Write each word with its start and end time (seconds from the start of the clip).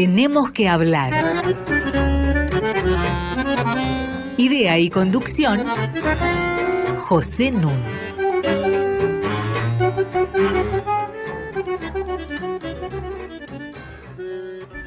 Tenemos 0.00 0.50
que 0.52 0.66
hablar. 0.66 1.12
Idea 4.38 4.78
y 4.78 4.88
conducción, 4.88 5.60
José 6.96 7.50
Nun. 7.50 7.74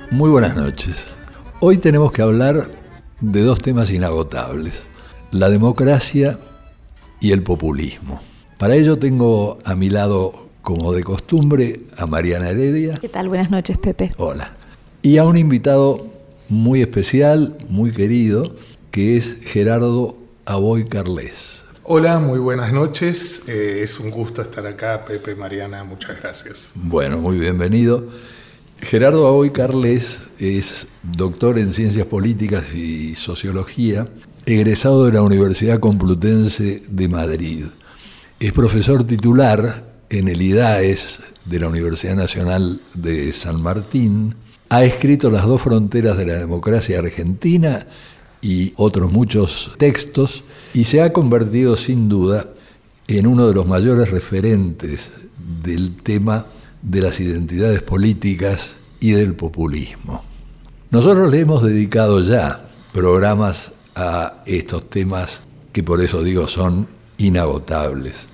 Muy 0.10 0.32
buenas 0.32 0.56
noches. 0.56 1.06
Hoy 1.60 1.78
tenemos 1.78 2.12
que 2.12 2.24
hablar 2.24 2.72
de 3.22 3.44
dos 3.44 3.62
temas 3.62 3.92
inagotables, 3.92 4.82
la 5.30 5.52
democracia 5.52 6.40
y 7.22 7.34
el 7.34 7.44
populismo. 7.44 8.20
Para 8.58 8.74
ello 8.74 8.98
tengo 8.98 9.60
a 9.64 9.76
mi 9.76 9.92
lado, 9.92 10.34
como 10.64 10.92
de 10.92 11.04
costumbre, 11.04 11.82
a 12.00 12.08
Mariana 12.08 12.50
Heredia. 12.50 12.98
¿Qué 13.00 13.10
tal? 13.10 13.30
Buenas 13.30 13.52
noches, 13.52 13.78
Pepe. 13.78 14.12
Hola. 14.18 14.63
Y 15.06 15.18
a 15.18 15.26
un 15.26 15.36
invitado 15.36 16.08
muy 16.48 16.82
especial, 16.82 17.58
muy 17.68 17.92
querido, 17.92 18.56
que 18.90 19.18
es 19.18 19.42
Gerardo 19.44 20.18
Aboy 20.46 20.86
Carles. 20.86 21.66
Hola, 21.84 22.20
muy 22.20 22.40
buenas 22.40 22.72
noches. 22.72 23.42
Eh, 23.48 23.82
es 23.84 24.00
un 24.00 24.12
gusto 24.12 24.42
estar 24.42 24.66
acá, 24.66 25.04
Pepe, 25.04 25.36
Mariana, 25.36 25.84
muchas 25.84 26.22
gracias. 26.22 26.70
Bueno, 26.76 27.18
muy 27.18 27.38
bienvenido. 27.38 28.08
Gerardo 28.80 29.28
Aboy 29.28 29.50
Carles 29.50 30.22
es 30.40 30.88
doctor 31.04 31.60
en 31.60 31.74
Ciencias 31.74 32.08
Políticas 32.08 32.74
y 32.74 33.16
Sociología, 33.16 34.08
egresado 34.46 35.06
de 35.06 35.12
la 35.12 35.22
Universidad 35.22 35.80
Complutense 35.80 36.82
de 36.90 37.10
Madrid. 37.10 37.66
Es 38.40 38.54
profesor 38.54 39.06
titular 39.06 39.86
en 40.10 40.30
el 40.30 40.42
IDAES 40.42 41.20
de 41.44 41.60
la 41.60 41.68
Universidad 41.68 42.16
Nacional 42.16 42.80
de 42.94 43.34
San 43.34 43.62
Martín. 43.62 44.36
Ha 44.74 44.84
escrito 44.86 45.30
Las 45.30 45.46
dos 45.46 45.62
fronteras 45.62 46.18
de 46.18 46.26
la 46.26 46.34
democracia 46.34 46.98
argentina 46.98 47.86
y 48.42 48.74
otros 48.76 49.12
muchos 49.12 49.72
textos 49.78 50.44
y 50.74 50.86
se 50.86 51.04
ha 51.04 51.14
convertido 51.14 51.76
sin 51.76 52.10
duda 52.10 52.48
en 53.08 53.28
uno 53.28 53.48
de 53.48 53.54
los 53.54 53.68
mayores 53.68 54.10
referentes 54.10 55.12
del 55.62 55.96
tema 55.98 56.48
de 56.82 57.02
las 57.02 57.20
identidades 57.20 57.84
políticas 57.84 58.72
y 59.00 59.12
del 59.12 59.36
populismo. 59.36 60.24
Nosotros 60.90 61.32
le 61.32 61.42
hemos 61.42 61.62
dedicado 61.62 62.20
ya 62.22 62.66
programas 62.94 63.74
a 63.94 64.42
estos 64.48 64.90
temas 64.90 65.42
que 65.72 65.84
por 65.84 66.02
eso 66.02 66.24
digo 66.24 66.48
son 66.48 66.88
inagotables. 67.20 68.28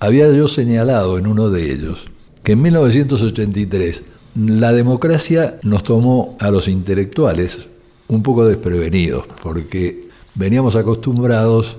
Había 0.00 0.32
yo 0.32 0.48
señalado 0.48 1.18
en 1.18 1.26
uno 1.26 1.50
de 1.50 1.70
ellos 1.70 2.06
que 2.42 2.52
en 2.52 2.62
1983 2.62 4.15
la 4.36 4.72
democracia 4.72 5.56
nos 5.62 5.82
tomó 5.82 6.36
a 6.40 6.50
los 6.50 6.68
intelectuales 6.68 7.66
un 8.08 8.22
poco 8.22 8.44
desprevenidos, 8.46 9.26
porque 9.42 10.08
veníamos 10.34 10.76
acostumbrados 10.76 11.78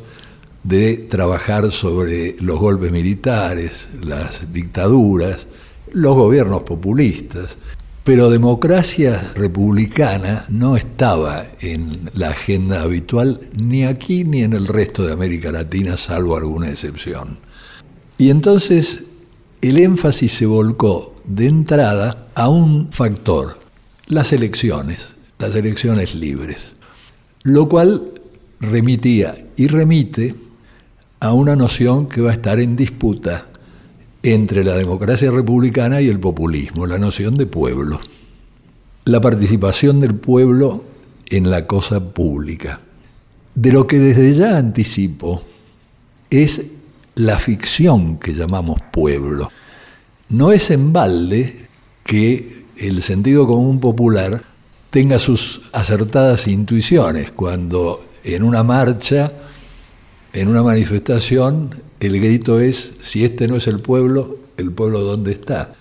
de 0.64 0.98
trabajar 0.98 1.72
sobre 1.72 2.36
los 2.42 2.60
golpes 2.60 2.92
militares, 2.92 3.88
las 4.02 4.52
dictaduras, 4.52 5.48
los 5.94 6.16
gobiernos 6.16 6.64
populistas, 6.64 7.58
pero 8.04 8.30
democracia 8.30 9.32
republicana 9.36 10.46
no 10.50 10.76
estaba 10.78 11.46
en 11.62 12.10
la 12.14 12.30
agenda 12.30 12.82
habitual 12.82 13.40
ni 13.56 13.84
aquí 13.84 14.24
ni 14.24 14.44
en 14.44 14.54
el 14.54 14.68
resto 14.68 15.06
de 15.06 15.14
América 15.14 15.52
Latina, 15.52 15.96
salvo 15.96 16.36
alguna 16.36 16.70
excepción. 16.70 17.38
Y 18.18 18.30
entonces 18.30 19.06
el 19.62 19.78
énfasis 19.80 20.32
se 20.32 20.46
volcó 20.46 21.14
de 21.26 21.48
entrada 21.48 22.28
a 22.36 22.50
un 22.50 22.92
factor, 22.92 23.58
las 24.08 24.32
elecciones, 24.34 25.16
las 25.40 25.56
elecciones 25.56 26.16
libres, 26.16 26.74
lo 27.44 27.68
cual 27.68 28.12
remitía 28.60 29.36
y 29.56 29.68
remite 29.68 30.36
a 31.20 31.34
una 31.34 31.56
noción 31.56 32.08
que 32.08 32.22
va 32.22 32.32
a 32.32 32.34
estar 32.34 32.60
en 32.60 32.76
disputa 32.76 33.48
entre 34.24 34.64
la 34.64 34.76
democracia 34.76 35.32
republicana 35.32 36.02
y 36.02 36.10
el 36.10 36.20
populismo, 36.20 36.86
la 36.86 37.00
noción 37.00 37.36
de 37.36 37.46
pueblo, 37.46 38.00
la 39.06 39.22
participación 39.22 40.00
del 40.00 40.16
pueblo 40.16 40.84
en 41.30 41.50
la 41.50 41.66
cosa 41.66 42.00
pública. 42.14 42.82
De 43.56 43.72
lo 43.72 43.88
que 43.88 43.98
desde 43.98 44.34
ya 44.34 44.58
anticipo 44.58 45.42
es 46.30 46.62
la 47.18 47.40
ficción 47.40 48.18
que 48.18 48.34
llamamos 48.34 48.80
pueblo. 48.92 49.52
No 50.30 50.52
es 50.52 50.70
en 50.72 50.94
balde 50.94 51.68
que 52.04 52.66
el 52.78 53.02
sentido 53.02 53.48
común 53.48 53.80
popular 53.80 54.42
tenga 54.92 55.18
sus 55.18 55.62
acertadas 55.74 56.48
intuiciones 56.48 57.32
cuando 57.32 58.06
en 58.24 58.44
una 58.44 58.64
marcha, 58.64 59.32
en 60.32 60.48
una 60.48 60.62
manifestación, 60.62 61.70
el 62.00 62.22
grito 62.22 62.60
es, 62.60 62.94
si 63.02 63.26
este 63.26 63.48
no 63.48 63.56
es 63.56 63.68
el 63.68 63.80
pueblo, 63.80 64.38
el 64.58 64.72
pueblo 64.72 65.02
dónde 65.02 65.32
está. 65.32 65.74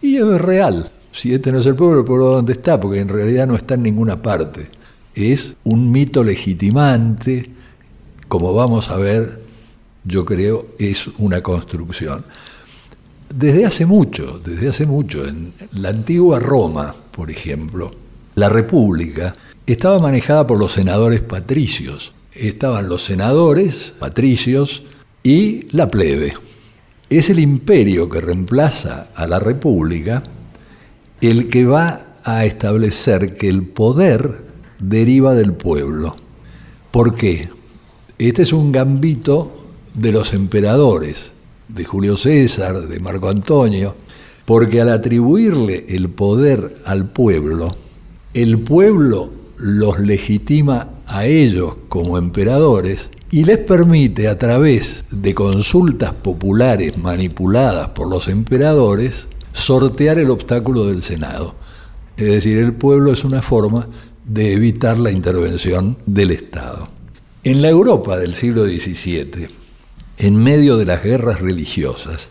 Y 0.00 0.16
es 0.18 0.40
real, 0.40 0.92
si 1.10 1.34
este 1.34 1.50
no 1.50 1.58
es 1.58 1.66
el 1.66 1.74
pueblo, 1.74 2.00
el 2.00 2.04
pueblo 2.04 2.26
dónde 2.26 2.52
está, 2.52 2.78
porque 2.78 3.00
en 3.00 3.08
realidad 3.08 3.48
no 3.48 3.56
está 3.56 3.74
en 3.74 3.82
ninguna 3.82 4.22
parte. 4.22 4.68
Es 5.16 5.56
un 5.64 5.90
mito 5.90 6.22
legitimante, 6.22 7.50
como 8.28 8.54
vamos 8.54 8.90
a 8.90 8.96
ver 8.98 9.45
yo 10.06 10.24
creo, 10.24 10.66
es 10.78 11.08
una 11.18 11.42
construcción. 11.42 12.24
Desde 13.34 13.66
hace 13.66 13.86
mucho, 13.86 14.40
desde 14.44 14.68
hace 14.68 14.86
mucho, 14.86 15.26
en 15.26 15.52
la 15.72 15.88
antigua 15.88 16.38
Roma, 16.38 16.94
por 17.10 17.30
ejemplo, 17.30 17.92
la 18.36 18.48
República 18.48 19.34
estaba 19.66 19.98
manejada 19.98 20.46
por 20.46 20.58
los 20.58 20.72
senadores 20.72 21.22
patricios. 21.22 22.12
Estaban 22.32 22.88
los 22.88 23.02
senadores 23.02 23.92
patricios 23.98 24.84
y 25.22 25.66
la 25.74 25.90
plebe. 25.90 26.34
Es 27.08 27.30
el 27.30 27.40
imperio 27.40 28.08
que 28.08 28.20
reemplaza 28.20 29.08
a 29.14 29.26
la 29.26 29.40
República 29.40 30.22
el 31.20 31.48
que 31.48 31.64
va 31.64 32.16
a 32.24 32.44
establecer 32.44 33.32
que 33.34 33.48
el 33.48 33.62
poder 33.62 34.44
deriva 34.78 35.34
del 35.34 35.54
pueblo. 35.54 36.14
¿Por 36.90 37.14
qué? 37.14 37.48
Este 38.18 38.42
es 38.42 38.52
un 38.52 38.70
gambito 38.70 39.65
de 39.96 40.12
los 40.12 40.32
emperadores, 40.34 41.32
de 41.68 41.84
Julio 41.84 42.16
César, 42.16 42.86
de 42.86 43.00
Marco 43.00 43.28
Antonio, 43.28 43.96
porque 44.44 44.80
al 44.80 44.90
atribuirle 44.90 45.86
el 45.88 46.10
poder 46.10 46.76
al 46.84 47.10
pueblo, 47.10 47.74
el 48.34 48.60
pueblo 48.60 49.32
los 49.58 49.98
legitima 49.98 50.90
a 51.06 51.26
ellos 51.26 51.76
como 51.88 52.18
emperadores 52.18 53.10
y 53.30 53.44
les 53.44 53.58
permite 53.58 54.28
a 54.28 54.38
través 54.38 55.22
de 55.22 55.34
consultas 55.34 56.12
populares 56.12 56.96
manipuladas 56.96 57.88
por 57.88 58.08
los 58.08 58.28
emperadores 58.28 59.28
sortear 59.52 60.18
el 60.18 60.30
obstáculo 60.30 60.86
del 60.86 61.02
Senado. 61.02 61.54
Es 62.16 62.26
decir, 62.26 62.58
el 62.58 62.72
pueblo 62.72 63.12
es 63.12 63.24
una 63.24 63.42
forma 63.42 63.88
de 64.24 64.52
evitar 64.52 64.98
la 64.98 65.10
intervención 65.10 65.96
del 66.06 66.30
Estado. 66.30 66.88
En 67.42 67.62
la 67.62 67.68
Europa 67.68 68.16
del 68.16 68.34
siglo 68.34 68.64
XVII, 68.64 69.48
en 70.18 70.36
medio 70.36 70.76
de 70.76 70.86
las 70.86 71.02
guerras 71.02 71.40
religiosas, 71.40 72.28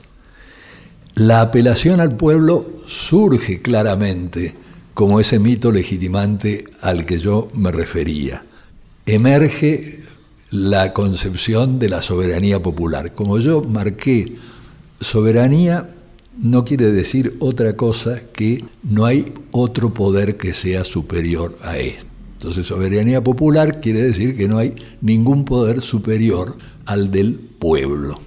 la 1.15 1.41
apelación 1.41 1.99
al 2.01 2.17
pueblo 2.17 2.67
surge 2.87 3.61
claramente 3.61 4.53
como 4.93 5.19
ese 5.19 5.39
mito 5.39 5.71
legitimante 5.71 6.65
al 6.81 7.05
que 7.05 7.19
yo 7.19 7.49
me 7.53 7.71
refería. 7.71 8.43
Emerge 9.05 10.03
la 10.51 10.93
concepción 10.93 11.79
de 11.79 11.89
la 11.89 12.01
soberanía 12.01 12.61
popular. 12.61 13.13
Como 13.13 13.39
yo 13.39 13.61
marqué, 13.61 14.35
soberanía 14.99 15.89
no 16.37 16.65
quiere 16.65 16.91
decir 16.91 17.35
otra 17.39 17.75
cosa 17.75 18.21
que 18.33 18.63
no 18.83 19.05
hay 19.05 19.33
otro 19.51 19.93
poder 19.93 20.37
que 20.37 20.53
sea 20.53 20.83
superior 20.83 21.57
a 21.61 21.77
esto. 21.77 22.14
Entonces, 22.37 22.65
soberanía 22.65 23.23
popular 23.23 23.79
quiere 23.79 24.01
decir 24.01 24.35
que 24.35 24.47
no 24.47 24.57
hay 24.57 24.75
ningún 25.01 25.45
poder 25.45 25.81
superior 25.81 26.57
al 26.85 27.09
del 27.09 27.35
pueblo. 27.35 28.19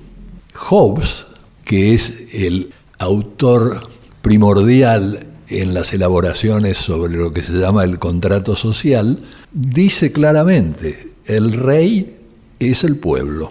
Hobbes, 0.54 1.26
que 1.64 1.94
es 1.94 2.34
el 2.34 2.72
autor 2.98 3.80
primordial 4.22 5.26
en 5.48 5.74
las 5.74 5.92
elaboraciones 5.92 6.78
sobre 6.78 7.16
lo 7.16 7.32
que 7.32 7.42
se 7.42 7.52
llama 7.52 7.84
el 7.84 7.98
contrato 7.98 8.56
social, 8.56 9.20
dice 9.52 10.12
claramente, 10.12 11.12
el 11.26 11.52
rey 11.52 12.16
es 12.58 12.84
el 12.84 12.96
pueblo. 12.96 13.48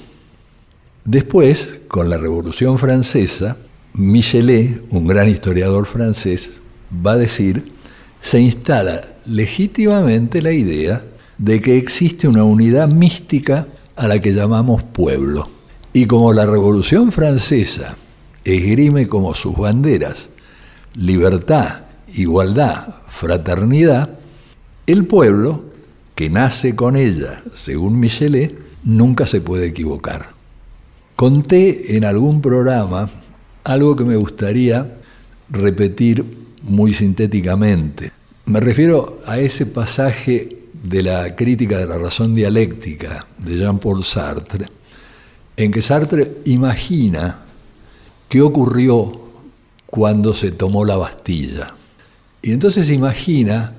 Después, 1.06 1.82
con 1.88 2.10
la 2.10 2.18
Revolución 2.18 2.78
Francesa, 2.78 3.58
Michelet, 3.94 4.86
un 4.92 5.08
gran 5.08 5.30
historiador 5.30 5.86
francés, 5.86 6.54
va 7.06 7.14
a 7.14 7.18
decir, 7.18 7.72
se 8.20 8.40
instala 8.40 9.17
legítimamente 9.28 10.42
la 10.42 10.52
idea 10.52 11.04
de 11.38 11.62
que 11.62 11.78
existe 11.78 12.28
una 12.28 12.44
unidad 12.44 12.90
mística 12.90 13.68
a 13.96 14.08
la 14.08 14.20
que 14.20 14.34
llamamos 14.34 14.84
pueblo. 14.84 15.50
Y 15.94 16.06
como 16.06 16.34
la 16.34 16.46
Revolución 16.46 17.12
Francesa 17.12 17.98
esgrime 18.44 19.08
como 19.08 19.34
sus 19.34 19.58
banderas 19.58 20.30
libertad 20.96 21.88
igualdad, 22.16 22.96
fraternidad, 23.08 24.10
el 24.86 25.06
pueblo, 25.06 25.66
que 26.16 26.30
nace 26.30 26.76
con 26.76 26.96
ella, 26.96 27.44
según 27.54 28.00
Michelet, 28.00 28.58
nunca 28.84 29.26
se 29.26 29.42
puede 29.42 29.68
equivocar. 29.68 30.30
Conté 31.16 31.98
en 31.98 32.06
algún 32.06 32.42
programa 32.42 33.10
algo 33.64 33.96
que 33.96 34.06
me 34.06 34.16
gustaría 34.16 34.98
repetir 35.50 36.26
muy 36.62 36.94
sintéticamente. 36.94 38.12
Me 38.48 38.62
refiero 38.62 39.20
a 39.26 39.40
ese 39.40 39.66
pasaje 39.66 40.48
de 40.82 41.04
la 41.04 41.36
crítica 41.36 41.80
de 41.80 41.86
la 41.86 41.98
razón 41.98 42.34
dialéctica 42.34 43.28
de 43.38 43.58
Jean-Paul 43.58 44.06
Sartre, 44.06 44.68
en 45.58 45.70
que 45.70 45.82
Sartre 45.82 46.38
imagina 46.46 47.42
qué 48.30 48.42
ocurrió 48.42 49.12
cuando 49.86 50.34
se 50.34 50.52
tomó 50.52 50.86
la 50.86 50.96
Bastilla. 50.96 51.76
Y 52.42 52.54
entonces 52.54 52.90
imagina 52.90 53.74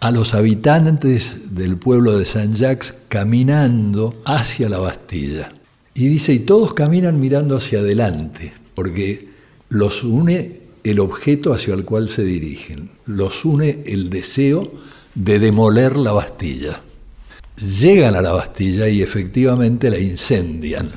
a 0.00 0.10
los 0.10 0.34
habitantes 0.34 1.54
del 1.54 1.76
pueblo 1.76 2.18
de 2.18 2.24
Saint-Jacques 2.24 2.94
caminando 3.06 4.20
hacia 4.24 4.68
la 4.68 4.78
Bastilla. 4.78 5.52
Y 5.94 6.08
dice, 6.08 6.32
y 6.32 6.40
todos 6.40 6.74
caminan 6.74 7.20
mirando 7.20 7.56
hacia 7.56 7.78
adelante, 7.78 8.52
porque 8.74 9.28
los 9.68 10.02
une 10.02 10.57
el 10.84 11.00
objeto 11.00 11.52
hacia 11.52 11.74
el 11.74 11.84
cual 11.84 12.08
se 12.08 12.24
dirigen, 12.24 12.90
los 13.06 13.44
une 13.44 13.82
el 13.86 14.10
deseo 14.10 14.62
de 15.14 15.38
demoler 15.38 15.96
la 15.96 16.12
Bastilla. 16.12 16.82
Llegan 17.56 18.14
a 18.14 18.22
la 18.22 18.32
Bastilla 18.32 18.88
y 18.88 19.02
efectivamente 19.02 19.90
la 19.90 19.98
incendian 19.98 20.90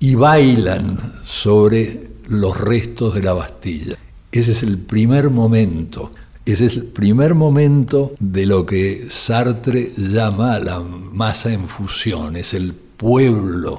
y 0.00 0.14
bailan 0.14 0.98
sobre 1.24 2.10
los 2.28 2.58
restos 2.58 3.14
de 3.14 3.22
la 3.22 3.34
Bastilla. 3.34 3.96
Ese 4.32 4.52
es 4.52 4.62
el 4.62 4.78
primer 4.78 5.30
momento 5.30 6.10
ese 6.46 6.66
es 6.66 6.76
el 6.76 6.84
primer 6.84 7.34
momento 7.34 8.14
de 8.20 8.44
lo 8.44 8.66
que 8.66 9.06
Sartre 9.08 9.92
llama 9.96 10.58
la 10.58 10.78
masa 10.80 11.50
en 11.50 11.64
fusión, 11.66 12.36
es 12.36 12.52
el 12.52 12.74
pueblo 12.74 13.78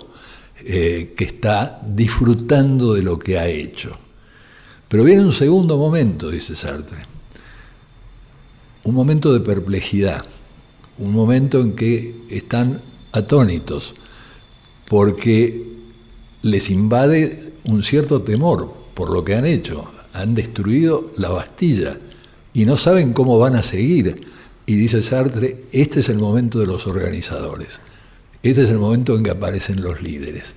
eh, 0.63 1.13
que 1.15 1.25
está 1.25 1.79
disfrutando 1.85 2.95
de 2.95 3.03
lo 3.03 3.19
que 3.19 3.37
ha 3.37 3.47
hecho. 3.47 3.95
Pero 4.87 5.03
viene 5.03 5.23
un 5.23 5.31
segundo 5.31 5.77
momento, 5.77 6.29
dice 6.29 6.55
Sartre, 6.55 7.05
un 8.83 8.93
momento 8.93 9.33
de 9.33 9.39
perplejidad, 9.39 10.25
un 10.99 11.11
momento 11.11 11.59
en 11.61 11.73
que 11.73 12.25
están 12.29 12.81
atónitos, 13.11 13.95
porque 14.87 15.75
les 16.43 16.69
invade 16.69 17.53
un 17.63 17.81
cierto 17.81 18.21
temor 18.21 18.71
por 18.93 19.09
lo 19.09 19.25
que 19.25 19.35
han 19.35 19.45
hecho. 19.45 19.91
Han 20.13 20.35
destruido 20.35 21.11
la 21.17 21.29
Bastilla 21.29 21.97
y 22.53 22.65
no 22.65 22.77
saben 22.77 23.13
cómo 23.13 23.37
van 23.39 23.55
a 23.55 23.63
seguir. 23.63 24.21
Y 24.65 24.75
dice 24.75 25.01
Sartre, 25.01 25.65
este 25.71 25.99
es 25.99 26.09
el 26.09 26.17
momento 26.17 26.59
de 26.59 26.67
los 26.67 26.87
organizadores, 26.87 27.79
este 28.41 28.63
es 28.63 28.69
el 28.69 28.79
momento 28.79 29.15
en 29.15 29.23
que 29.23 29.31
aparecen 29.31 29.81
los 29.81 30.01
líderes. 30.01 30.55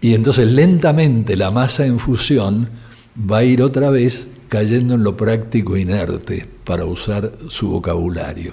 Y 0.00 0.14
entonces 0.14 0.50
lentamente 0.52 1.36
la 1.36 1.50
masa 1.50 1.84
en 1.84 1.98
fusión 1.98 2.70
va 3.20 3.38
a 3.38 3.44
ir 3.44 3.62
otra 3.62 3.90
vez 3.90 4.28
cayendo 4.48 4.94
en 4.94 5.04
lo 5.04 5.16
práctico 5.16 5.76
inerte 5.76 6.46
para 6.64 6.84
usar 6.84 7.32
su 7.48 7.68
vocabulario, 7.68 8.52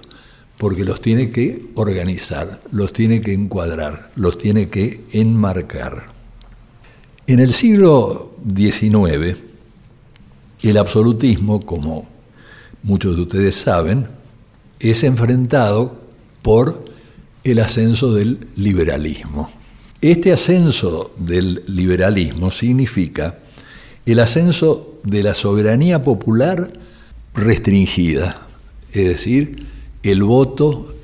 porque 0.58 0.84
los 0.84 1.02
tiene 1.02 1.30
que 1.30 1.70
organizar, 1.76 2.62
los 2.72 2.94
tiene 2.94 3.22
que 3.22 3.34
encuadrar, 3.34 4.12
los 4.16 4.38
tiene 4.38 4.70
que 4.70 5.02
enmarcar. 5.12 6.08
En 7.26 7.40
el 7.40 7.54
siglo 7.54 8.36
XIX, 8.56 9.38
el 10.64 10.78
absolutismo, 10.78 11.66
como 11.66 12.08
muchos 12.84 13.16
de 13.16 13.22
ustedes 13.24 13.56
saben, 13.56 14.08
es 14.80 15.04
enfrentado 15.04 16.00
por 16.42 16.86
el 17.44 17.60
ascenso 17.60 18.14
del 18.14 18.40
liberalismo. 18.56 19.50
Este 20.00 20.32
ascenso 20.32 21.12
del 21.18 21.64
liberalismo 21.68 22.52
significa 22.52 23.40
el 24.12 24.20
ascenso 24.20 25.00
de 25.04 25.22
la 25.22 25.34
soberanía 25.34 26.02
popular 26.02 26.72
restringida, 27.34 28.48
es 28.94 29.06
decir, 29.06 29.58
el 30.02 30.24
voto 30.24 30.96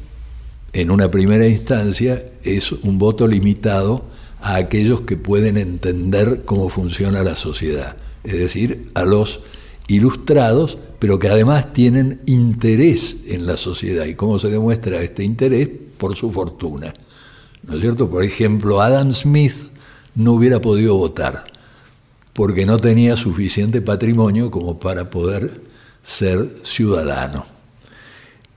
en 0.71 0.89
una 0.89 1.11
primera 1.11 1.45
instancia 1.47 2.23
es 2.43 2.71
un 2.71 2.97
voto 2.97 3.27
limitado 3.27 4.05
a 4.39 4.55
aquellos 4.55 5.01
que 5.01 5.17
pueden 5.17 5.57
entender 5.57 6.43
cómo 6.45 6.69
funciona 6.69 7.23
la 7.23 7.35
sociedad, 7.35 7.97
es 8.23 8.39
decir, 8.39 8.89
a 8.93 9.03
los 9.03 9.41
ilustrados, 9.87 10.77
pero 10.99 11.19
que 11.19 11.27
además 11.27 11.73
tienen 11.73 12.21
interés 12.25 13.17
en 13.27 13.45
la 13.45 13.57
sociedad. 13.57 14.05
¿Y 14.05 14.15
cómo 14.15 14.39
se 14.39 14.49
demuestra 14.49 15.01
este 15.01 15.25
interés? 15.25 15.69
Por 15.97 16.15
su 16.15 16.31
fortuna. 16.31 16.93
¿No 17.63 17.75
es 17.75 17.81
cierto? 17.81 18.09
Por 18.09 18.23
ejemplo, 18.23 18.81
Adam 18.81 19.11
Smith 19.11 19.55
no 20.15 20.33
hubiera 20.33 20.61
podido 20.61 20.95
votar 20.95 21.52
porque 22.33 22.65
no 22.65 22.79
tenía 22.79 23.15
suficiente 23.15 23.81
patrimonio 23.81 24.51
como 24.51 24.79
para 24.79 25.09
poder 25.09 25.61
ser 26.01 26.49
ciudadano. 26.63 27.45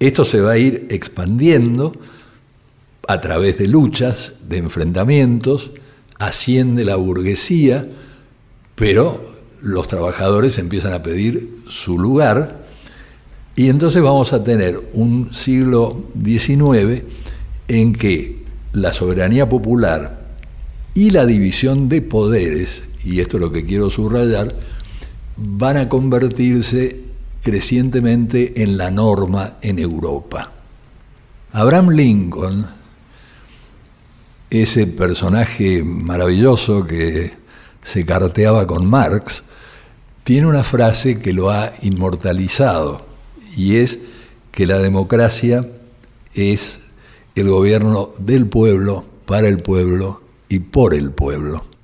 Esto 0.01 0.25
se 0.25 0.41
va 0.41 0.53
a 0.53 0.59
ir 0.59 0.87
expandiendo 0.91 1.93
a 3.07 3.21
través 3.21 3.59
de 3.59 3.69
luchas, 3.69 4.35
de 4.49 4.59
enfrentamientos, 4.59 5.71
asciende 6.19 6.85
la 6.85 6.97
burguesía, 6.97 7.89
pero 8.75 9.35
los 9.63 9.89
trabajadores 9.89 10.59
empiezan 10.59 10.93
a 10.93 11.03
pedir 11.03 11.57
su 11.69 11.99
lugar 11.99 12.67
y 13.55 13.71
entonces 13.71 14.03
vamos 14.03 14.33
a 14.33 14.45
tener 14.45 14.81
un 14.93 15.33
siglo 15.33 16.05
XIX 16.23 17.03
en 17.69 17.95
que 17.95 18.45
la 18.75 18.93
soberanía 18.93 19.49
popular 19.49 20.27
y 20.95 21.11
la 21.11 21.25
división 21.25 21.89
de 21.89 22.03
poderes, 22.03 22.83
y 23.07 23.21
esto 23.21 23.37
es 23.37 23.41
lo 23.41 23.53
que 23.53 23.65
quiero 23.65 23.89
subrayar, 23.89 24.55
van 25.37 25.77
a 25.77 25.89
convertirse 25.89 27.01
crecientemente 27.43 28.63
en 28.63 28.77
la 28.77 28.91
norma 28.91 29.59
en 29.63 29.79
Europa. 29.79 30.53
Abraham 31.53 31.91
Lincoln, 31.91 32.67
ese 34.51 34.89
personaje 34.89 35.85
maravilloso 35.85 36.85
que 36.85 37.31
se 37.83 38.05
carteaba 38.05 38.67
con 38.67 38.85
Marx, 38.87 39.45
tiene 40.25 40.49
una 40.49 40.65
frase 40.65 41.21
que 41.21 41.33
lo 41.33 41.51
ha 41.51 41.71
inmortalizado 41.83 43.07
y 43.57 43.77
es 43.77 44.01
que 44.51 44.67
la 44.67 44.79
democracia 44.79 45.69
es 46.35 46.81
el 47.37 47.49
gobierno 47.49 48.11
del 48.19 48.49
pueblo, 48.49 49.05
para 49.27 49.47
el 49.47 49.63
pueblo 49.63 50.23
y 50.49 50.59
por 50.59 50.95
el 50.95 51.13
pueblo. 51.13 51.76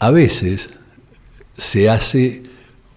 A 0.00 0.10
veces 0.10 0.70
se 1.52 1.88
hace 1.88 2.42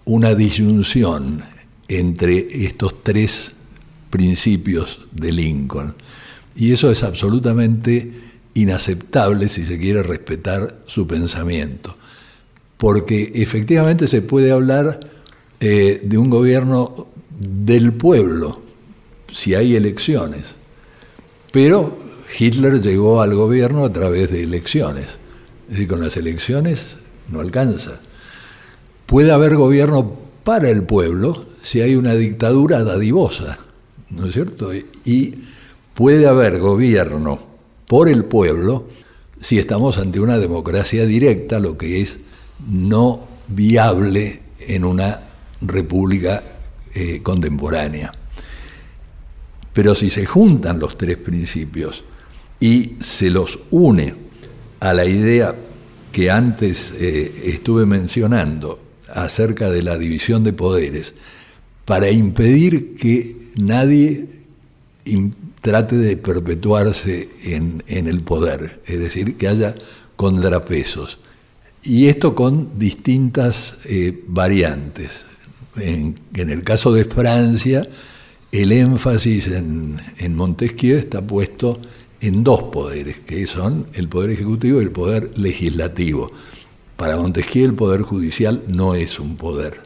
una 0.06 0.34
disyunción 0.36 1.44
entre 1.88 2.48
estos 2.66 3.04
tres 3.04 3.54
principios 4.10 5.02
de 5.12 5.32
Lincoln. 5.32 5.96
Y 6.56 6.72
eso 6.72 6.90
es 6.90 7.04
absolutamente 7.04 8.12
inaceptable 8.54 9.48
si 9.50 9.66
se 9.66 9.80
quiere 9.80 10.04
respetar 10.04 10.84
su 10.86 11.08
pensamiento. 11.08 11.96
Porque 12.78 13.32
efectivamente 13.36 14.08
se 14.08 14.22
puede 14.22 14.52
hablar 14.52 15.00
eh, 15.60 16.02
de 16.04 16.18
un 16.18 16.30
gobierno 16.30 17.08
del 17.40 17.94
pueblo 17.94 18.62
si 19.32 19.56
hay 19.56 19.76
elecciones, 19.76 20.56
pero 21.52 21.98
Hitler 22.38 22.82
llegó 22.82 23.22
al 23.22 23.34
gobierno 23.34 23.84
a 23.84 23.92
través 23.92 24.32
de 24.32 24.44
elecciones, 24.44 25.18
es 25.74 25.80
decir, 25.80 25.90
con 25.90 26.02
las 26.02 26.16
elecciones 26.18 26.98
no 27.30 27.40
alcanza. 27.40 28.00
Puede 29.08 29.32
haber 29.32 29.56
gobierno 29.56 30.14
para 30.44 30.70
el 30.70 30.84
pueblo 30.84 31.48
si 31.64 31.82
hay 31.82 31.96
una 31.96 32.14
dictadura 32.14 32.84
dadivosa, 32.84 33.58
¿no 34.12 34.28
es 34.28 34.36
cierto? 34.36 34.70
Y 35.04 35.34
puede 35.96 36.28
haber 36.28 36.60
gobierno 36.60 37.40
por 37.88 38.08
el 38.08 38.24
pueblo 38.24 38.88
si 39.42 39.58
estamos 39.58 39.98
ante 39.98 40.20
una 40.20 40.38
democracia 40.38 41.08
directa, 41.08 41.60
lo 41.60 41.76
que 41.76 42.02
es 42.02 42.20
no 42.70 43.22
viable 43.48 44.44
en 44.60 44.86
una 44.86 45.22
república 45.60 46.44
eh, 46.94 47.22
contemporánea. 47.24 48.12
Pero 49.74 49.96
si 49.96 50.12
se 50.12 50.28
juntan 50.28 50.78
los 50.78 51.00
tres 51.00 51.18
principios 51.18 52.04
y 52.60 52.92
se 53.00 53.32
los 53.32 53.58
une 53.72 54.22
a 54.84 54.94
la 54.94 55.06
idea 55.06 55.56
que 56.12 56.30
antes 56.30 56.94
eh, 57.00 57.44
estuve 57.46 57.86
mencionando 57.86 58.80
acerca 59.14 59.70
de 59.70 59.82
la 59.82 59.98
división 59.98 60.44
de 60.44 60.52
poderes, 60.52 61.14
para 61.86 62.12
impedir 62.12 62.94
que 62.96 63.38
nadie 63.56 64.28
trate 65.62 65.96
de 65.96 66.18
perpetuarse 66.18 67.30
en, 67.46 67.82
en 67.88 68.08
el 68.08 68.22
poder, 68.22 68.82
es 68.86 69.00
decir, 69.00 69.38
que 69.38 69.48
haya 69.48 69.74
contrapesos. 70.18 71.20
Y 71.82 72.08
esto 72.08 72.36
con 72.36 72.78
distintas 72.78 73.76
eh, 73.86 74.22
variantes. 74.28 75.22
En, 75.78 76.20
en 76.34 76.50
el 76.50 76.62
caso 76.64 76.92
de 76.92 77.06
Francia, 77.06 77.84
el 78.52 78.74
énfasis 78.74 79.48
en, 79.48 79.98
en 80.18 80.36
Montesquieu 80.36 80.98
está 80.98 81.22
puesto 81.22 81.80
en 82.24 82.42
dos 82.42 82.64
poderes, 82.64 83.20
que 83.20 83.46
son 83.46 83.88
el 83.94 84.08
poder 84.08 84.30
ejecutivo 84.30 84.80
y 84.80 84.86
el 84.86 84.92
poder 84.92 85.38
legislativo. 85.38 86.32
Para 86.96 87.18
Montesquieu 87.18 87.66
el 87.66 87.74
poder 87.74 88.02
judicial 88.02 88.64
no 88.70 88.96
es 88.96 89.20
un 89.20 89.36
poder 89.36 89.82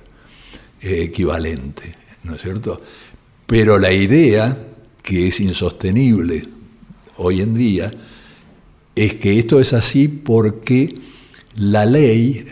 eh, 0.82 1.02
equivalente, 1.02 1.96
¿no 2.24 2.36
es 2.36 2.44
cierto? 2.44 2.80
Pero 3.48 3.80
la 3.80 3.92
idea, 3.92 4.56
que 5.02 5.28
es 5.28 5.40
insostenible 5.40 6.44
hoy 7.16 7.42
en 7.42 7.56
día, 7.56 7.90
es 8.96 9.16
que 9.16 9.40
esto 9.40 9.60
es 9.60 9.74
así 9.74 10.08
porque 10.08 10.94
la 11.56 11.86
ley 11.86 12.46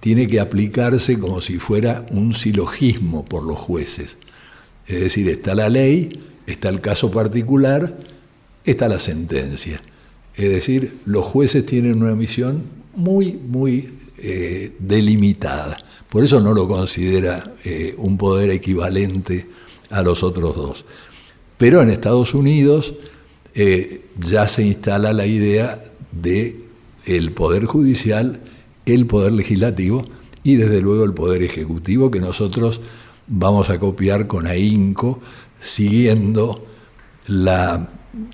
tiene 0.00 0.26
que 0.28 0.40
aplicarse 0.40 1.18
como 1.18 1.42
si 1.42 1.58
fuera 1.58 2.06
un 2.10 2.32
silogismo 2.32 3.26
por 3.26 3.42
los 3.42 3.58
jueces. 3.58 4.16
Es 4.86 4.98
decir, 4.98 5.28
está 5.28 5.54
la 5.54 5.68
ley, 5.68 6.08
está 6.46 6.70
el 6.70 6.80
caso 6.80 7.10
particular, 7.10 7.98
está 8.66 8.88
la 8.88 8.98
sentencia. 8.98 9.80
Es 10.34 10.50
decir, 10.50 10.98
los 11.06 11.24
jueces 11.24 11.64
tienen 11.64 12.02
una 12.02 12.14
misión 12.14 12.62
muy, 12.94 13.32
muy 13.32 13.88
eh, 14.18 14.72
delimitada. 14.78 15.78
Por 16.10 16.24
eso 16.24 16.40
no 16.40 16.52
lo 16.52 16.68
considera 16.68 17.42
eh, 17.64 17.94
un 17.98 18.18
poder 18.18 18.50
equivalente 18.50 19.46
a 19.90 20.02
los 20.02 20.22
otros 20.22 20.56
dos. 20.56 20.84
Pero 21.56 21.80
en 21.80 21.90
Estados 21.90 22.34
Unidos 22.34 22.94
eh, 23.54 24.02
ya 24.18 24.46
se 24.48 24.66
instala 24.66 25.12
la 25.12 25.26
idea 25.26 25.80
de 26.12 26.60
el 27.06 27.32
poder 27.32 27.64
judicial, 27.64 28.40
el 28.84 29.06
poder 29.06 29.32
legislativo 29.32 30.04
y 30.44 30.56
desde 30.56 30.80
luego 30.80 31.04
el 31.04 31.14
poder 31.14 31.42
ejecutivo 31.42 32.10
que 32.10 32.20
nosotros 32.20 32.80
vamos 33.26 33.70
a 33.70 33.78
copiar 33.78 34.26
con 34.26 34.46
ahínco, 34.46 35.20
siguiendo 35.58 36.66
la 37.26 37.88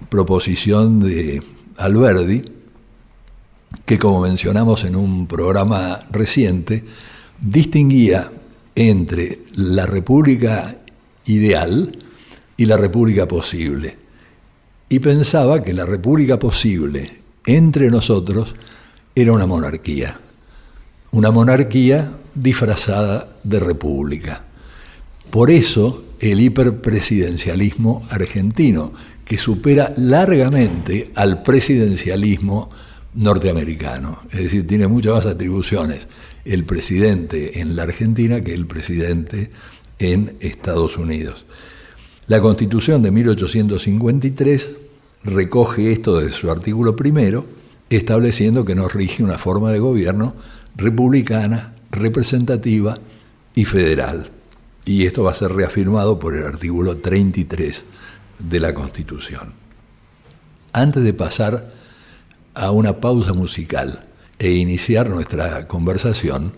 proposición 0.08 1.00
de 1.00 1.42
Alberdi, 1.76 2.42
que 3.84 3.98
como 3.98 4.20
mencionamos 4.20 4.84
en 4.84 4.96
un 4.96 5.26
programa 5.26 6.00
reciente, 6.10 6.84
distinguía 7.40 8.30
entre 8.74 9.40
la 9.54 9.86
república 9.86 10.76
ideal 11.26 11.96
y 12.56 12.66
la 12.66 12.76
república 12.76 13.26
posible. 13.26 13.96
Y 14.88 14.98
pensaba 14.98 15.62
que 15.62 15.72
la 15.72 15.86
república 15.86 16.38
posible 16.38 17.06
entre 17.46 17.90
nosotros 17.90 18.54
era 19.14 19.32
una 19.32 19.46
monarquía, 19.46 20.18
una 21.12 21.30
monarquía 21.30 22.12
disfrazada 22.34 23.36
de 23.42 23.60
república. 23.60 24.44
Por 25.30 25.50
eso 25.50 26.04
el 26.20 26.40
hiperpresidencialismo 26.40 28.06
argentino, 28.10 28.92
que 29.32 29.38
supera 29.38 29.94
largamente 29.96 31.10
al 31.14 31.42
presidencialismo 31.42 32.68
norteamericano. 33.14 34.18
Es 34.30 34.42
decir, 34.42 34.66
tiene 34.66 34.88
muchas 34.88 35.14
más 35.14 35.26
atribuciones 35.26 36.06
el 36.44 36.66
presidente 36.66 37.58
en 37.60 37.74
la 37.74 37.84
Argentina 37.84 38.42
que 38.42 38.52
el 38.52 38.66
presidente 38.66 39.50
en 39.98 40.36
Estados 40.40 40.98
Unidos. 40.98 41.46
La 42.26 42.42
Constitución 42.42 43.00
de 43.00 43.10
1853 43.10 44.76
recoge 45.24 45.92
esto 45.92 46.20
desde 46.20 46.36
su 46.36 46.50
artículo 46.50 46.94
primero, 46.94 47.46
estableciendo 47.88 48.66
que 48.66 48.74
nos 48.74 48.92
rige 48.92 49.22
una 49.22 49.38
forma 49.38 49.72
de 49.72 49.78
gobierno 49.78 50.34
republicana, 50.76 51.74
representativa 51.90 52.98
y 53.54 53.64
federal 53.64 54.30
y 54.84 55.06
esto 55.06 55.22
va 55.22 55.30
a 55.30 55.34
ser 55.34 55.52
reafirmado 55.52 56.18
por 56.18 56.36
el 56.36 56.44
artículo 56.44 56.96
33 56.96 57.84
de 58.48 58.60
la 58.60 58.74
Constitución. 58.74 59.52
Antes 60.72 61.04
de 61.04 61.14
pasar 61.14 61.70
a 62.54 62.70
una 62.70 63.00
pausa 63.00 63.32
musical 63.32 64.04
e 64.38 64.52
iniciar 64.52 65.08
nuestra 65.08 65.66
conversación, 65.68 66.52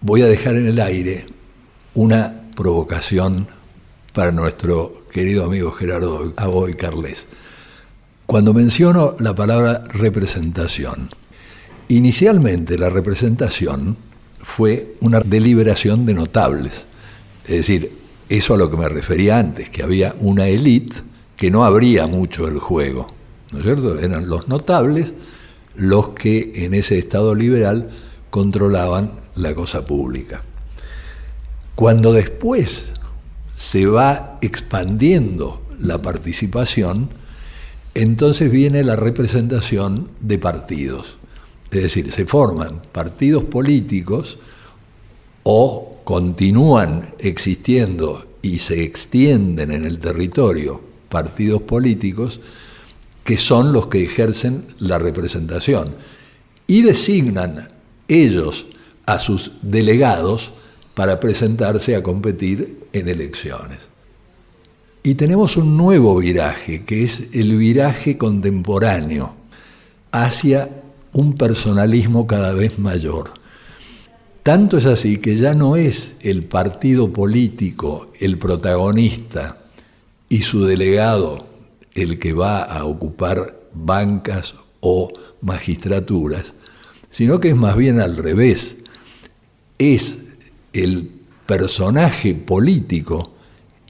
voy 0.00 0.22
a 0.22 0.26
dejar 0.26 0.56
en 0.56 0.66
el 0.66 0.80
aire 0.80 1.26
una 1.94 2.34
provocación 2.54 3.48
para 4.12 4.32
nuestro 4.32 5.04
querido 5.10 5.44
amigo 5.44 5.72
Gerardo 5.72 6.32
Aboy 6.36 6.74
Carles. 6.74 7.26
Cuando 8.26 8.54
menciono 8.54 9.16
la 9.18 9.34
palabra 9.34 9.84
representación, 9.88 11.10
inicialmente 11.88 12.78
la 12.78 12.88
representación 12.88 13.96
fue 14.40 14.96
una 15.00 15.20
deliberación 15.20 16.06
de 16.06 16.14
notables 16.14 16.86
es 17.44 17.56
decir, 17.56 17.92
eso 18.36 18.54
a 18.54 18.56
lo 18.56 18.70
que 18.70 18.78
me 18.78 18.88
refería 18.88 19.38
antes, 19.38 19.68
que 19.68 19.82
había 19.82 20.14
una 20.20 20.48
élite 20.48 20.96
que 21.36 21.50
no 21.50 21.64
abría 21.64 22.06
mucho 22.06 22.48
el 22.48 22.58
juego, 22.58 23.06
¿no 23.52 23.58
es 23.58 23.64
cierto? 23.64 23.98
Eran 23.98 24.28
los 24.28 24.48
notables 24.48 25.12
los 25.74 26.10
que 26.10 26.52
en 26.54 26.72
ese 26.72 26.98
Estado 26.98 27.34
liberal 27.34 27.90
controlaban 28.30 29.12
la 29.36 29.54
cosa 29.54 29.84
pública. 29.84 30.42
Cuando 31.74 32.12
después 32.12 32.92
se 33.54 33.86
va 33.86 34.38
expandiendo 34.40 35.62
la 35.78 36.00
participación, 36.00 37.10
entonces 37.94 38.50
viene 38.50 38.82
la 38.82 38.96
representación 38.96 40.08
de 40.20 40.38
partidos. 40.38 41.18
Es 41.70 41.82
decir, 41.82 42.10
se 42.12 42.24
forman 42.24 42.80
partidos 42.92 43.44
políticos 43.44 44.38
o 45.42 45.91
continúan 46.04 47.14
existiendo 47.18 48.26
y 48.42 48.58
se 48.58 48.82
extienden 48.82 49.70
en 49.70 49.84
el 49.84 49.98
territorio 49.98 50.80
partidos 51.08 51.62
políticos 51.62 52.40
que 53.24 53.36
son 53.36 53.72
los 53.72 53.86
que 53.86 54.02
ejercen 54.02 54.64
la 54.78 54.98
representación 54.98 55.94
y 56.66 56.82
designan 56.82 57.68
ellos 58.08 58.66
a 59.06 59.18
sus 59.18 59.52
delegados 59.62 60.50
para 60.94 61.20
presentarse 61.20 61.96
a 61.96 62.02
competir 62.02 62.80
en 62.92 63.08
elecciones. 63.08 63.78
Y 65.02 65.14
tenemos 65.14 65.56
un 65.56 65.76
nuevo 65.76 66.16
viraje, 66.16 66.84
que 66.84 67.02
es 67.02 67.28
el 67.32 67.56
viraje 67.56 68.16
contemporáneo, 68.16 69.34
hacia 70.12 70.68
un 71.12 71.36
personalismo 71.36 72.26
cada 72.26 72.52
vez 72.52 72.78
mayor. 72.78 73.32
Tanto 74.42 74.76
es 74.76 74.86
así 74.86 75.18
que 75.18 75.36
ya 75.36 75.54
no 75.54 75.76
es 75.76 76.16
el 76.20 76.42
partido 76.44 77.12
político 77.12 78.10
el 78.18 78.38
protagonista 78.38 79.58
y 80.28 80.42
su 80.42 80.64
delegado 80.64 81.38
el 81.94 82.18
que 82.18 82.32
va 82.32 82.62
a 82.62 82.84
ocupar 82.84 83.60
bancas 83.72 84.56
o 84.80 85.12
magistraturas, 85.42 86.54
sino 87.08 87.38
que 87.38 87.50
es 87.50 87.56
más 87.56 87.76
bien 87.76 88.00
al 88.00 88.16
revés. 88.16 88.78
Es 89.78 90.18
el 90.72 91.10
personaje 91.46 92.34
político 92.34 93.34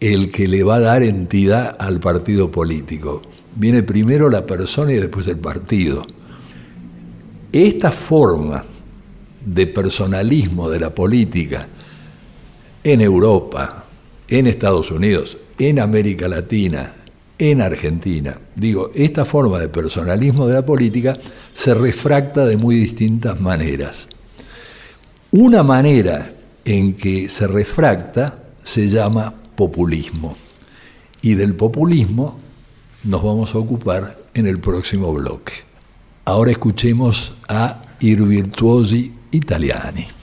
el 0.00 0.30
que 0.30 0.48
le 0.48 0.64
va 0.64 0.76
a 0.76 0.80
dar 0.80 1.02
entidad 1.02 1.76
al 1.78 1.98
partido 1.98 2.50
político. 2.50 3.22
Viene 3.56 3.82
primero 3.82 4.28
la 4.28 4.44
persona 4.44 4.92
y 4.92 4.96
después 4.96 5.26
el 5.28 5.38
partido. 5.38 6.02
Esta 7.52 7.90
forma 7.90 8.66
de 9.44 9.66
personalismo 9.66 10.70
de 10.70 10.80
la 10.80 10.94
política 10.94 11.68
en 12.84 13.00
Europa, 13.00 13.84
en 14.28 14.46
Estados 14.46 14.90
Unidos, 14.90 15.38
en 15.58 15.78
América 15.78 16.28
Latina, 16.28 16.94
en 17.38 17.60
Argentina. 17.60 18.38
Digo, 18.54 18.90
esta 18.94 19.24
forma 19.24 19.58
de 19.58 19.68
personalismo 19.68 20.46
de 20.46 20.54
la 20.54 20.66
política 20.66 21.18
se 21.52 21.74
refracta 21.74 22.44
de 22.44 22.56
muy 22.56 22.76
distintas 22.76 23.40
maneras. 23.40 24.08
Una 25.32 25.62
manera 25.62 26.32
en 26.64 26.94
que 26.94 27.28
se 27.28 27.46
refracta 27.46 28.44
se 28.62 28.88
llama 28.88 29.34
populismo. 29.56 30.36
Y 31.20 31.34
del 31.34 31.54
populismo 31.54 32.40
nos 33.04 33.22
vamos 33.22 33.54
a 33.54 33.58
ocupar 33.58 34.18
en 34.34 34.46
el 34.46 34.58
próximo 34.58 35.12
bloque. 35.12 35.52
Ahora 36.24 36.52
escuchemos 36.52 37.34
a 37.48 37.82
Ir 38.00 38.22
Virtuosi 38.22 39.12
italiani. 39.32 40.21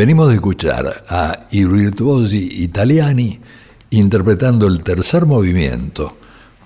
Venimos 0.00 0.28
de 0.28 0.36
escuchar 0.36 1.02
a 1.10 1.46
I 1.50 1.66
Virtuosi 1.66 2.62
Italiani 2.62 3.38
interpretando 3.90 4.66
el 4.66 4.82
tercer 4.82 5.26
movimiento 5.26 6.16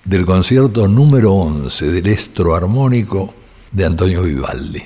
del 0.05 0.25
concierto 0.25 0.87
número 0.87 1.33
11 1.33 1.91
del 1.91 2.07
estro 2.07 2.55
armónico 2.55 3.33
de 3.73 3.85
Antonio 3.87 4.23
Vivaldi. 4.23 4.83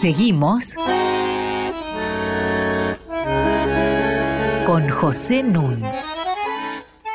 Seguimos 0.00 0.76
con 4.64 4.88
José 4.90 5.42
Nun. 5.42 5.82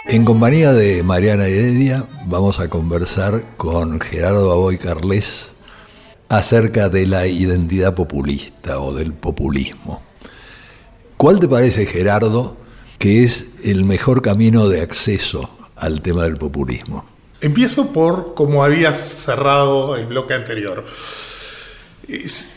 En 0.08 0.26
compañía 0.26 0.74
de 0.74 1.02
Mariana 1.02 1.46
Heredia 1.46 2.06
vamos 2.26 2.60
a 2.60 2.70
conversar 2.70 3.42
con 3.58 4.00
Gerardo 4.00 4.52
Aboy 4.52 4.78
Carles 4.78 5.54
acerca 6.30 6.90
de 6.90 7.08
la 7.08 7.26
identidad 7.28 7.96
populista 7.96 8.80
o 8.80 8.94
del 8.94 9.14
populismo. 9.14 10.02
¿Cuál 11.18 11.40
te 11.40 11.48
parece, 11.48 11.86
Gerardo, 11.86 12.58
que 12.98 13.24
es 13.24 13.50
el 13.64 13.86
mejor 13.86 14.22
camino 14.22 14.68
de 14.70 14.82
acceso 14.82 15.50
al 15.76 16.02
tema 16.02 16.24
del 16.24 16.38
populismo? 16.38 17.06
Empiezo 17.42 17.92
por 17.92 18.34
como 18.34 18.64
había 18.64 18.94
cerrado 18.94 19.96
el 19.96 20.06
bloque 20.06 20.34
anterior. 20.34 20.84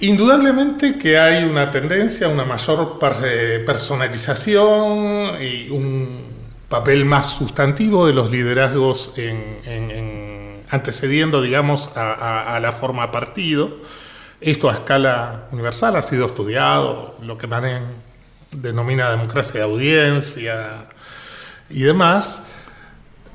indudablemente 0.00 0.98
que 0.98 1.18
hay 1.18 1.44
una 1.44 1.70
tendencia 1.70 2.26
a 2.26 2.30
una 2.30 2.44
mayor 2.44 2.98
personalización 2.98 5.42
y 5.42 5.70
un 5.70 6.33
papel 6.68 7.04
más 7.04 7.30
sustantivo 7.30 8.06
de 8.06 8.12
los 8.12 8.30
liderazgos 8.30 9.12
antecediendo, 10.70 11.40
digamos, 11.40 11.90
a, 11.94 12.58
la 12.60 12.72
forma 12.72 13.10
partido. 13.10 13.78
Esto 14.40 14.68
a 14.68 14.74
escala 14.74 15.46
universal 15.52 15.96
ha 15.96 16.02
sido 16.02 16.26
estudiado, 16.26 17.16
lo 17.22 17.38
que 17.38 17.46
Manen 17.46 17.84
denomina 18.50 19.10
democracia 19.10 19.60
de 19.60 19.66
audiencia 19.66 20.86
y 21.70 21.82
demás. 21.82 22.42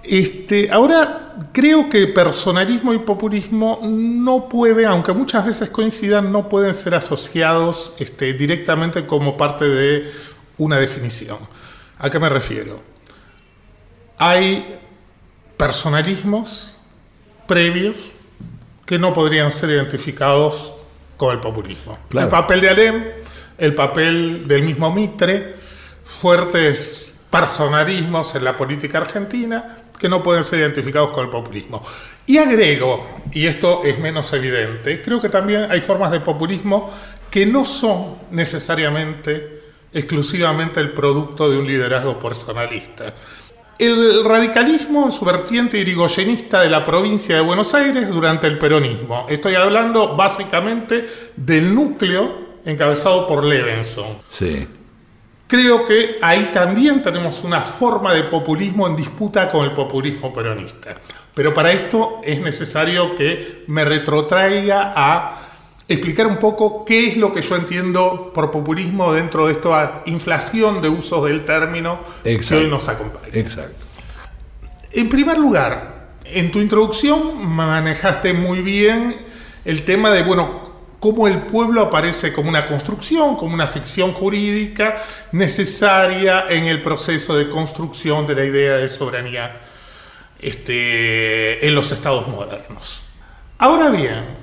Este, 0.03 0.71
ahora, 0.71 1.35
creo 1.51 1.89
que 1.89 2.07
personalismo 2.07 2.93
y 2.93 2.99
populismo 2.99 3.79
no 3.83 4.47
pueden, 4.47 4.85
aunque 4.85 5.11
muchas 5.13 5.45
veces 5.45 5.69
coincidan, 5.69 6.31
no 6.31 6.47
pueden 6.47 6.73
ser 6.73 6.95
asociados 6.95 7.93
este, 7.99 8.33
directamente 8.33 9.05
como 9.05 9.35
parte 9.35 9.65
de 9.65 10.11
una 10.57 10.77
definición. 10.77 11.37
¿A 11.99 12.09
qué 12.09 12.17
me 12.17 12.29
refiero? 12.29 12.88
Hay 14.19 14.79
personalismos 15.57 16.75
previos 17.47 18.11
que 18.85 18.99
no 18.99 19.13
podrían 19.13 19.49
ser 19.49 19.69
identificados 19.69 20.73
con 21.15 21.33
el 21.33 21.39
populismo. 21.39 21.97
El 22.13 22.27
papel 22.27 22.61
de 22.61 22.69
Alem, 22.69 23.05
el 23.57 23.73
papel 23.75 24.47
del 24.47 24.63
mismo 24.63 24.91
Mitre, 24.91 25.55
fuertes 26.03 27.21
personalismos 27.31 28.35
en 28.35 28.43
la 28.43 28.57
política 28.57 28.97
argentina 28.97 29.77
que 29.97 30.09
no 30.09 30.21
pueden 30.21 30.43
ser 30.43 30.59
identificados 30.59 31.09
con 31.09 31.25
el 31.25 31.29
populismo. 31.29 31.81
Y 32.25 32.37
agrego, 32.37 33.21
y 33.31 33.45
esto 33.45 33.83
es 33.83 33.99
menos 33.99 34.31
evidente, 34.33 35.01
creo 35.01 35.21
que 35.21 35.29
también 35.29 35.71
hay 35.71 35.81
formas 35.81 36.11
de 36.11 36.19
populismo 36.19 36.89
que 37.29 37.45
no 37.45 37.63
son 37.65 38.17
necesariamente 38.31 39.59
exclusivamente 39.93 40.79
el 40.79 40.91
producto 40.91 41.49
de 41.49 41.57
un 41.57 41.67
liderazgo 41.67 42.19
personalista. 42.19 43.13
El 43.79 44.25
radicalismo 44.25 45.05
en 45.05 45.11
su 45.13 45.23
vertiente 45.23 45.77
irigoyenista 45.77 46.59
de 46.59 46.69
la 46.69 46.83
provincia 46.83 47.37
de 47.37 47.41
Buenos 47.41 47.73
Aires 47.73 48.09
durante 48.09 48.45
el 48.45 48.59
peronismo. 48.59 49.25
Estoy 49.29 49.55
hablando 49.55 50.17
básicamente 50.17 51.07
del 51.37 51.73
núcleo 51.73 52.49
encabezado 52.65 53.25
por 53.25 53.41
Levenson. 53.41 54.17
Sí. 54.27 54.67
Creo 55.47 55.85
que 55.85 56.17
ahí 56.21 56.49
también 56.53 57.01
tenemos 57.01 57.41
una 57.45 57.61
forma 57.61 58.13
de 58.13 58.23
populismo 58.23 58.85
en 58.85 58.97
disputa 58.97 59.49
con 59.49 59.63
el 59.63 59.71
populismo 59.71 60.33
peronista. 60.33 60.97
Pero 61.33 61.53
para 61.53 61.71
esto 61.71 62.19
es 62.21 62.41
necesario 62.41 63.15
que 63.15 63.63
me 63.67 63.85
retrotraiga 63.85 64.91
a 64.93 65.48
explicar 65.89 66.27
un 66.27 66.37
poco 66.37 66.85
qué 66.85 67.07
es 67.07 67.17
lo 67.17 67.33
que 67.33 67.41
yo 67.41 67.55
entiendo 67.55 68.31
por 68.33 68.51
populismo 68.51 69.11
dentro 69.11 69.47
de 69.47 69.53
esta 69.53 70.03
inflación 70.05 70.81
de 70.81 70.87
usos 70.87 71.25
del 71.25 71.43
término 71.43 71.99
que 72.23 72.55
hoy 72.55 72.67
nos 72.67 72.87
acompaña. 72.87 73.33
Exacto. 73.33 73.87
En 74.91 75.09
primer 75.09 75.39
lugar, 75.39 76.09
en 76.23 76.51
tu 76.51 76.59
introducción 76.59 77.43
manejaste 77.43 78.33
muy 78.33 78.61
bien 78.61 79.17
el 79.65 79.83
tema 79.83 80.11
de, 80.11 80.21
bueno, 80.21 80.61
cómo 80.99 81.27
el 81.27 81.39
pueblo 81.39 81.81
aparece 81.81 82.33
como 82.33 82.49
una 82.49 82.67
construcción, 82.67 83.35
como 83.35 83.55
una 83.55 83.67
ficción 83.67 84.13
jurídica 84.13 85.01
necesaria 85.31 86.45
en 86.49 86.65
el 86.65 86.83
proceso 86.83 87.35
de 87.35 87.49
construcción 87.49 88.27
de 88.27 88.35
la 88.35 88.45
idea 88.45 88.77
de 88.77 88.87
soberanía 88.87 89.57
este, 90.39 91.65
en 91.65 91.73
los 91.73 91.91
estados 91.91 92.27
modernos. 92.27 93.01
Ahora 93.57 93.89
bien, 93.89 94.38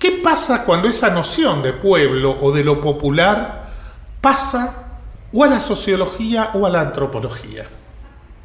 ¿qué 0.00 0.12
pasa 0.12 0.64
cuando 0.64 0.88
esa 0.88 1.10
noción 1.10 1.62
de 1.62 1.74
pueblo 1.74 2.36
o 2.40 2.50
de 2.50 2.64
lo 2.64 2.80
popular 2.80 3.68
pasa 4.20 4.88
o 5.32 5.44
a 5.44 5.46
la 5.46 5.60
sociología 5.60 6.50
o 6.54 6.66
a 6.66 6.70
la 6.70 6.80
antropología, 6.80 7.66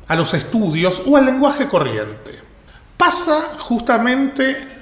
a 0.08 0.16
los 0.16 0.34
estudios 0.36 1.02
o 1.08 1.18
al 1.18 1.26
lenguaje 1.26 1.68
corriente? 1.68 2.38
Pasa 2.98 3.58
justamente 3.60 4.76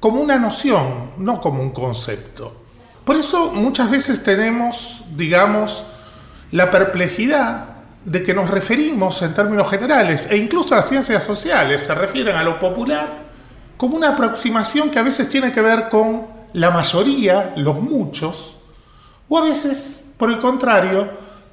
como 0.00 0.20
una 0.20 0.38
noción, 0.38 1.12
no 1.18 1.40
como 1.40 1.62
un 1.62 1.70
concepto. 1.70 2.62
Por 3.04 3.16
eso 3.16 3.52
muchas 3.52 3.90
veces 3.90 4.22
tenemos, 4.22 5.04
digamos, 5.14 5.84
la 6.52 6.70
perplejidad 6.70 7.66
de 8.04 8.22
que 8.22 8.34
nos 8.34 8.50
referimos 8.50 9.20
en 9.22 9.34
términos 9.34 9.68
generales, 9.68 10.26
e 10.30 10.36
incluso 10.36 10.74
las 10.74 10.88
ciencias 10.88 11.22
sociales 11.22 11.84
se 11.84 11.94
refieren 11.94 12.36
a 12.36 12.42
lo 12.42 12.58
popular 12.58 13.23
como 13.76 13.96
una 13.96 14.10
aproximación 14.10 14.90
que 14.90 14.98
a 14.98 15.02
veces 15.02 15.28
tiene 15.28 15.52
que 15.52 15.60
ver 15.60 15.88
con 15.88 16.26
la 16.52 16.70
mayoría, 16.70 17.52
los 17.56 17.80
muchos, 17.80 18.56
o 19.28 19.38
a 19.38 19.42
veces, 19.42 20.04
por 20.16 20.30
el 20.30 20.38
contrario, 20.38 21.08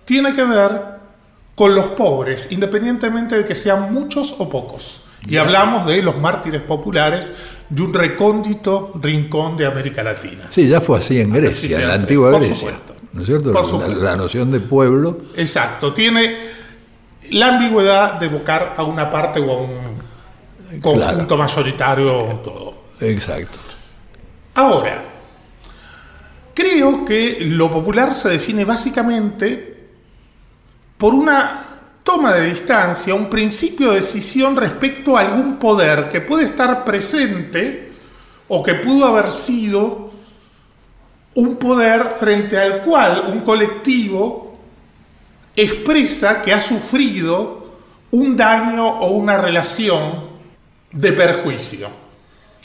tiene 0.05 0.33
que 0.33 0.43
ver 0.43 0.81
con 1.55 1.75
los 1.75 1.87
pobres, 1.87 2.51
independientemente 2.51 3.37
de 3.37 3.45
que 3.45 3.55
sean 3.55 3.93
muchos 3.93 4.35
o 4.37 4.49
pocos. 4.49 5.03
Y 5.27 5.37
hablamos 5.37 5.85
de 5.85 6.01
los 6.01 6.17
mártires 6.17 6.63
populares 6.63 7.31
de 7.69 7.81
un 7.81 7.93
recóndito 7.93 8.91
rincón 8.95 9.55
de 9.55 9.67
América 9.67 10.03
Latina. 10.03 10.45
Sí, 10.49 10.67
ya 10.67 10.81
fue 10.81 10.97
así 10.97 11.19
en 11.19 11.31
Grecia, 11.31 11.79
en 11.79 11.87
la 11.87 11.93
antigua 11.95 12.31
Grecia. 12.31 12.71
¿No 13.13 13.21
es 13.21 13.27
cierto? 13.27 13.53
La, 14.01 14.15
noción 14.15 14.49
de 14.49 14.59
pueblo. 14.59 15.19
Exacto, 15.35 15.93
tiene 15.93 16.37
la 17.29 17.49
ambigüedad 17.49 18.13
de 18.19 18.25
evocar 18.25 18.73
a 18.77 18.83
una 18.83 19.09
parte 19.11 19.39
o 19.39 19.51
a 19.51 19.61
un 19.61 20.10
conjunto 20.79 21.37
mayoritario 21.37 22.39
todo. 22.43 22.73
Exacto. 23.01 23.57
Ahora, 24.53 25.03
creo 26.53 27.03
que 27.05 27.37
lo 27.41 27.71
popular 27.71 28.13
se 28.13 28.29
define 28.29 28.65
básicamente 28.65 29.87
por 30.97 31.13
una 31.13 31.79
toma 32.03 32.33
de 32.33 32.49
distancia, 32.49 33.15
un 33.15 33.29
principio 33.29 33.89
de 33.89 33.95
decisión 33.97 34.55
respecto 34.55 35.17
a 35.17 35.21
algún 35.21 35.57
poder 35.57 36.09
que 36.09 36.21
puede 36.21 36.45
estar 36.45 36.83
presente 36.83 37.91
o 38.47 38.61
que 38.61 38.75
pudo 38.75 39.05
haber 39.05 39.31
sido 39.31 40.11
un 41.35 41.55
poder 41.55 42.15
frente 42.19 42.59
al 42.59 42.83
cual 42.83 43.25
un 43.31 43.39
colectivo 43.41 44.57
expresa 45.55 46.41
que 46.41 46.53
ha 46.53 46.61
sufrido 46.61 47.61
un 48.11 48.35
daño 48.35 48.99
o 48.99 49.11
una 49.11 49.37
relación 49.37 50.30
de 50.91 51.13
perjuicio. 51.13 51.89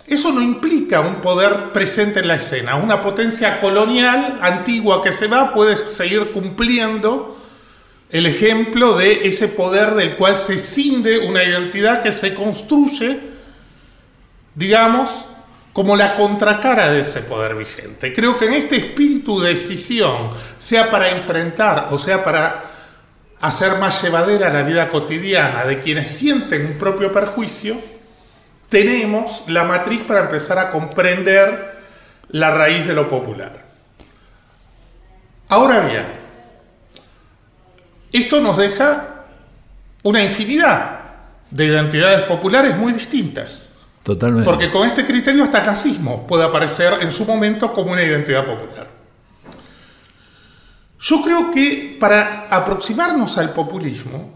Eso 0.07 0.31
no 0.33 0.41
implica 0.41 1.01
un 1.01 1.17
poder 1.17 1.73
presente 1.73 2.21
en 2.21 2.29
la 2.29 2.37
escena. 2.37 2.77
Una 2.77 3.03
potencia 3.03 3.61
colonial 3.61 4.39
antigua 4.41 5.03
que 5.03 5.11
se 5.11 5.27
va 5.27 5.53
puede 5.53 5.77
seguir 5.77 6.31
cumpliendo 6.31 7.37
el 8.09 8.27
ejemplo 8.27 8.97
de 8.97 9.27
ese 9.27 9.49
poder 9.49 9.95
del 9.95 10.15
cual 10.15 10.37
se 10.37 10.59
cinde 10.59 11.19
una 11.27 11.43
identidad 11.43 12.03
que 12.03 12.13
se 12.13 12.35
construye, 12.35 13.19
digamos, 14.55 15.27
como 15.73 15.97
la 15.97 16.15
contracara 16.15 16.91
de 16.91 17.01
ese 17.01 17.23
poder 17.23 17.57
vigente. 17.57 18.13
Creo 18.13 18.37
que 18.37 18.47
en 18.47 18.55
este 18.55 18.77
espíritu 18.77 19.41
de 19.41 19.51
decisión, 19.51 20.31
sea 20.57 20.91
para 20.91 21.11
enfrentar 21.11 21.89
o 21.91 21.99
sea 21.99 22.25
para 22.25 22.65
hacer 23.41 23.77
más 23.79 24.03
llevadera 24.03 24.51
la 24.51 24.63
vida 24.63 24.89
cotidiana 24.89 25.65
de 25.65 25.81
quienes 25.81 26.09
sienten 26.09 26.65
un 26.65 26.79
propio 26.79 27.13
perjuicio, 27.13 27.77
tenemos 28.69 29.45
la 29.49 29.65
matriz 29.65 30.03
para 30.03 30.21
empezar 30.21 30.59
a 30.59 30.71
comprender 30.71 31.77
la 32.31 32.51
raíz 32.51 32.87
de 32.87 32.95
lo 32.95 33.09
popular. 33.09 33.65
Ahora 35.49 35.81
bien, 35.81 36.07
esto 38.13 38.41
nos 38.41 38.57
deja 38.57 39.25
una 40.03 40.23
infinidad 40.23 41.01
de 41.51 41.67
identidades 41.67 42.23
populares 42.23 42.77
muy 42.77 42.93
distintas. 42.93 43.71
Totalmente. 44.03 44.45
Porque 44.45 44.71
con 44.71 44.87
este 44.87 45.05
criterio 45.05 45.45
hasta 45.45 45.61
el 45.61 45.67
nazismo 45.67 46.27
puede 46.27 46.45
aparecer 46.45 46.95
en 47.01 47.11
su 47.11 47.25
momento 47.25 47.73
como 47.73 47.93
una 47.93 48.03
identidad 48.03 48.45
popular. 48.45 48.89
Yo 50.99 51.23
creo 51.23 51.51
que 51.51 51.97
para 52.01 52.47
aproximarnos 52.49 53.37
al 53.39 53.51
populismo 53.51 54.33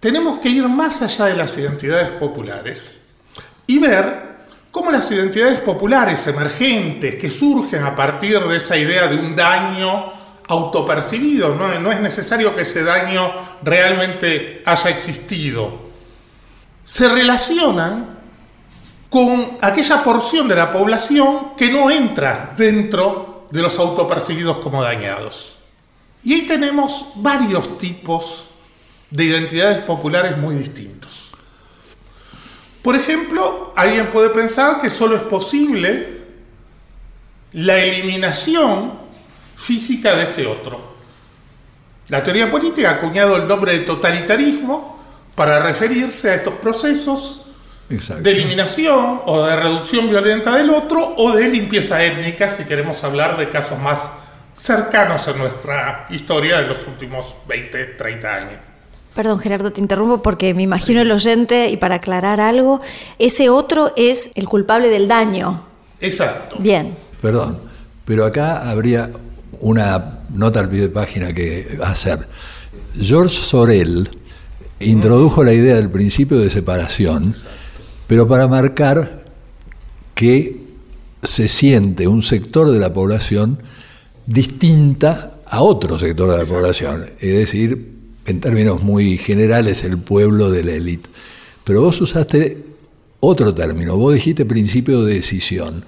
tenemos 0.00 0.38
que 0.38 0.48
ir 0.48 0.66
más 0.68 1.02
allá 1.02 1.26
de 1.26 1.36
las 1.36 1.56
identidades 1.58 2.10
populares 2.12 2.97
y 3.68 3.78
ver 3.78 4.28
cómo 4.72 4.90
las 4.90 5.08
identidades 5.12 5.60
populares 5.60 6.26
emergentes 6.26 7.14
que 7.16 7.30
surgen 7.30 7.84
a 7.84 7.94
partir 7.94 8.40
de 8.40 8.56
esa 8.56 8.76
idea 8.76 9.06
de 9.06 9.16
un 9.16 9.36
daño 9.36 10.06
autopercibido, 10.48 11.54
no, 11.54 11.78
no 11.78 11.92
es 11.92 12.00
necesario 12.00 12.56
que 12.56 12.62
ese 12.62 12.82
daño 12.82 13.30
realmente 13.62 14.62
haya 14.64 14.90
existido, 14.90 15.86
se 16.84 17.08
relacionan 17.08 18.18
con 19.10 19.58
aquella 19.60 20.02
porción 20.02 20.48
de 20.48 20.56
la 20.56 20.72
población 20.72 21.50
que 21.56 21.70
no 21.70 21.90
entra 21.90 22.54
dentro 22.56 23.46
de 23.50 23.60
los 23.60 23.78
autopercibidos 23.78 24.58
como 24.58 24.82
dañados. 24.82 25.58
Y 26.24 26.32
ahí 26.32 26.46
tenemos 26.46 27.12
varios 27.16 27.76
tipos 27.76 28.46
de 29.10 29.24
identidades 29.24 29.78
populares 29.78 30.38
muy 30.38 30.54
distintos. 30.54 31.17
Por 32.82 32.94
ejemplo, 32.94 33.72
alguien 33.76 34.08
puede 34.08 34.30
pensar 34.30 34.80
que 34.80 34.90
solo 34.90 35.16
es 35.16 35.22
posible 35.22 36.18
la 37.52 37.78
eliminación 37.78 38.92
física 39.56 40.14
de 40.14 40.22
ese 40.22 40.46
otro. 40.46 40.96
La 42.08 42.22
teoría 42.22 42.50
política 42.50 42.90
ha 42.90 42.94
acuñado 42.94 43.36
el 43.36 43.46
nombre 43.46 43.72
de 43.72 43.80
totalitarismo 43.80 44.98
para 45.34 45.60
referirse 45.60 46.30
a 46.30 46.34
estos 46.34 46.54
procesos 46.54 47.44
de 47.88 48.30
eliminación 48.30 49.22
o 49.24 49.46
de 49.46 49.56
reducción 49.56 50.10
violenta 50.10 50.54
del 50.54 50.70
otro 50.70 51.14
o 51.16 51.32
de 51.32 51.48
limpieza 51.48 52.04
étnica, 52.04 52.48
si 52.50 52.64
queremos 52.64 53.02
hablar 53.02 53.36
de 53.38 53.48
casos 53.48 53.78
más 53.78 54.10
cercanos 54.54 55.26
en 55.28 55.38
nuestra 55.38 56.06
historia 56.10 56.58
de 56.58 56.66
los 56.66 56.86
últimos 56.86 57.34
20, 57.46 57.84
30 57.86 58.34
años. 58.34 58.67
Perdón, 59.18 59.40
Gerardo, 59.40 59.72
te 59.72 59.80
interrumpo 59.80 60.22
porque 60.22 60.54
me 60.54 60.62
imagino 60.62 61.00
el 61.00 61.10
oyente, 61.10 61.70
y 61.70 61.76
para 61.76 61.96
aclarar 61.96 62.40
algo, 62.40 62.80
ese 63.18 63.48
otro 63.48 63.92
es 63.96 64.30
el 64.36 64.48
culpable 64.48 64.90
del 64.90 65.08
daño. 65.08 65.64
Exacto. 65.98 66.54
Bien. 66.60 66.96
Perdón, 67.20 67.58
pero 68.04 68.24
acá 68.24 68.70
habría 68.70 69.10
una 69.58 70.20
nota 70.32 70.60
al 70.60 70.70
pie 70.70 70.82
de 70.82 70.88
página 70.90 71.32
que 71.32 71.66
hacer. 71.82 72.28
George 72.96 73.34
Sorel 73.34 74.08
introdujo 74.78 75.42
la 75.42 75.52
idea 75.52 75.74
del 75.74 75.90
principio 75.90 76.38
de 76.38 76.48
separación, 76.48 77.34
pero 78.06 78.28
para 78.28 78.46
marcar 78.46 79.24
que 80.14 80.62
se 81.24 81.48
siente 81.48 82.06
un 82.06 82.22
sector 82.22 82.70
de 82.70 82.78
la 82.78 82.92
población 82.92 83.60
distinta 84.26 85.40
a 85.44 85.62
otro 85.62 85.98
sector 85.98 86.30
de 86.30 86.38
la 86.38 86.44
población, 86.44 87.06
es 87.18 87.36
decir, 87.36 87.97
en 88.28 88.40
términos 88.40 88.82
muy 88.82 89.16
generales, 89.16 89.84
el 89.84 89.98
pueblo 89.98 90.50
de 90.50 90.62
la 90.62 90.72
élite. 90.72 91.08
Pero 91.64 91.82
vos 91.82 92.00
usaste 92.00 92.64
otro 93.20 93.54
término, 93.54 93.96
vos 93.96 94.14
dijiste 94.14 94.44
principio 94.44 95.02
de 95.02 95.14
decisión. 95.14 95.84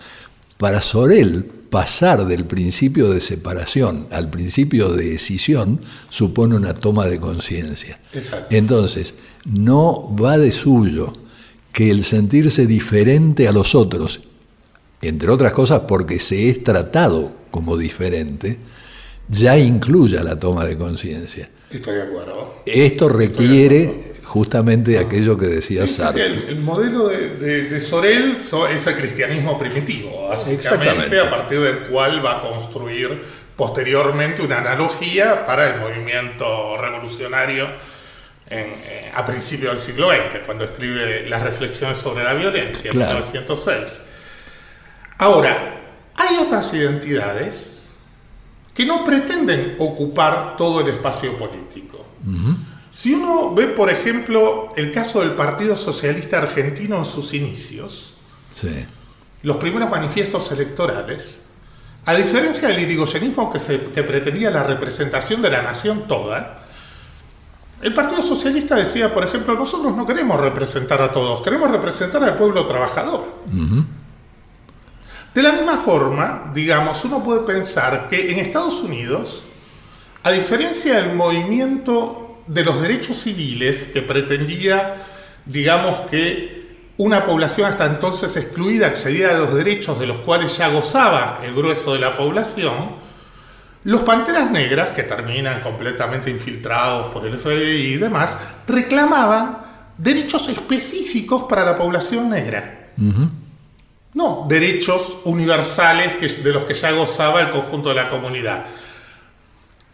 Para 0.56 0.80
Sorel, 0.80 1.44
pasar 1.70 2.26
del 2.26 2.46
principio 2.46 3.10
de 3.10 3.20
separación 3.20 4.06
al 4.10 4.28
principio 4.30 4.88
de 4.92 5.10
decisión 5.10 5.80
supone 6.08 6.56
una 6.56 6.74
toma 6.74 7.06
de 7.06 7.20
conciencia. 7.20 8.00
Entonces, 8.50 9.14
no 9.44 10.14
va 10.16 10.36
de 10.36 10.50
suyo 10.50 11.12
que 11.72 11.90
el 11.90 12.04
sentirse 12.04 12.66
diferente 12.66 13.46
a 13.48 13.52
los 13.52 13.74
otros, 13.74 14.20
entre 15.02 15.30
otras 15.30 15.52
cosas 15.52 15.82
porque 15.86 16.18
se 16.18 16.48
es 16.48 16.64
tratado 16.64 17.32
como 17.50 17.76
diferente, 17.76 18.58
ya 19.28 19.56
incluya 19.56 20.24
la 20.24 20.36
toma 20.36 20.64
de 20.64 20.76
conciencia. 20.76 21.48
Estoy 21.70 21.96
de 21.96 22.02
acuerdo. 22.02 22.62
Esto 22.66 23.08
requiere 23.08 24.10
justamente 24.24 24.98
aquello 24.98 25.36
que 25.36 25.46
decía 25.46 25.86
Sartre. 25.86 26.26
el, 26.26 26.60
modelo 26.60 27.08
de, 27.08 27.80
Sorel 27.80 28.36
es 28.36 28.86
el 28.86 28.96
cristianismo 28.96 29.58
primitivo, 29.58 30.28
básicamente, 30.28 31.20
a 31.20 31.28
partir 31.28 31.60
del 31.60 31.78
cual 31.88 32.24
va 32.24 32.38
a 32.38 32.40
construir 32.40 33.22
posteriormente 33.56 34.42
una 34.42 34.58
analogía 34.58 35.44
para 35.44 35.74
el 35.74 35.80
movimiento 35.80 36.76
revolucionario 36.76 37.66
eh, 38.48 39.10
a 39.14 39.24
principios 39.24 39.72
del 39.72 39.80
siglo 39.80 40.10
XX, 40.10 40.40
cuando 40.46 40.64
escribe 40.64 41.28
las 41.28 41.42
reflexiones 41.42 41.96
sobre 41.96 42.24
la 42.24 42.34
violencia 42.34 42.90
en 42.90 42.98
1906. 42.98 44.04
Ahora, 45.18 45.76
hay 46.14 46.36
otras 46.36 46.72
identidades 46.74 47.79
que 48.80 48.86
no 48.86 49.04
pretenden 49.04 49.76
ocupar 49.78 50.56
todo 50.56 50.80
el 50.80 50.88
espacio 50.88 51.36
político. 51.36 52.02
Si 52.90 53.12
uno 53.12 53.54
ve, 53.54 53.66
por 53.66 53.90
ejemplo, 53.90 54.70
el 54.74 54.90
caso 54.90 55.20
del 55.20 55.32
Partido 55.32 55.76
Socialista 55.76 56.38
Argentino 56.38 56.96
en 56.96 57.04
sus 57.04 57.34
inicios, 57.34 58.14
los 59.42 59.56
primeros 59.56 59.90
manifiestos 59.90 60.50
electorales, 60.52 61.42
a 62.06 62.14
diferencia 62.14 62.68
del 62.68 62.80
irigoyenismo 62.80 63.50
que, 63.50 63.58
que 63.92 64.02
pretendía 64.02 64.50
la 64.50 64.62
representación 64.62 65.42
de 65.42 65.50
la 65.50 65.60
nación 65.60 66.08
toda, 66.08 66.64
el 67.82 67.92
Partido 67.92 68.22
Socialista 68.22 68.76
decía, 68.76 69.12
por 69.12 69.24
ejemplo, 69.24 69.56
nosotros 69.56 69.94
no 69.94 70.06
queremos 70.06 70.40
representar 70.40 71.02
a 71.02 71.12
todos, 71.12 71.42
queremos 71.42 71.70
representar 71.70 72.24
al 72.24 72.34
pueblo 72.34 72.64
trabajador. 72.64 73.26
De 75.34 75.42
la 75.42 75.52
misma 75.52 75.76
forma, 75.76 76.50
digamos, 76.52 77.04
uno 77.04 77.22
puede 77.22 77.40
pensar 77.40 78.08
que 78.08 78.32
en 78.32 78.40
Estados 78.40 78.80
Unidos, 78.82 79.44
a 80.24 80.32
diferencia 80.32 81.00
del 81.00 81.14
movimiento 81.14 82.42
de 82.48 82.64
los 82.64 82.82
derechos 82.82 83.16
civiles 83.16 83.86
que 83.92 84.02
pretendía, 84.02 84.96
digamos, 85.46 86.10
que 86.10 86.60
una 86.96 87.24
población 87.24 87.70
hasta 87.70 87.86
entonces 87.86 88.36
excluida 88.36 88.88
accediera 88.88 89.36
a 89.36 89.38
los 89.38 89.54
derechos 89.54 90.00
de 90.00 90.06
los 90.06 90.18
cuales 90.18 90.56
ya 90.58 90.68
gozaba 90.68 91.40
el 91.44 91.54
grueso 91.54 91.94
de 91.94 92.00
la 92.00 92.16
población, 92.16 92.96
los 93.84 94.02
Panteras 94.02 94.50
Negras, 94.50 94.90
que 94.90 95.04
terminan 95.04 95.62
completamente 95.62 96.28
infiltrados 96.28 97.06
por 97.12 97.24
el 97.24 97.38
FBI 97.38 97.94
y 97.94 97.96
demás, 97.96 98.36
reclamaban 98.66 99.58
derechos 99.96 100.48
específicos 100.48 101.44
para 101.44 101.64
la 101.64 101.76
población 101.76 102.28
negra. 102.28 102.90
No, 104.14 104.46
derechos 104.48 105.18
universales 105.24 106.14
que, 106.16 106.26
de 106.28 106.52
los 106.52 106.64
que 106.64 106.74
ya 106.74 106.90
gozaba 106.90 107.42
el 107.42 107.50
conjunto 107.50 107.90
de 107.90 107.94
la 107.94 108.08
comunidad. 108.08 108.64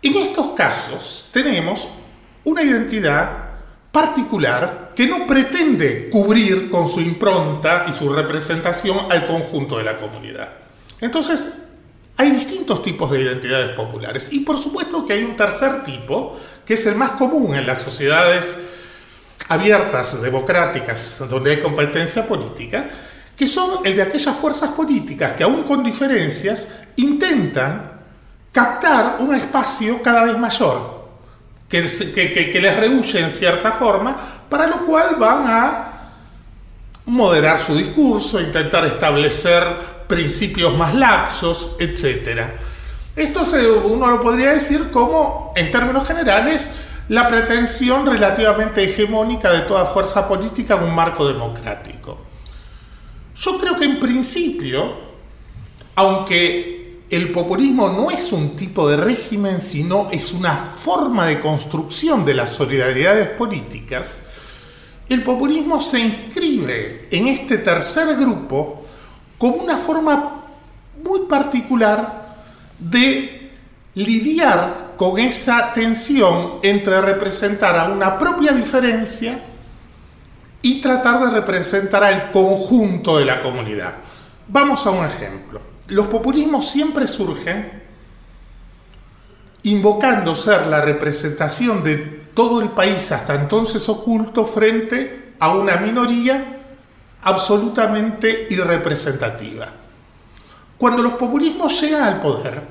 En 0.01 0.17
estos 0.17 0.51
casos 0.51 1.29
tenemos 1.33 1.89
una 2.45 2.63
identidad 2.63 3.47
particular 3.93 4.93
que 4.95 5.07
no 5.07 5.27
pretende 5.27 6.09
cubrir 6.11 6.71
con 6.71 6.89
su 6.89 7.01
impronta 7.01 7.87
y 7.89 7.93
su 7.93 8.13
representación 8.13 9.11
al 9.11 9.27
conjunto 9.27 9.79
de 9.79 9.85
la 9.85 9.99
comunidad. 9.99 10.49
Entonces, 11.01 11.63
hay 12.17 12.31
distintos 12.31 12.83
tipos 12.83 13.11
de 13.11 13.21
identidades 13.21 13.77
populares 13.77 14.33
y 14.33 14.41
por 14.41 14.59
supuesto 14.59 15.05
que 15.05 15.15
hay 15.15 15.25
un 15.25 15.37
tercer 15.37 15.83
tipo, 15.83 16.39
que 16.65 16.75
es 16.75 16.87
el 16.87 16.95
más 16.95 17.13
común 17.13 17.55
en 17.55 17.67
las 17.67 17.83
sociedades 17.83 18.57
abiertas, 19.49 20.21
democráticas, 20.23 21.17
donde 21.29 21.53
hay 21.53 21.61
competencia 21.61 22.27
política, 22.27 22.89
que 23.37 23.47
son 23.47 23.85
el 23.85 23.95
de 23.95 24.03
aquellas 24.03 24.35
fuerzas 24.37 24.71
políticas 24.71 25.33
que 25.33 25.45
aún 25.45 25.63
con 25.63 25.85
diferencias 25.85 26.67
intentan 26.97 27.93
captar 28.51 29.17
un 29.21 29.35
espacio 29.35 30.01
cada 30.03 30.25
vez 30.25 30.39
mayor, 30.39 31.05
que, 31.69 31.83
les 31.83 32.77
rehuye 32.77 33.21
en 33.21 33.31
cierta 33.31 33.73
forma, 33.73 34.17
para 34.49 34.67
lo 34.67 34.87
cual 34.87 35.17
van 35.17 35.45
a 35.47 35.93
moderar 37.05 37.61
su 37.61 37.77
discurso, 37.77 38.41
intentar 38.41 38.87
establecer 38.87 39.63
principios 40.09 40.75
más 40.75 40.95
laxos, 40.95 41.77
etc. 41.79 42.41
Esto 43.15 43.43
uno 43.85 44.07
lo 44.07 44.21
podría 44.23 44.53
decir 44.53 44.91
como, 44.91 45.53
en 45.55 45.71
términos 45.71 46.07
generales, 46.07 46.69
la 47.09 47.29
pretensión 47.29 48.07
relativamente 48.07 48.83
hegemónica 48.85 49.53
de 49.53 49.61
toda 49.61 49.85
fuerza 49.87 50.27
política 50.27 50.77
en 50.77 50.85
un 50.85 50.95
marco 50.95 51.29
democrático. 51.29 52.19
Yo 53.39 53.59
creo 53.59 53.77
que 53.77 53.85
en 53.85 54.01
principio, 54.01 54.95
aunque 55.95 57.01
el 57.11 57.31
populismo 57.33 57.89
no 57.89 58.11
es 58.11 58.33
un 58.33 58.57
tipo 58.57 58.89
de 58.89 58.97
régimen, 58.97 59.61
sino 59.61 60.11
es 60.11 60.33
una 60.33 60.57
forma 60.57 61.27
de 61.27 61.39
construcción 61.39 62.25
de 62.25 62.35
las 62.35 62.51
solidaridades 62.51 63.29
políticas, 63.29 64.23
el 65.09 65.23
populismo 65.23 65.81
se 65.81 66.01
inscribe 66.01 67.09
en 67.11 67.29
este 67.29 67.59
tercer 67.59 68.17
grupo 68.17 68.85
como 69.39 69.57
una 69.57 69.77
forma 69.77 70.43
muy 71.05 71.21
particular 71.29 72.37
de 72.79 73.53
lidiar 73.95 74.95
con 74.97 75.19
esa 75.19 75.73
tensión 75.73 76.55
entre 76.63 77.01
representar 77.01 77.79
a 77.79 77.89
una 77.93 78.19
propia 78.19 78.53
diferencia 78.53 79.39
y 80.63 80.81
tratar 80.81 81.21
de 81.21 81.31
representar 81.31 82.05
al 82.05 82.31
conjunto 82.31 83.19
de 83.19 83.25
la 83.25 83.43
comunidad. 83.43 83.95
Vamos 84.49 84.87
a 84.87 84.91
un 84.91 85.05
ejemplo. 85.05 85.61
Los 85.89 86.07
populismos 86.07 86.71
siempre 86.71 87.07
surgen 87.07 87.85
invocando 89.63 90.35
ser 90.35 90.67
la 90.69 90.81
representación 90.81 91.83
de 91.83 91.97
todo 92.35 92.61
el 92.61 92.69
país 92.69 93.11
hasta 93.11 93.35
entonces 93.35 93.89
oculto 93.89 94.45
frente 94.45 95.33
a 95.41 95.51
una 95.51 95.77
minoría 95.79 96.59
absolutamente 97.23 98.47
irrepresentativa. 98.51 99.69
Cuando 100.79 101.03
los 101.03 101.15
populismos 101.15 101.81
llegan 101.81 102.05
al 102.05 102.21
poder, 102.21 102.63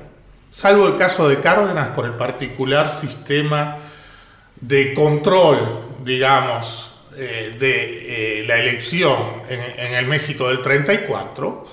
salvo 0.50 0.86
el 0.86 0.96
caso 0.96 1.28
de 1.28 1.40
Cárdenas 1.40 1.88
por 1.88 2.06
el 2.06 2.12
particular 2.12 2.88
sistema 2.88 3.76
de 4.58 4.94
control, 4.94 5.96
digamos, 6.04 6.95
eh, 7.16 7.56
de 7.58 8.40
eh, 8.40 8.46
la 8.46 8.58
elección 8.58 9.16
en, 9.48 9.60
en 9.60 9.94
el 9.94 10.06
México 10.06 10.48
del 10.48 10.62
34, 10.62 11.66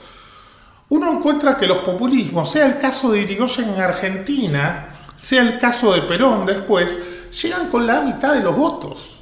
uno 0.90 1.12
encuentra 1.12 1.58
que 1.58 1.68
los 1.68 1.80
populismos, 1.80 2.52
sea 2.52 2.66
el 2.66 2.78
caso 2.78 3.12
de 3.12 3.22
Irigoyen 3.22 3.70
en 3.70 3.82
Argentina, 3.82 4.90
sea 5.18 5.42
el 5.42 5.58
caso 5.58 5.94
de 5.94 6.02
Perón 6.04 6.46
después, 6.46 7.00
llegan 7.42 7.70
con 7.70 7.88
la 7.88 8.02
mitad 8.02 8.34
de 8.34 8.42
los 8.42 8.56
votos 8.56 9.22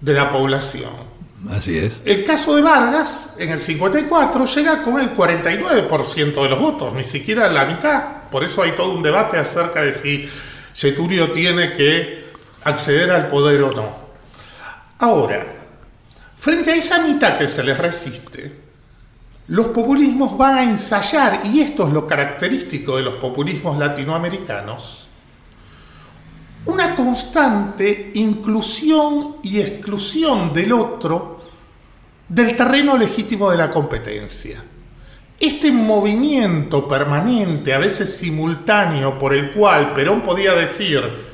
de 0.00 0.14
la 0.14 0.30
población. 0.30 1.10
Así 1.48 1.78
es. 1.78 2.02
El 2.04 2.24
caso 2.24 2.54
de 2.54 2.62
Vargas, 2.62 3.36
en 3.38 3.50
el 3.50 3.60
54, 3.60 4.44
llega 4.44 4.82
con 4.82 5.00
el 5.00 5.14
49% 5.14 6.42
de 6.42 6.48
los 6.48 6.58
votos, 6.58 6.92
ni 6.92 7.04
siquiera 7.04 7.48
la 7.48 7.64
mitad. 7.64 8.28
Por 8.30 8.44
eso 8.44 8.62
hay 8.62 8.72
todo 8.72 8.92
un 8.92 9.02
debate 9.02 9.38
acerca 9.38 9.82
de 9.82 9.92
si 9.92 10.28
Getulio 10.74 11.30
tiene 11.30 11.74
que 11.74 12.30
acceder 12.64 13.10
al 13.10 13.28
poder 13.28 13.62
o 13.62 13.72
no. 13.72 14.09
Ahora, 15.00 15.46
frente 16.36 16.72
a 16.72 16.76
esa 16.76 17.02
mitad 17.02 17.38
que 17.38 17.46
se 17.46 17.64
les 17.64 17.78
resiste, 17.78 18.52
los 19.48 19.68
populismos 19.68 20.36
van 20.36 20.58
a 20.58 20.62
ensayar, 20.62 21.40
y 21.46 21.60
esto 21.60 21.86
es 21.86 21.92
lo 21.94 22.06
característico 22.06 22.96
de 22.98 23.02
los 23.02 23.14
populismos 23.14 23.78
latinoamericanos, 23.78 25.06
una 26.66 26.94
constante 26.94 28.10
inclusión 28.12 29.36
y 29.42 29.58
exclusión 29.58 30.52
del 30.52 30.70
otro 30.74 31.40
del 32.28 32.54
terreno 32.54 32.98
legítimo 32.98 33.50
de 33.50 33.56
la 33.56 33.70
competencia. 33.70 34.62
Este 35.38 35.72
movimiento 35.72 36.86
permanente, 36.86 37.72
a 37.72 37.78
veces 37.78 38.14
simultáneo, 38.14 39.18
por 39.18 39.32
el 39.32 39.50
cual 39.52 39.94
Perón 39.94 40.20
podía 40.20 40.52
decir 40.52 41.29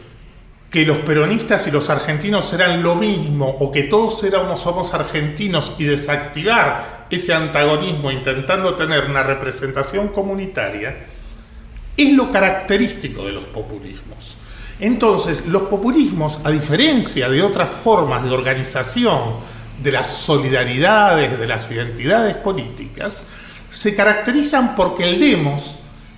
que 0.77 0.85
los 0.85 0.99
peronistas 0.99 1.67
y 1.67 1.71
los 1.71 1.89
argentinos 1.89 2.53
eran 2.53 2.83
lo 2.83 2.97
mismo 2.97 3.49
o 3.49 3.73
que 3.73 3.85
todos 3.85 4.23
éramos 4.25 4.61
somos 4.61 4.93
argentinos 4.93 5.73
y 5.79 5.85
desactivar 5.85 7.07
ese 7.09 7.33
antagonismo 7.33 8.11
intentando 8.11 8.75
tener 8.75 9.07
una 9.07 9.23
representación 9.23 10.09
comunitaria, 10.09 11.07
es 11.97 12.13
lo 12.13 12.31
característico 12.31 13.25
de 13.25 13.33
los 13.33 13.47
populismos. 13.47 14.37
Entonces, 14.79 15.47
los 15.47 15.63
populismos, 15.63 16.41
a 16.45 16.51
diferencia 16.51 17.31
de 17.31 17.41
otras 17.41 17.71
formas 17.71 18.23
de 18.23 18.33
organización 18.33 19.37
de 19.83 19.93
las 19.93 20.09
solidaridades, 20.09 21.39
de 21.39 21.47
las 21.47 21.71
identidades 21.71 22.37
políticas, 22.37 23.27
se 23.71 23.97
caracterizan 23.97 24.77
porque 24.77 25.05
el 25.05 25.21
demos, 25.21 25.77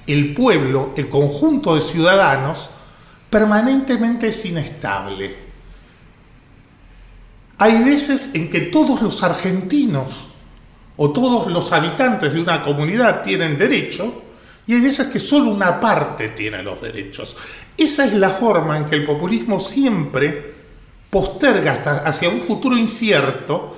el 0.09 0.35
pueblo, 0.35 0.95
el 0.97 1.09
conjunto 1.09 1.77
de 1.77 1.81
ciudadanos, 1.81 2.71
permanentemente 3.31 4.29
es 4.29 4.45
inestable. 4.45 5.49
Hay 7.59 7.83
veces 7.83 8.31
en 8.35 8.51
que 8.51 8.63
todos 8.63 9.03
los 9.03 9.23
argentinos 9.23 10.29
o 10.97 11.11
todos 11.11 11.51
los 11.51 11.73
habitantes 11.73 12.35
de 12.35 12.41
una 12.41 12.63
comunidad 12.63 13.23
tienen 13.23 13.59
derecho 13.59 14.23
y 14.67 14.75
hay 14.75 14.81
veces 14.81 15.09
que 15.09 15.19
solo 15.19 15.51
una 15.51 15.81
parte 15.81 16.29
tiene 16.29 16.63
los 16.63 16.81
derechos. 16.81 17.37
Esa 17.77 18.05
es 18.05 18.15
la 18.15 18.31
forma 18.31 18.77
en 18.77 18.85
que 18.85 18.97
el 18.97 19.05
populismo 19.05 19.59
siempre 19.59 20.55
posterga 21.11 21.73
hasta 21.73 21.99
hacia 21.99 22.29
un 22.29 22.41
futuro 22.41 22.77
incierto 22.77 23.77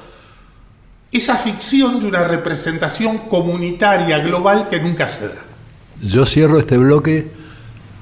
esa 1.12 1.36
ficción 1.36 2.00
de 2.00 2.06
una 2.06 2.24
representación 2.24 3.18
comunitaria 3.18 4.18
global 4.18 4.68
que 4.68 4.80
nunca 4.80 5.08
se 5.08 5.28
da. 5.28 5.42
Yo 6.00 6.24
cierro 6.24 6.58
este 6.58 6.78
bloque 6.78 7.30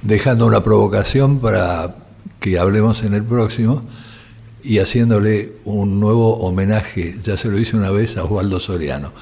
dejando 0.03 0.47
una 0.47 0.63
provocación 0.63 1.41
para 1.41 1.97
que 2.41 2.59
hablemos 2.59 3.03
en 3.03 3.15
el 3.15 3.25
próximo 3.25 3.83
y 4.63 4.79
haciéndole 4.79 5.55
un 5.65 6.01
nuevo 6.01 6.37
homenaje, 6.39 7.17
ya 7.23 7.37
se 7.37 7.49
lo 7.49 7.59
hice 7.59 7.77
una 7.77 7.91
vez 7.91 8.17
a 8.17 8.25
Osvaldo 8.25 8.61
Soriano. 8.61 9.13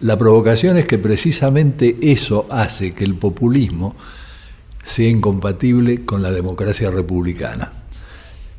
La 0.00 0.18
provocación 0.18 0.78
es 0.78 0.86
que 0.86 0.98
precisamente 0.98 1.98
eso 2.00 2.46
hace 2.50 2.94
que 2.94 3.04
el 3.04 3.14
populismo 3.14 3.94
sea 4.82 5.08
incompatible 5.08 6.04
con 6.04 6.22
la 6.22 6.30
democracia 6.30 6.90
republicana. 6.90 7.72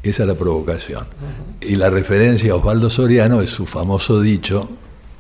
Esa 0.03 0.23
es 0.23 0.27
la 0.27 0.35
provocación. 0.35 1.07
Y 1.61 1.75
la 1.75 1.89
referencia 1.89 2.53
a 2.53 2.55
Osvaldo 2.55 2.89
Soriano 2.89 3.41
es 3.41 3.49
su 3.49 3.65
famoso 3.65 4.21
dicho, 4.21 4.69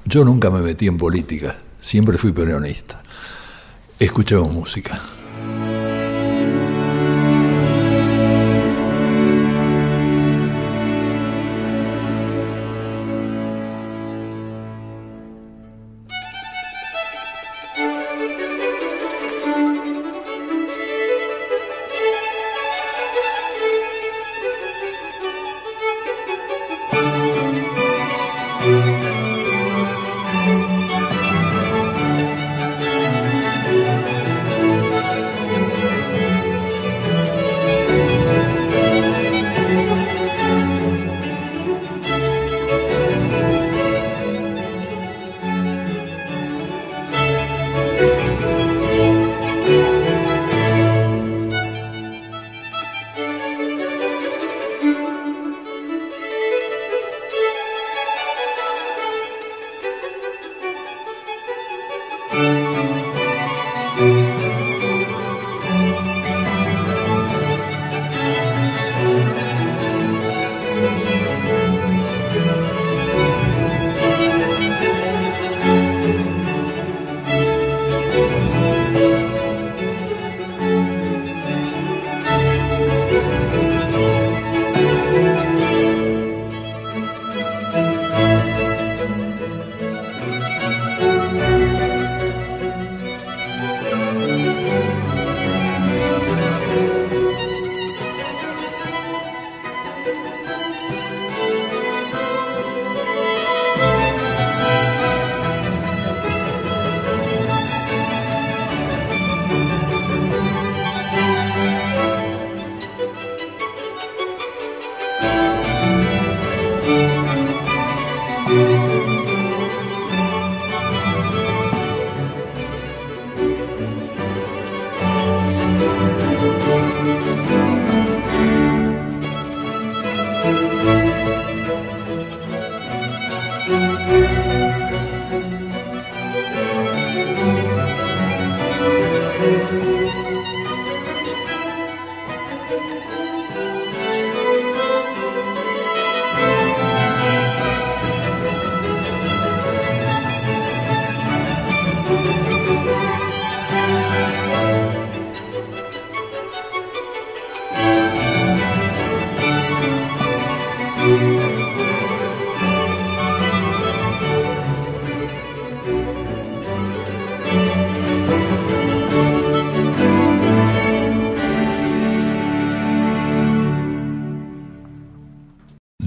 yo 0.05 0.23
nunca 0.23 0.49
me 0.49 0.61
metí 0.61 0.87
en 0.87 0.97
política, 0.97 1.57
siempre 1.79 2.17
fui 2.17 2.31
peronista. 2.31 3.01
Escuchemos 3.99 4.51
música. 4.51 4.99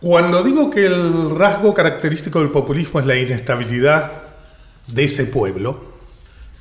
Cuando 0.00 0.42
digo 0.42 0.70
que 0.70 0.84
el 0.84 1.36
rasgo 1.36 1.72
característico 1.72 2.40
del 2.40 2.50
populismo 2.50 3.00
es 3.00 3.06
la 3.06 3.16
inestabilidad 3.16 4.12
de 4.86 5.04
ese 5.04 5.24
pueblo, 5.24 5.96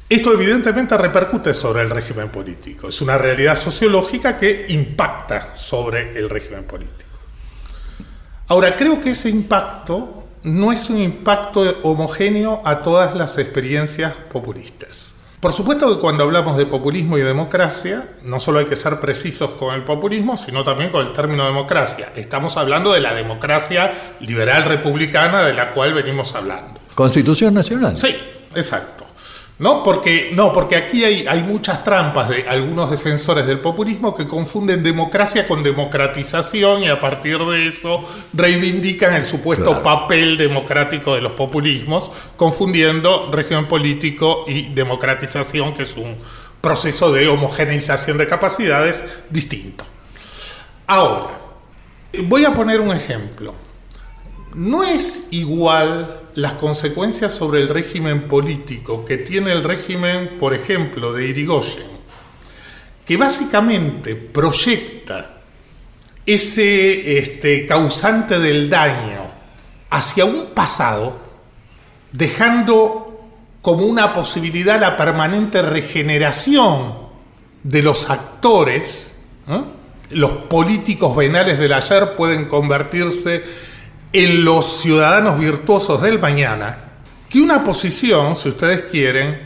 esto 0.07 0.31
evidentemente 0.33 0.97
repercute 0.97 1.53
sobre 1.53 1.81
el 1.81 1.89
régimen 1.89 2.29
político. 2.29 2.87
Es 2.87 3.01
una 3.01 3.17
realidad 3.17 3.59
sociológica 3.59 4.37
que 4.37 4.65
impacta 4.69 5.53
sobre 5.55 6.17
el 6.17 6.29
régimen 6.29 6.63
político. 6.63 7.19
Ahora, 8.47 8.75
creo 8.75 9.01
que 9.01 9.11
ese 9.11 9.29
impacto 9.29 10.23
no 10.43 10.71
es 10.71 10.89
un 10.89 10.99
impacto 10.99 11.61
homogéneo 11.81 12.61
a 12.63 12.81
todas 12.83 13.15
las 13.15 13.37
experiencias 13.39 14.13
populistas. 14.31 15.14
Por 15.39 15.51
supuesto 15.51 15.93
que 15.93 16.01
cuando 16.01 16.23
hablamos 16.23 16.57
de 16.57 16.65
populismo 16.65 17.17
y 17.17 17.21
democracia, 17.21 18.07
no 18.23 18.39
solo 18.39 18.59
hay 18.59 18.65
que 18.65 18.75
ser 18.75 18.99
precisos 18.99 19.51
con 19.51 19.75
el 19.75 19.83
populismo, 19.83 20.37
sino 20.37 20.63
también 20.63 20.89
con 20.89 21.05
el 21.05 21.13
término 21.13 21.45
democracia. 21.45 22.11
Estamos 22.15 22.57
hablando 22.57 22.93
de 22.93 23.01
la 23.01 23.13
democracia 23.13 23.91
liberal 24.21 24.63
republicana 24.63 25.45
de 25.45 25.53
la 25.53 25.71
cual 25.71 25.93
venimos 25.93 26.33
hablando. 26.35 26.79
Constitución 26.95 27.53
Nacional. 27.53 27.97
Sí, 27.97 28.15
exacto. 28.55 29.04
¿No? 29.57 29.83
Porque, 29.83 30.31
no, 30.33 30.51
porque 30.51 30.75
aquí 30.75 31.05
hay, 31.05 31.25
hay 31.27 31.41
muchas 31.41 31.81
trampas 31.81 32.27
de 32.27 32.45
algunos 32.45 32.91
defensores 32.91 33.47
del 33.47 33.59
populismo 33.59 34.13
que 34.13 34.27
confunden 34.27 34.83
democracia 34.83 35.47
con 35.47 35.63
democratización 35.63 36.83
y 36.83 36.89
a 36.89 36.99
partir 36.99 37.39
de 37.39 37.67
eso 37.67 38.01
reivindican 38.33 39.15
el 39.15 39.23
supuesto 39.23 39.65
Claro. 39.71 39.81
papel 39.83 40.37
democrático 40.37 41.15
de 41.15 41.21
los 41.21 41.31
populismos, 41.31 42.11
confundiendo 42.35 43.29
régimen 43.31 43.69
político 43.69 44.43
y 44.45 44.73
democratización, 44.73 45.73
que 45.73 45.83
es 45.83 45.95
un 45.95 46.17
proceso 46.59 47.13
de 47.13 47.29
homogeneización 47.29 48.17
de 48.17 48.27
capacidades 48.27 49.05
distinto. 49.29 49.85
Ahora, 50.87 51.27
voy 52.23 52.43
a 52.43 52.53
poner 52.53 52.81
un 52.81 52.91
ejemplo. 52.93 53.53
No 54.55 54.85
es 54.85 55.27
igual 55.31 56.21
las 56.35 56.53
consecuencias 56.53 57.33
sobre 57.33 57.59
el 57.59 57.67
régimen 57.67 58.29
político 58.29 59.03
que 59.03 59.17
tiene 59.17 59.51
el 59.51 59.63
régimen, 59.65 60.37
por 60.39 60.53
ejemplo, 60.53 61.11
de 61.11 61.27
Irigoyen, 61.27 61.87
que 63.05 63.17
básicamente 63.17 64.15
proyecta 64.15 65.41
ese 66.25 67.17
este, 67.17 67.67
causante 67.67 68.39
del 68.39 68.69
daño 68.69 69.25
hacia 69.89 70.23
un 70.23 70.47
pasado, 70.53 71.19
dejando 72.13 73.27
como 73.61 73.85
una 73.85 74.13
posibilidad 74.13 74.79
la 74.79 74.95
permanente 74.95 75.61
regeneración 75.61 76.95
de 77.61 77.83
los 77.83 78.09
actores, 78.09 79.19
¿no? 79.47 79.75
los 80.11 80.31
políticos 80.31 81.13
venales 81.13 81.59
del 81.59 81.73
ayer 81.73 82.15
pueden 82.15 82.45
convertirse 82.45 83.43
en 84.15 84.45
los 84.45 84.79
ciudadanos 84.79 85.37
virtuosos 85.37 86.01
del 86.01 86.19
mañana, 86.19 86.77
que 87.29 87.41
una 87.41 87.65
posición, 87.65 88.37
si 88.37 88.47
ustedes 88.47 88.83
quieren, 88.83 89.45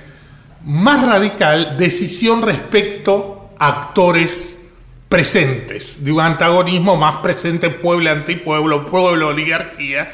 más 0.64 1.08
radical, 1.08 1.76
decisión 1.76 2.44
respecto 2.44 3.50
a 3.58 3.68
actores 3.68 4.68
presentes, 5.10 6.06
de 6.06 6.12
un 6.12 6.20
antagonismo 6.20 6.96
más 6.98 7.16
presente 7.16 7.72
pueblo-antipueblo, 7.72 8.86
pueblo-oligarquía, 8.86 10.12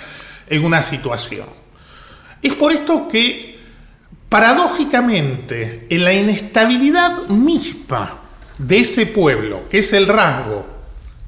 en 0.48 0.64
una 0.64 0.82
situación. 0.82 1.48
Es 2.42 2.54
por 2.54 2.72
esto 2.72 3.10
que, 3.10 3.60
paradójicamente, 4.30 5.86
en 5.90 6.06
la 6.06 6.14
inestabilidad 6.14 7.28
misma 7.28 8.20
de 8.58 8.80
ese 8.80 9.06
pueblo, 9.06 9.64
que 9.70 9.80
es 9.80 9.92
el 9.92 10.08
rasgo 10.08 10.66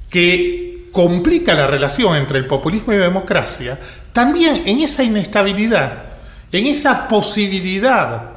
que 0.09 0.66
complica 0.97 1.53
la 1.53 1.67
relación 1.67 2.15
entre 2.15 2.39
el 2.39 2.47
populismo 2.47 2.91
y 2.91 2.97
la 2.97 3.03
democracia, 3.03 3.77
también 4.11 4.63
en 4.65 4.79
esa 4.79 5.03
inestabilidad, 5.03 6.05
en 6.51 6.65
esa 6.65 7.07
posibilidad 7.07 8.31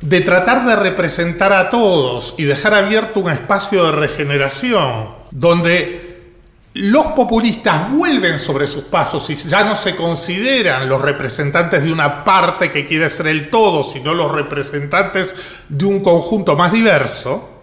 de 0.00 0.20
tratar 0.20 0.64
de 0.64 0.76
representar 0.76 1.52
a 1.52 1.68
todos 1.68 2.36
y 2.38 2.44
dejar 2.44 2.74
abierto 2.74 3.18
un 3.18 3.32
espacio 3.32 3.86
de 3.86 3.90
regeneración 3.90 5.08
donde 5.32 6.36
los 6.74 7.06
populistas 7.06 7.90
vuelven 7.90 8.38
sobre 8.38 8.68
sus 8.68 8.84
pasos 8.84 9.28
y 9.30 9.34
ya 9.34 9.64
no 9.64 9.74
se 9.74 9.96
consideran 9.96 10.88
los 10.88 11.02
representantes 11.02 11.82
de 11.82 11.92
una 11.92 12.22
parte 12.22 12.70
que 12.70 12.86
quiere 12.86 13.08
ser 13.08 13.26
el 13.26 13.50
todo, 13.50 13.82
sino 13.82 14.14
los 14.14 14.30
representantes 14.30 15.34
de 15.68 15.84
un 15.86 16.04
conjunto 16.04 16.54
más 16.54 16.70
diverso, 16.70 17.59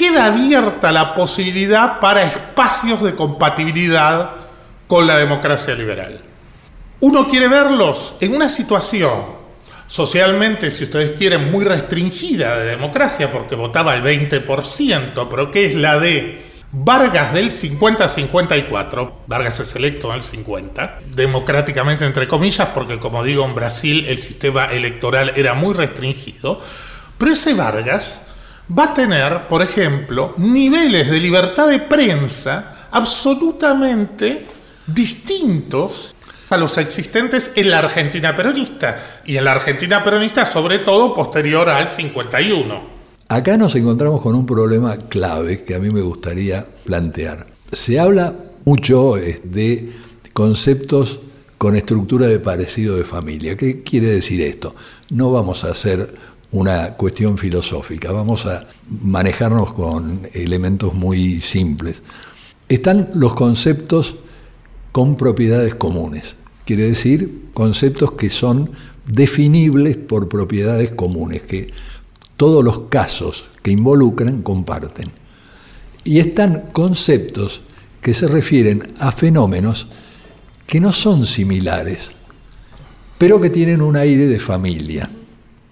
queda 0.00 0.24
abierta 0.24 0.90
la 0.92 1.14
posibilidad 1.14 2.00
para 2.00 2.24
espacios 2.24 3.02
de 3.02 3.14
compatibilidad 3.14 4.30
con 4.86 5.06
la 5.06 5.18
democracia 5.18 5.74
liberal. 5.74 6.22
Uno 7.00 7.28
quiere 7.28 7.48
verlos 7.48 8.14
en 8.18 8.34
una 8.34 8.48
situación 8.48 9.24
socialmente, 9.86 10.70
si 10.70 10.84
ustedes 10.84 11.12
quieren, 11.18 11.50
muy 11.50 11.66
restringida 11.66 12.58
de 12.58 12.70
democracia, 12.70 13.30
porque 13.30 13.54
votaba 13.56 13.94
el 13.94 14.02
20%, 14.02 15.28
pero 15.28 15.50
que 15.50 15.66
es 15.66 15.74
la 15.74 16.00
de 16.00 16.46
Vargas 16.72 17.34
del 17.34 17.50
50-54, 17.50 19.12
Vargas 19.26 19.60
es 19.60 19.76
electo 19.76 20.14
el 20.14 20.22
50, 20.22 20.98
democráticamente 21.14 22.06
entre 22.06 22.26
comillas, 22.26 22.68
porque 22.68 22.98
como 22.98 23.22
digo, 23.22 23.44
en 23.44 23.54
Brasil 23.54 24.06
el 24.08 24.16
sistema 24.16 24.64
electoral 24.64 25.34
era 25.36 25.52
muy 25.52 25.74
restringido, 25.74 26.58
pero 27.18 27.32
ese 27.32 27.52
Vargas 27.52 28.29
va 28.76 28.84
a 28.84 28.94
tener, 28.94 29.48
por 29.48 29.62
ejemplo, 29.62 30.34
niveles 30.36 31.10
de 31.10 31.18
libertad 31.18 31.68
de 31.68 31.80
prensa 31.80 32.88
absolutamente 32.90 34.44
distintos 34.86 36.14
a 36.50 36.56
los 36.56 36.76
existentes 36.78 37.52
en 37.54 37.70
la 37.70 37.78
Argentina 37.78 38.34
peronista, 38.34 39.20
y 39.24 39.36
en 39.36 39.44
la 39.44 39.52
Argentina 39.52 40.02
peronista 40.02 40.44
sobre 40.44 40.80
todo 40.80 41.14
posterior 41.14 41.68
al 41.68 41.88
51. 41.88 43.00
Acá 43.28 43.56
nos 43.56 43.76
encontramos 43.76 44.20
con 44.20 44.34
un 44.34 44.44
problema 44.44 44.96
clave 44.96 45.62
que 45.62 45.76
a 45.76 45.78
mí 45.78 45.90
me 45.90 46.00
gustaría 46.00 46.66
plantear. 46.84 47.46
Se 47.70 48.00
habla 48.00 48.34
mucho 48.64 49.16
eh, 49.16 49.40
de 49.44 49.92
conceptos 50.32 51.20
con 51.56 51.76
estructura 51.76 52.26
de 52.26 52.40
parecido 52.40 52.96
de 52.96 53.04
familia. 53.04 53.56
¿Qué 53.56 53.82
quiere 53.82 54.08
decir 54.08 54.40
esto? 54.40 54.74
No 55.10 55.30
vamos 55.30 55.62
a 55.64 55.70
hacer 55.70 56.12
una 56.52 56.94
cuestión 56.94 57.38
filosófica, 57.38 58.10
vamos 58.12 58.46
a 58.46 58.66
manejarnos 59.02 59.72
con 59.72 60.22
elementos 60.32 60.94
muy 60.94 61.40
simples. 61.40 62.02
Están 62.68 63.10
los 63.14 63.34
conceptos 63.34 64.16
con 64.92 65.16
propiedades 65.16 65.74
comunes, 65.74 66.36
quiere 66.64 66.88
decir 66.88 67.50
conceptos 67.54 68.12
que 68.12 68.30
son 68.30 68.70
definibles 69.06 69.96
por 69.96 70.28
propiedades 70.28 70.90
comunes, 70.90 71.42
que 71.42 71.68
todos 72.36 72.64
los 72.64 72.80
casos 72.80 73.44
que 73.62 73.70
involucran 73.70 74.42
comparten. 74.42 75.10
Y 76.04 76.18
están 76.18 76.70
conceptos 76.72 77.60
que 78.00 78.14
se 78.14 78.26
refieren 78.26 78.92
a 78.98 79.12
fenómenos 79.12 79.88
que 80.66 80.80
no 80.80 80.92
son 80.92 81.26
similares, 81.26 82.10
pero 83.18 83.40
que 83.40 83.50
tienen 83.50 83.82
un 83.82 83.96
aire 83.96 84.26
de 84.26 84.38
familia. 84.38 85.10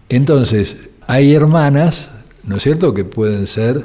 Entonces, 0.08 0.76
hay 1.06 1.34
hermanas, 1.34 2.08
¿no 2.44 2.56
es 2.56 2.62
cierto?, 2.62 2.94
que 2.94 3.04
pueden 3.04 3.46
ser 3.46 3.84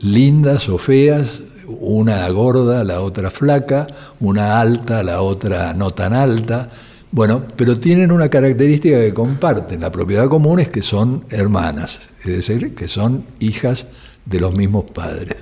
lindas 0.00 0.68
o 0.68 0.78
feas, 0.78 1.42
una 1.66 2.28
gorda, 2.30 2.82
la 2.84 3.00
otra 3.00 3.30
flaca, 3.30 3.86
una 4.18 4.60
alta, 4.60 5.02
la 5.02 5.22
otra 5.22 5.72
no 5.74 5.92
tan 5.92 6.12
alta. 6.12 6.70
Bueno, 7.12 7.44
pero 7.56 7.78
tienen 7.78 8.12
una 8.12 8.28
característica 8.28 8.98
que 8.98 9.14
comparten. 9.14 9.80
La 9.80 9.92
propiedad 9.92 10.28
común 10.28 10.60
es 10.60 10.68
que 10.68 10.82
son 10.82 11.24
hermanas, 11.30 12.10
es 12.24 12.26
decir, 12.26 12.74
que 12.74 12.88
son 12.88 13.24
hijas 13.38 13.86
de 14.24 14.40
los 14.40 14.56
mismos 14.56 14.86
padres. 14.92 15.36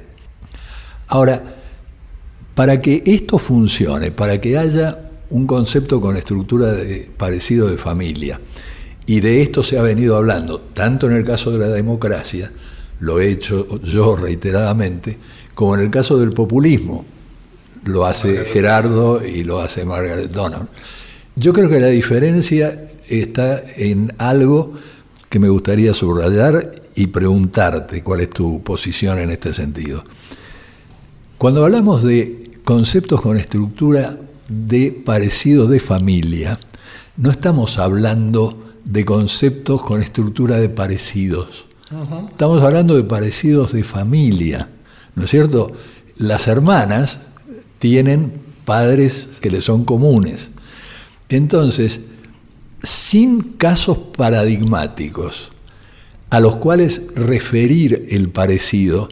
Ahora, 1.09 1.43
para 2.55 2.81
que 2.83 3.03
esto 3.07 3.39
funcione, 3.39 4.11
para 4.11 4.41
que 4.41 4.59
haya 4.59 4.99
un 5.31 5.47
concepto 5.47 6.01
con 6.01 6.17
estructura 6.17 6.73
de, 6.73 7.11
parecido 7.17 7.69
de 7.69 7.77
familia, 7.77 8.41
y 9.09 9.21
de 9.21 9.41
esto 9.41 9.63
se 9.63 9.79
ha 9.79 9.83
venido 9.83 10.17
hablando, 10.17 10.61
tanto 10.61 11.07
en 11.07 11.17
el 11.17 11.25
caso 11.25 11.51
de 11.51 11.59
la 11.59 11.69
democracia, 11.69 12.53
lo 13.01 13.19
he 13.19 13.31
hecho 13.31 13.81
yo 13.81 14.17
reiteradamente, 14.17 15.17
como 15.55 15.75
en 15.75 15.81
el 15.81 15.91
caso 15.91 16.19
del 16.19 16.35
populismo, 16.35 17.07
lo 17.85 18.05
hace 18.05 18.45
Gerardo 18.45 19.27
y 19.27 19.45
lo 19.45 19.61
hace 19.61 19.87
Margaret 19.87 20.31
Donald. 20.31 20.69
Yo 21.37 21.55
creo 21.55 21.71
que 21.71 21.81
la 21.81 21.87
diferencia 21.87 22.85
está 23.09 23.63
en 23.79 24.13
algo 24.19 24.75
que 25.31 25.39
me 25.39 25.49
gustaría 25.49 25.95
subrayar 25.95 26.71
y 26.95 27.07
preguntarte 27.07 28.03
cuál 28.03 28.21
es 28.21 28.29
tu 28.29 28.63
posición 28.63 29.19
en 29.21 29.31
este 29.31 29.55
sentido. 29.55 30.05
Cuando 31.39 31.65
hablamos 31.65 32.05
de 32.05 32.51
conceptos 32.63 33.23
con 33.23 33.39
estructura 33.39 34.19
de 34.51 34.91
parecido 34.91 35.67
de 35.67 35.81
familia, 35.81 36.61
no 37.17 37.31
estamos 37.31 37.79
hablando 37.79 38.68
de 38.89 39.05
conceptos 39.05 39.83
con 39.83 40.01
estructura 40.01 40.57
de 40.57 40.71
parecidos. 40.71 41.67
Estamos 42.31 42.63
hablando 42.63 42.97
de 42.97 43.05
parecidos 43.05 43.73
de 43.73 43.85
familia, 43.85 44.69
¿no 45.15 45.25
es 45.25 45.31
cierto? 45.31 45.71
Las 46.17 46.49
hermanas 46.49 47.21
tienen 47.79 48.33
padres 48.65 49.29
que 49.41 49.51
les 49.51 49.65
son 49.65 49.85
comunes. 49.85 50.49
Entonces, 51.29 52.01
sin 52.83 53.43
casos 53.43 53.99
paradigmáticos 54.17 55.51
a 56.31 56.41
los 56.41 56.57
cuales 56.57 57.09
referir 57.15 58.07
el 58.11 58.31
parecido, 58.31 59.09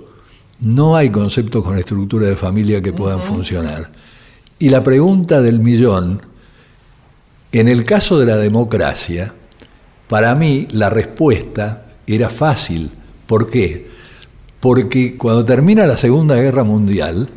no 0.61 0.97
hay 0.97 1.11
conceptos 1.11 1.63
con 1.63 1.77
estructura 1.77 2.27
de 2.27 2.37
familia 2.37 2.81
que 2.81 2.95
puedan 2.95 3.23
funcionar. 3.23 3.91
Y 4.59 4.71
la 4.71 4.83
pregunta 4.83 5.43
del 5.43 5.61
millón, 5.61 6.23
en 7.53 7.69
el 7.69 7.85
caso 7.85 8.19
de 8.19 8.27
la 8.27 8.37
democracia, 8.37 9.35
para 10.09 10.35
mí 10.35 10.69
la 10.73 10.91
respuesta 10.91 11.87
era 12.07 12.31
fácil. 12.31 12.91
¿Por 13.27 13.51
qué? 13.51 13.87
Porque 14.61 15.17
cuando 15.17 15.45
termina 15.45 15.87
la 15.87 15.99
Segunda 15.99 16.37
Guerra 16.37 16.65
Mundial, 16.65 17.29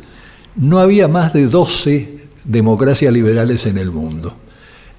no 0.56 0.78
había 0.78 1.08
más 1.08 1.32
de 1.32 1.46
12 1.46 2.18
democracias 2.46 3.12
liberales 3.12 3.66
en 3.66 3.78
el 3.78 3.90
mundo. 3.90 4.34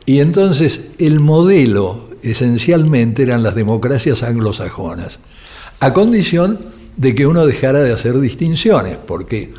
Y 0.05 0.19
entonces 0.19 0.91
el 0.97 1.19
modelo 1.19 2.09
esencialmente 2.22 3.24
eran 3.24 3.43
las 3.43 3.55
democracias 3.55 4.24
anglosajonas, 4.24 5.19
a 5.80 5.93
condición 5.93 6.59
de 6.97 7.15
que 7.15 7.26
uno 7.26 7.45
dejara 7.45 7.82
de 7.82 7.93
hacer 7.93 8.19
distinciones, 8.19 8.97
porque 8.97 9.53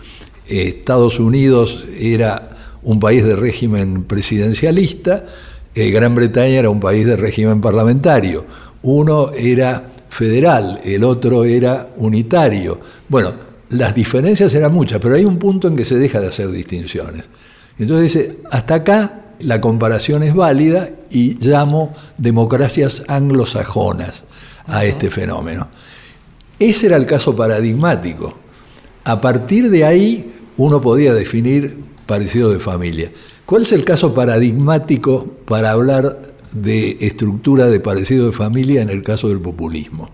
Estados 0.47 1.19
Unidos 1.19 1.87
era 1.99 2.57
un 2.83 3.01
país 3.01 3.25
de 3.25 3.37
régimen 3.37 4.05
presidencialista, 4.05 5.25
Gran 5.75 6.15
Bretaña 6.15 6.59
era 6.59 6.71
un 6.71 6.81
país 6.81 7.07
de 7.07 7.17
régimen 7.17 7.61
parlamentario, 7.61 8.45
uno 8.83 9.31
era 9.33 9.91
federal, 10.09 10.81
el 10.85 11.05
otro 11.05 11.45
era 11.45 11.89
unitario. 11.97 12.79
Bueno, 13.09 13.33
las 13.71 13.95
diferencias 13.95 14.53
eran 14.55 14.73
muchas, 14.73 15.01
pero 15.01 15.15
hay 15.15 15.25
un 15.25 15.39
punto 15.39 15.69
en 15.69 15.77
que 15.77 15.85
se 15.85 15.99
deja 15.99 16.21
de 16.21 16.29
hacer 16.29 16.51
distinciones. 16.51 17.25
Entonces 17.79 18.13
dice, 18.13 18.39
hasta 18.51 18.75
acá 18.75 19.23
la 19.39 19.61
comparación 19.61 20.23
es 20.23 20.35
válida 20.35 20.91
y 21.11 21.35
llamo 21.41 21.95
democracias 22.19 23.05
anglosajonas 23.09 24.25
a 24.67 24.85
este 24.85 25.11
fenómeno. 25.11 25.69
Ese 26.59 26.87
era 26.87 26.97
el 26.97 27.07
caso 27.07 27.35
paradigmático. 27.35 28.35
A 29.05 29.21
partir 29.21 29.71
de 29.71 29.85
ahí 29.85 30.33
uno 30.59 30.81
podía 30.81 31.15
definir 31.15 31.79
parecido 32.13 32.53
de 32.53 32.59
familia. 32.59 33.11
¿Cuál 33.47 33.63
es 33.63 33.73
el 33.73 33.87
caso 33.87 34.13
paradigmático 34.13 35.27
para 35.47 35.71
hablar 35.71 36.21
de 36.53 36.99
estructura 37.01 37.69
de 37.69 37.81
parecido 37.81 38.27
de 38.27 38.33
familia 38.33 38.83
en 38.83 38.91
el 38.91 39.03
caso 39.03 39.31
del 39.31 39.41
populismo? 39.41 40.11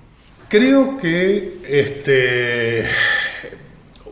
Creo 0.49 0.96
que 0.96 1.59
este, 1.68 2.84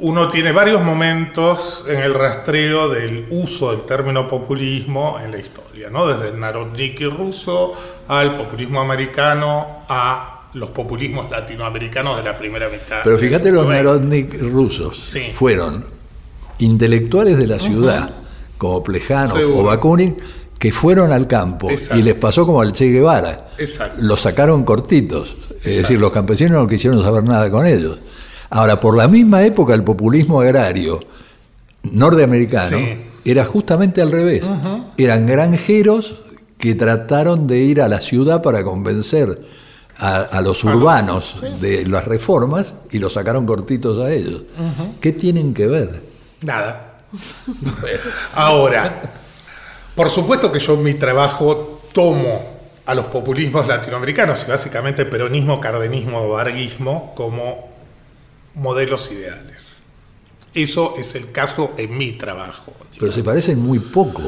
uno 0.01 0.27
tiene 0.27 0.51
varios 0.51 0.83
momentos 0.83 1.85
en 1.89 2.01
el 2.01 2.13
rastreo 2.13 2.89
del 2.89 3.27
uso 3.31 3.71
del 3.71 3.83
término 3.83 4.27
populismo 4.27 5.21
en 5.23 5.31
la 5.31 5.39
historia, 5.39 5.89
¿no? 5.89 6.09
desde 6.09 6.31
el 6.35 6.41
narodniki 6.41 7.05
ruso 7.05 7.73
al 8.09 8.37
populismo 8.37 8.81
americano 8.81 9.85
a 9.89 10.49
los 10.55 10.71
populismos 10.71 11.31
latinoamericanos 11.31 12.17
de 12.17 12.25
la 12.25 12.37
primera 12.37 12.69
mitad. 12.69 13.03
Pero 13.05 13.17
fíjate, 13.17 13.53
los 13.53 13.65
narodnik 13.65 14.43
rusos 14.43 15.17
fueron 15.35 15.96
intelectuales 16.59 17.39
de 17.39 17.47
la 17.47 17.59
ciudad, 17.59 18.15
como 18.59 18.83
Plejanov 18.83 19.59
o 19.59 19.65
Bakunin, 19.65 20.17
que 20.59 20.73
fueron 20.73 21.13
al 21.13 21.27
campo 21.27 21.69
y 21.71 22.03
les 22.03 22.15
pasó 22.15 22.47
como 22.47 22.61
al 22.61 22.73
Che 22.73 22.87
Guevara. 22.87 23.49
Los 23.99 24.21
sacaron 24.21 24.65
cortitos, 24.65 25.37
es 25.63 25.77
decir, 25.79 25.99
los 25.99 26.13
campesinos 26.13 26.63
no 26.63 26.69
quisieron 26.69 27.03
saber 27.03 27.25
nada 27.25 27.51
con 27.51 27.67
ellos. 27.67 27.99
Ahora, 28.51 28.81
por 28.81 28.97
la 28.97 29.09
misma 29.09 29.43
época, 29.45 29.75
el 29.75 29.83
populismo 29.83 30.41
agrario 30.41 31.01
norteamericano 31.83 32.79
era 33.25 33.45
justamente 33.45 34.01
al 34.01 34.11
revés. 34.11 34.45
Eran 34.97 35.27
granjeros 35.27 36.21
que 36.59 36.75
trataron 36.75 37.47
de 37.47 37.59
ir 37.59 37.83
a 37.83 37.89
la 37.89 38.01
ciudad 38.01 38.43
para 38.43 38.65
convencer 38.65 39.43
a, 39.99 40.41
los 40.43 40.63
urbanos 40.65 41.43
de 41.61 41.87
las 41.87 42.05
reformas 42.05 42.75
y 42.91 42.99
los 42.99 43.15
sacaron 43.15 43.47
cortitos 43.47 43.99
a 43.99 44.13
ellos. 44.13 44.43
¿Qué 45.01 45.13
tienen 45.13 45.55
que 45.55 45.67
ver? 45.67 46.16
Nada. 46.47 47.01
Ahora, 48.35 49.03
por 49.97 50.09
supuesto 50.11 50.53
que 50.53 50.61
yo 50.61 50.75
en 50.75 50.85
mi 50.85 50.95
trabajo 50.95 51.83
tomo 51.93 52.57
a 52.87 52.95
los 52.95 53.07
populismos 53.07 53.67
latinoamericanos 53.67 54.45
y 54.47 54.51
básicamente 54.51 55.05
peronismo, 55.07 55.61
cardenismo 55.61 56.23
o 56.23 56.29
varguismo 56.31 57.15
como 57.17 57.69
modelos 58.55 59.11
ideales. 59.11 59.83
Eso 60.55 60.95
es 60.97 61.17
el 61.17 61.33
caso 61.33 61.75
en 61.77 61.99
mi 61.99 62.13
trabajo. 62.13 62.73
Pero 62.99 63.13
se 63.13 63.25
parecen 63.25 63.61
muy 63.61 63.81
poco. 63.81 64.23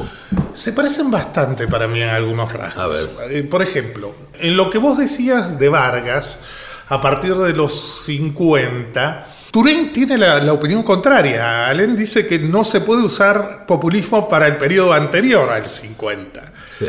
Se 0.53 0.73
parecen 0.73 1.09
bastante 1.09 1.69
para 1.69 1.87
mí 1.87 2.01
en 2.01 2.09
algunos 2.09 2.51
rasgos. 2.51 2.83
A 2.83 2.87
ver. 2.87 3.31
Eh, 3.31 3.43
por 3.43 3.61
ejemplo, 3.61 4.13
en 4.37 4.57
lo 4.57 4.69
que 4.69 4.77
vos 4.77 4.97
decías 4.97 5.57
de 5.57 5.69
Vargas, 5.69 6.41
a 6.89 7.01
partir 7.01 7.33
de 7.35 7.53
los 7.53 8.03
50, 8.05 9.25
Turén 9.51 9.91
tiene 9.91 10.17
la, 10.17 10.53
opinión 10.53 10.83
contraria. 10.83 11.67
Allen 11.67 11.95
dice 11.95 12.27
que 12.27 12.37
no 12.37 12.63
se 12.63 12.81
puede 12.81 13.01
usar 13.01 13.65
populismo 13.65 14.29
para 14.29 14.45
el 14.45 14.57
periodo 14.57 14.93
anterior 14.93 15.49
al 15.49 15.67
50. 15.67 16.53
Sí. 16.71 16.85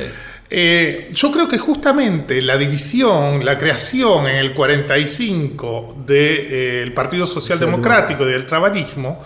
Eh, 0.53 1.09
yo 1.13 1.31
creo 1.31 1.47
que 1.47 1.59
justamente 1.59 2.43
la 2.43 2.57
división, 2.57 3.45
la 3.45 3.57
creación 3.57 4.27
en 4.27 4.37
el 4.37 4.53
45 4.53 6.03
del 6.07 6.19
eh, 6.19 6.93
Partido 6.95 7.27
Social 7.27 7.59
Democrático 7.59 8.25
y 8.29 8.33
del 8.33 8.47
trabajismo 8.47 9.21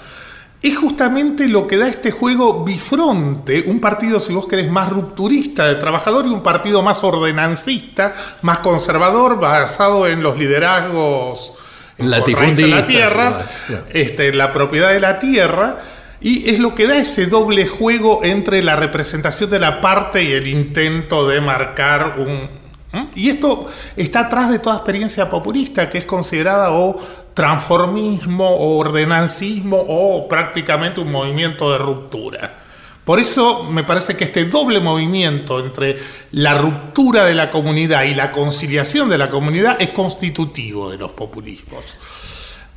es 0.61 0.79
justamente 0.79 1.49
lo 1.49 1.67
que 1.67 1.77
da 1.77 1.89
este 1.89 2.11
juego 2.11 2.65
bifronte, 2.65 3.65
un 3.67 3.81
partido, 3.81 4.19
si 4.19 4.33
vos 4.33 4.47
querés, 4.47 4.71
más 4.71 4.91
rupturista 4.91 5.67
de 5.67 5.75
trabajador 5.75 6.27
y 6.27 6.31
un 6.31 6.43
partido 6.43 6.83
más 6.83 7.03
ordenancista, 7.05 8.15
más 8.43 8.61
conservador, 8.61 9.39
basado 9.39 10.07
en 10.07 10.23
los 10.23 10.39
liderazgos 10.39 11.53
la 11.99 12.85
tierra, 12.85 13.47
este, 13.93 14.33
la 14.33 14.53
propiedad 14.53 14.93
de 14.93 15.01
la 15.01 15.19
tierra 15.19 15.77
y 16.21 16.49
es 16.49 16.59
lo 16.59 16.75
que 16.75 16.87
da 16.87 16.97
ese 16.97 17.27
doble 17.27 17.67
juego 17.67 18.25
entre 18.25 18.63
la 18.63 18.77
representación 18.77 19.51
de 19.51 19.59
la 19.59 19.83
parte 19.83 20.23
y 20.23 20.33
el 20.33 20.49
intento 20.49 21.29
de 21.29 21.41
marcar 21.41 22.17
un... 22.19 22.49
Y 23.15 23.29
esto 23.29 23.67
está 23.95 24.21
atrás 24.21 24.51
de 24.51 24.59
toda 24.59 24.77
experiencia 24.77 25.29
populista 25.29 25.89
que 25.89 25.99
es 25.99 26.05
considerada 26.05 26.71
o 26.71 26.97
transformismo 27.35 28.49
o 28.49 28.79
ordenancismo 28.79 29.77
o 29.77 30.27
prácticamente 30.27 31.01
un 31.01 31.13
movimiento 31.13 31.71
de 31.73 31.79
ruptura. 31.79 32.64
Por 33.05 33.21
eso 33.21 33.65
me 33.65 33.85
parece 33.85 34.17
que 34.17 34.25
este 34.25 34.47
doble 34.47 34.81
movimiento 34.81 35.61
entre 35.61 35.99
la 36.33 36.57
ruptura 36.57 37.25
de 37.25 37.35
la 37.35 37.51
comunidad 37.51 38.05
y 38.05 38.15
la 38.15 38.33
conciliación 38.33 39.11
de 39.11 39.19
la 39.19 39.29
comunidad 39.29 39.77
es 39.79 39.91
constitutivo 39.91 40.91
de 40.91 40.97
los 40.97 41.13
populismos. 41.13 41.99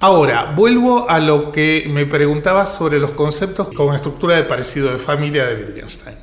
Ahora, 0.02 0.54
vuelvo 0.56 1.10
a 1.10 1.20
lo 1.20 1.52
que 1.52 1.88
me 1.90 2.06
preguntaba 2.06 2.66
sobre 2.66 3.00
los 3.00 3.14
conceptos 3.14 3.70
con 3.70 3.96
estructura 3.96 4.36
de 4.36 4.44
parecido 4.44 4.92
de 4.92 4.98
familia 4.98 5.48
de 5.48 5.64
Wittgenstein. 5.64 6.18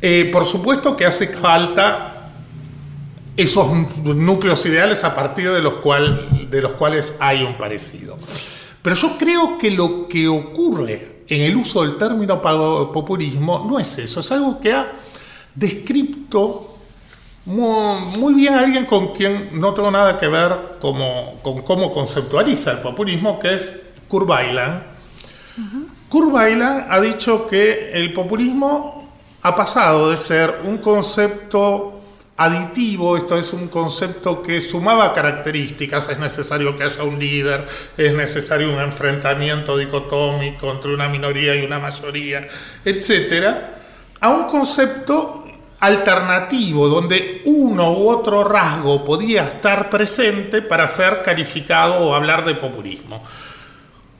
Eh, 0.00 0.28
por 0.30 0.44
supuesto 0.44 0.94
que 0.94 1.06
hace 1.06 1.28
falta 1.28 2.30
esos 3.36 3.68
núcleos 4.04 4.64
ideales 4.66 5.02
a 5.02 5.14
partir 5.14 5.50
de 5.50 5.62
los 5.62 5.76
cuales 6.74 7.14
hay 7.20 7.42
un 7.42 7.56
parecido. 7.56 8.18
Pero 8.82 8.94
yo 8.94 9.16
creo 9.18 9.58
que 9.58 9.70
lo 9.70 10.06
que 10.06 10.28
ocurre 10.28 11.17
en 11.28 11.42
el 11.42 11.56
uso 11.56 11.82
del 11.82 11.98
término 11.98 12.40
populismo 12.92 13.66
no 13.68 13.78
es 13.78 13.98
eso, 13.98 14.20
es 14.20 14.32
algo 14.32 14.58
que 14.58 14.72
ha 14.72 14.92
descrito 15.54 16.78
muy, 17.44 18.34
bien 18.34 18.54
alguien 18.54 18.84
con 18.84 19.14
quien 19.14 19.58
no 19.58 19.72
tengo 19.72 19.90
nada 19.90 20.18
que 20.18 20.28
ver 20.28 20.76
como, 20.80 21.40
con 21.42 21.62
cómo 21.62 21.90
conceptualiza 21.92 22.72
el 22.72 22.78
populismo, 22.78 23.38
que 23.38 23.54
es 23.54 23.86
Kurt 24.06 24.28
Weiland. 24.28 24.82
Kurt 26.10 26.32
Weiland 26.32 26.86
ha 26.90 27.00
dicho 27.00 27.46
que 27.46 27.90
el 27.92 28.12
populismo 28.12 29.08
ha 29.42 29.56
pasado 29.56 30.10
de 30.10 30.18
ser 30.18 30.58
un 30.64 30.78
concepto 30.78 31.97
aditivo, 32.38 33.16
esto 33.16 33.36
es 33.36 33.52
un 33.52 33.66
concepto 33.66 34.40
que 34.40 34.60
sumaba 34.60 35.12
características, 35.12 36.08
es 36.08 36.20
necesario 36.20 36.76
que 36.76 36.84
haya 36.84 37.02
un 37.02 37.18
líder, 37.18 37.66
es 37.96 38.14
necesario 38.14 38.72
un 38.72 38.80
enfrentamiento 38.80 39.76
dicotómico 39.76 40.70
entre 40.70 40.94
una 40.94 41.08
minoría 41.08 41.56
y 41.56 41.66
una 41.66 41.80
mayoría, 41.80 42.46
etcétera, 42.84 43.80
a 44.20 44.28
un 44.30 44.44
concepto 44.44 45.44
alternativo 45.80 46.88
donde 46.88 47.42
uno 47.44 47.92
u 47.92 48.08
otro 48.08 48.44
rasgo 48.44 49.04
podía 49.04 49.42
estar 49.42 49.90
presente 49.90 50.62
para 50.62 50.86
ser 50.86 51.22
calificado 51.22 52.06
o 52.06 52.14
hablar 52.14 52.44
de 52.44 52.54
populismo. 52.54 53.20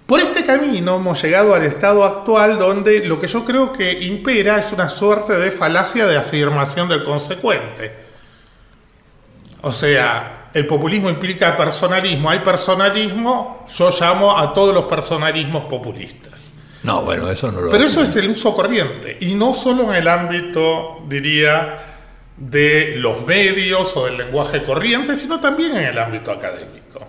Por 0.06 0.20
este 0.20 0.44
camino 0.44 0.96
hemos 0.96 1.22
llegado 1.22 1.54
al 1.54 1.64
estado 1.64 2.02
actual 2.02 2.58
donde 2.58 3.04
lo 3.04 3.18
que 3.18 3.26
yo 3.28 3.44
creo 3.44 3.72
que 3.72 3.92
impera 3.92 4.58
es 4.58 4.72
una 4.72 4.88
suerte 4.88 5.34
de 5.34 5.52
falacia 5.52 6.06
de 6.06 6.16
afirmación 6.16 6.88
del 6.88 7.04
consecuente. 7.04 8.07
O 9.62 9.72
sea, 9.72 10.38
el 10.54 10.66
populismo 10.66 11.10
implica 11.10 11.56
personalismo. 11.56 12.30
Hay 12.30 12.40
personalismo, 12.40 13.66
yo 13.68 13.90
llamo 13.90 14.36
a 14.36 14.52
todos 14.52 14.74
los 14.74 14.84
personalismos 14.84 15.64
populistas. 15.64 16.54
No, 16.82 17.02
bueno, 17.02 17.28
eso 17.28 17.50
no 17.50 17.60
lo 17.60 17.70
Pero 17.70 17.84
eso 17.84 18.02
es 18.02 18.14
el 18.16 18.30
uso 18.30 18.54
corriente. 18.54 19.16
Y 19.20 19.34
no 19.34 19.52
solo 19.52 19.90
en 19.90 19.96
el 19.96 20.08
ámbito, 20.08 21.04
diría, 21.08 21.78
de 22.36 22.94
los 22.98 23.26
medios 23.26 23.96
o 23.96 24.06
del 24.06 24.16
lenguaje 24.16 24.62
corriente, 24.62 25.16
sino 25.16 25.40
también 25.40 25.76
en 25.76 25.86
el 25.86 25.98
ámbito 25.98 26.30
académico. 26.30 27.06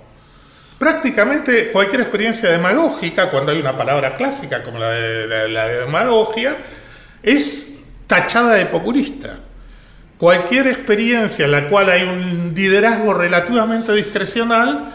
Prácticamente 0.80 1.72
cualquier 1.72 2.02
experiencia 2.02 2.50
demagógica, 2.50 3.30
cuando 3.30 3.52
hay 3.52 3.60
una 3.60 3.78
palabra 3.78 4.14
clásica 4.14 4.64
como 4.64 4.80
la 4.80 4.90
de, 4.90 5.50
la 5.50 5.68
de 5.68 5.80
demagogia, 5.82 6.58
es 7.22 7.80
tachada 8.08 8.54
de 8.56 8.66
populista 8.66 9.40
cualquier 10.20 10.68
experiencia 10.68 11.46
en 11.46 11.52
la 11.52 11.68
cual 11.70 11.90
hay 11.90 12.04
un 12.04 12.54
liderazgo 12.54 13.16
relativamente 13.16 13.94
discrecional 13.94 14.94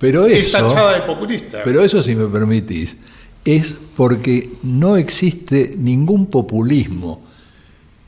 pero 0.00 0.24
es 0.24 0.50
tachada 0.50 0.94
de 0.94 1.02
populista. 1.02 1.60
Pero 1.62 1.82
eso, 1.82 2.02
si 2.02 2.16
me 2.16 2.26
permitís, 2.26 2.96
es 3.44 3.76
porque 3.94 4.50
no 4.62 4.96
existe 4.96 5.74
ningún 5.76 6.26
populismo, 6.26 7.20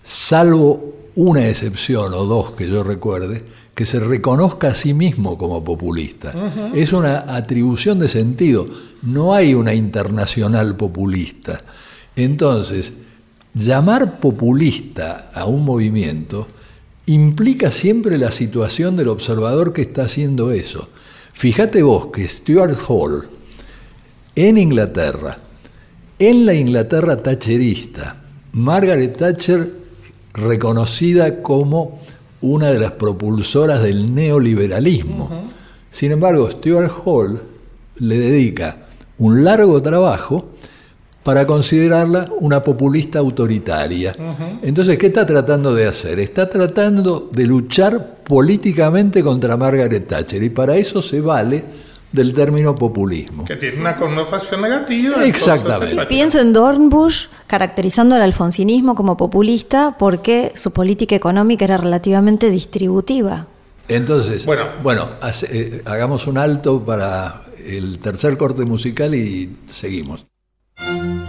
salvo 0.02 1.10
una 1.16 1.46
excepción 1.46 2.14
o 2.14 2.24
dos 2.24 2.52
que 2.52 2.66
yo 2.66 2.82
recuerde, 2.82 3.44
que 3.74 3.84
se 3.84 4.00
reconozca 4.00 4.68
a 4.68 4.74
sí 4.74 4.94
mismo 4.94 5.36
como 5.36 5.62
populista. 5.62 6.32
Es 6.74 6.94
una 6.94 7.36
atribución 7.36 7.98
de 7.98 8.08
sentido, 8.08 8.66
no 9.02 9.34
hay 9.34 9.52
una 9.52 9.74
internacional 9.74 10.76
populista. 10.76 11.60
Entonces, 12.16 12.94
Llamar 13.54 14.18
populista 14.18 15.30
a 15.34 15.44
un 15.46 15.64
movimiento 15.64 16.46
implica 17.06 17.70
siempre 17.70 18.16
la 18.16 18.30
situación 18.30 18.96
del 18.96 19.08
observador 19.08 19.72
que 19.72 19.82
está 19.82 20.02
haciendo 20.02 20.52
eso. 20.52 20.88
Fíjate 21.32 21.82
vos 21.82 22.06
que 22.06 22.28
Stuart 22.28 22.78
Hall, 22.88 23.28
en 24.34 24.56
Inglaterra, 24.56 25.38
en 26.18 26.46
la 26.46 26.54
Inglaterra 26.54 27.22
thatcherista, 27.22 28.22
Margaret 28.52 29.16
Thatcher 29.16 29.70
reconocida 30.34 31.42
como 31.42 32.00
una 32.40 32.70
de 32.70 32.78
las 32.78 32.92
propulsoras 32.92 33.82
del 33.82 34.14
neoliberalismo. 34.14 35.44
Sin 35.90 36.12
embargo, 36.12 36.50
Stuart 36.50 36.92
Hall 37.04 37.40
le 37.96 38.18
dedica 38.18 38.86
un 39.18 39.44
largo 39.44 39.82
trabajo 39.82 40.51
para 41.22 41.46
considerarla 41.46 42.28
una 42.40 42.62
populista 42.64 43.20
autoritaria. 43.20 44.12
Entonces, 44.62 44.98
¿qué 44.98 45.06
está 45.06 45.24
tratando 45.24 45.74
de 45.74 45.86
hacer? 45.86 46.18
Está 46.18 46.48
tratando 46.48 47.28
de 47.32 47.46
luchar 47.46 48.16
políticamente 48.24 49.22
contra 49.22 49.56
Margaret 49.56 50.06
Thatcher 50.06 50.42
y 50.42 50.50
para 50.50 50.76
eso 50.76 51.00
se 51.00 51.20
vale 51.20 51.64
del 52.10 52.34
término 52.34 52.74
populismo. 52.74 53.44
Que 53.44 53.56
tiene 53.56 53.80
una 53.80 53.96
connotación 53.96 54.62
negativa. 54.62 55.24
Exactamente. 55.24 56.06
pienso 56.06 56.40
en 56.40 56.52
Dornbusch 56.52 57.28
caracterizando 57.46 58.14
al 58.14 58.22
alfonsinismo 58.22 58.94
como 58.94 59.16
populista 59.16 59.96
porque 59.98 60.52
su 60.54 60.72
política 60.72 61.16
económica 61.16 61.64
era 61.64 61.78
relativamente 61.78 62.50
distributiva. 62.50 63.46
Entonces, 63.88 64.46
bueno, 64.46 64.64
bueno 64.82 65.08
eh, 65.50 65.82
hagamos 65.86 66.26
un 66.26 66.38
alto 66.38 66.84
para 66.84 67.42
el 67.66 67.98
tercer 67.98 68.36
corte 68.36 68.64
musical 68.64 69.14
y 69.14 69.56
seguimos. 69.66 70.24
Thank 70.84 71.04
you. 71.04 71.21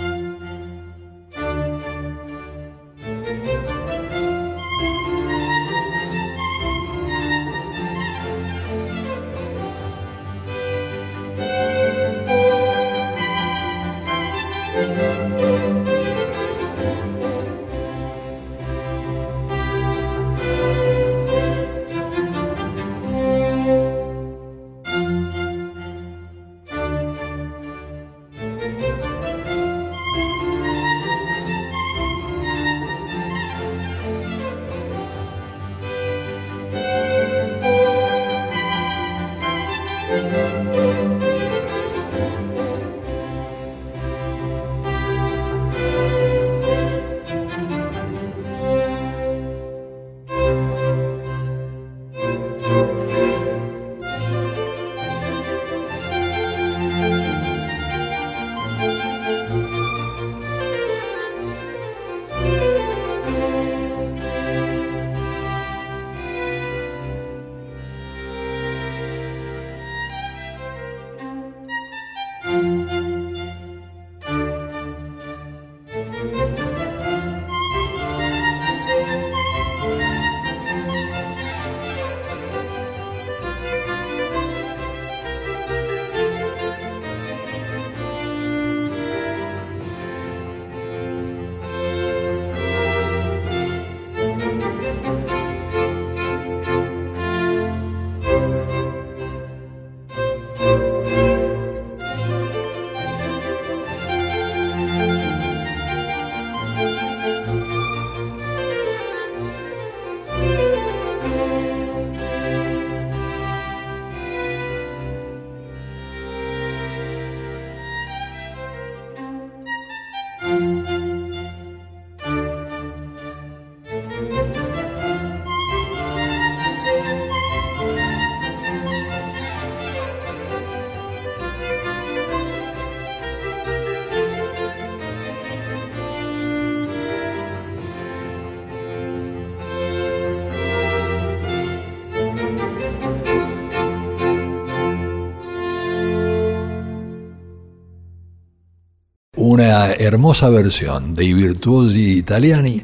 Hermosa 149.64 150.50
versión 150.50 151.16
de 151.16 151.26
I 151.26 151.34
virtuosi 151.34 152.18
italiani 152.18 152.84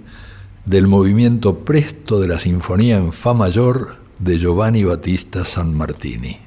del 0.66 0.88
movimiento 0.88 1.60
presto 1.60 2.20
de 2.20 2.28
la 2.28 2.40
Sinfonía 2.40 2.98
en 2.98 3.12
Fa 3.12 3.34
mayor 3.34 3.98
de 4.20 4.38
Giovanni 4.38 4.84
Battista 4.84 5.44
San 5.44 5.74
Martini. 5.74 6.40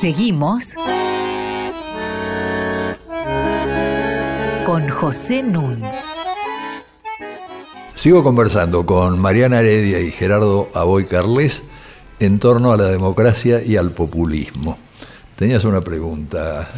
Seguimos 0.00 0.74
con 4.64 4.88
José 4.88 5.42
Nun. 5.42 5.82
Sigo 8.04 8.22
conversando 8.22 8.84
con 8.84 9.18
Mariana 9.18 9.60
Heredia 9.60 9.98
y 9.98 10.10
Gerardo 10.10 10.68
Aboy 10.74 11.06
Carles 11.06 11.62
en 12.20 12.38
torno 12.38 12.70
a 12.70 12.76
la 12.76 12.84
democracia 12.84 13.64
y 13.64 13.78
al 13.78 13.92
populismo. 13.92 14.76
Tenías 15.36 15.64
una 15.64 15.80
pregunta. 15.80 16.68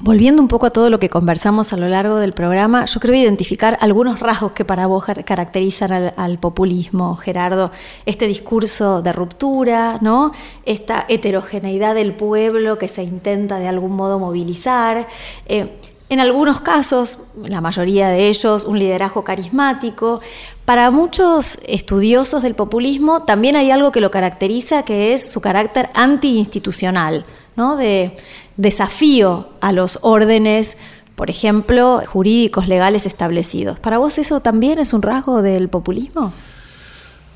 Volviendo 0.00 0.42
un 0.42 0.48
poco 0.48 0.66
a 0.66 0.70
todo 0.70 0.90
lo 0.90 0.98
que 0.98 1.08
conversamos 1.08 1.72
a 1.72 1.78
lo 1.78 1.88
largo 1.88 2.16
del 2.16 2.34
programa, 2.34 2.84
yo 2.84 3.00
creo 3.00 3.14
identificar 3.14 3.78
algunos 3.80 4.20
rasgos 4.20 4.52
que 4.52 4.66
para 4.66 4.86
vos 4.86 5.06
caracterizan 5.24 6.12
al, 6.14 6.38
populismo, 6.38 7.16
Gerardo. 7.16 7.70
Este 8.04 8.26
discurso 8.26 9.00
de 9.00 9.14
ruptura, 9.14 9.96
¿no? 10.02 10.32
Esta 10.66 11.06
heterogeneidad 11.08 11.94
del 11.94 12.12
pueblo 12.12 12.76
que 12.76 12.88
se 12.88 13.02
intenta 13.02 13.58
de 13.58 13.68
algún 13.68 13.92
modo 13.92 14.18
movilizar. 14.18 15.08
Eh, 15.46 15.78
en 16.08 16.20
algunos 16.20 16.60
casos, 16.60 17.18
la 17.42 17.60
mayoría 17.60 18.08
de 18.08 18.28
ellos, 18.28 18.64
un 18.64 18.78
liderazgo 18.78 19.24
carismático. 19.24 20.20
Para 20.64 20.90
muchos 20.92 21.58
estudiosos 21.66 22.42
del 22.42 22.54
populismo 22.54 23.24
también 23.24 23.56
hay 23.56 23.72
algo 23.72 23.90
que 23.90 24.00
lo 24.00 24.10
caracteriza, 24.10 24.84
que 24.84 25.14
es 25.14 25.28
su 25.28 25.40
carácter 25.40 25.90
antiinstitucional, 25.94 27.24
¿no? 27.56 27.76
de 27.76 28.16
desafío 28.56 29.48
a 29.60 29.72
los 29.72 29.98
órdenes, 30.02 30.76
por 31.16 31.28
ejemplo, 31.28 32.00
jurídicos, 32.06 32.68
legales 32.68 33.06
establecidos. 33.06 33.80
¿Para 33.80 33.98
vos 33.98 34.18
eso 34.18 34.40
también 34.40 34.78
es 34.78 34.92
un 34.92 35.02
rasgo 35.02 35.42
del 35.42 35.68
populismo? 35.68 36.32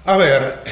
A 0.05 0.17
ver, 0.17 0.63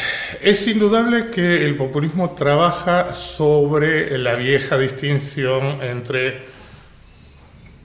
es 0.40 0.66
indudable 0.68 1.30
que 1.30 1.66
el 1.66 1.76
populismo 1.76 2.30
trabaja 2.30 3.12
sobre 3.12 4.16
la 4.18 4.36
vieja 4.36 4.78
distinción 4.78 5.82
entre 5.82 6.57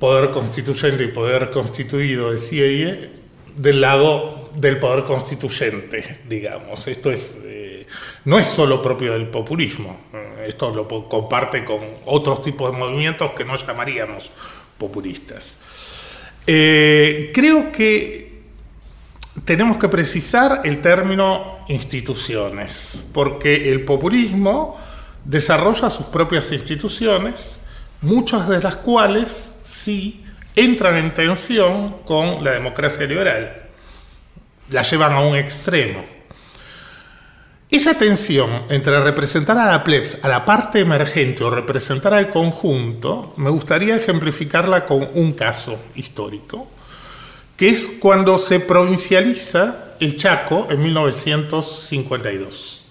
poder 0.04 0.32
constituyente 0.32 1.06
y 1.06 1.08
poder 1.08 1.49
constituido, 1.49 2.34
decía 2.34 2.66
ella, 2.66 3.10
del 3.56 3.80
lado 3.80 4.49
del 4.54 4.78
poder 4.78 5.06
constituyente, 5.06 6.20
digamos. 6.28 6.86
Esto 6.88 7.10
es, 7.10 7.41
eh, 7.45 7.88
no 8.26 8.38
es 8.38 8.47
solo 8.47 8.82
propio 8.82 9.14
del 9.14 9.28
populismo, 9.28 9.97
esto 10.45 10.76
lo 10.76 10.89
comparte 11.08 11.64
con 11.64 11.80
otros 12.04 12.41
tipos 12.41 12.70
de 12.70 12.78
movimientos 12.78 13.32
que 13.32 13.45
no 13.45 13.56
llamaríamos 13.56 14.30
populistas. 14.78 15.60
Eh, 16.45 17.32
creo 17.34 17.72
que 17.72 18.41
tenemos 19.45 19.78
que 19.78 19.88
precisar 19.88 20.64
el 20.66 20.82
término 20.82 21.60
instituciones, 21.70 23.10
porque 23.14 23.72
el 23.72 23.86
populismo 23.86 24.78
desarrolla 25.24 25.89
sus 25.89 26.08
propias 26.08 26.51
instituciones, 26.51 27.58
muchas 28.01 28.49
de 28.49 28.60
las 28.60 28.76
cuales 28.76 29.53
sí 29.64 30.24
entran 30.55 30.97
en 30.97 31.14
tensión 31.14 31.97
con 32.05 32.43
la 32.43 32.51
democracia 32.51 33.07
liberal. 33.07 33.64
La 34.70 34.84
llevan 34.84 35.14
a 35.14 35.22
un 35.22 35.36
extremo. 35.36 36.05
Esa 37.70 37.97
tensión 37.97 38.66
entre 38.70 39.01
representar 39.01 39.57
a 39.57 39.66
la 39.66 39.84
plebs, 39.84 40.20
a 40.22 40.28
la 40.28 40.45
parte 40.45 40.80
emergente 40.80 41.43
o 41.43 41.49
representar 41.49 42.14
al 42.14 42.30
conjunto, 42.30 43.34
me 43.38 43.49
gustaría 43.49 43.95
ejemplificarla 43.95 44.86
con 44.86 45.09
un 45.16 45.34
caso 45.34 45.80
histórico, 45.95 46.68
que 47.57 47.70
es 47.70 47.89
cuando 47.99 48.38
se 48.38 48.59
provincializa 48.59 49.95
el 49.99 50.16
Chaco 50.16 50.68
en 50.70 50.84
1952. 50.84 52.84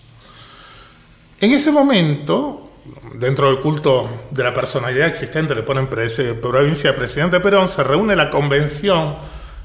En 1.41 1.53
ese 1.53 1.71
momento, 1.71 2.72
dentro 3.15 3.49
del 3.49 3.61
culto 3.61 4.27
de 4.31 4.43
la 4.43 4.53
personalidad 4.53 5.07
existente, 5.07 5.55
le 5.55 5.63
ponen 5.63 5.87
provincia 5.87 6.93
de 6.93 6.97
presidente 6.97 7.41
Perón, 7.41 7.69
se 7.69 7.83
reúne 7.83 8.17
la 8.17 8.31
convención 8.31 9.15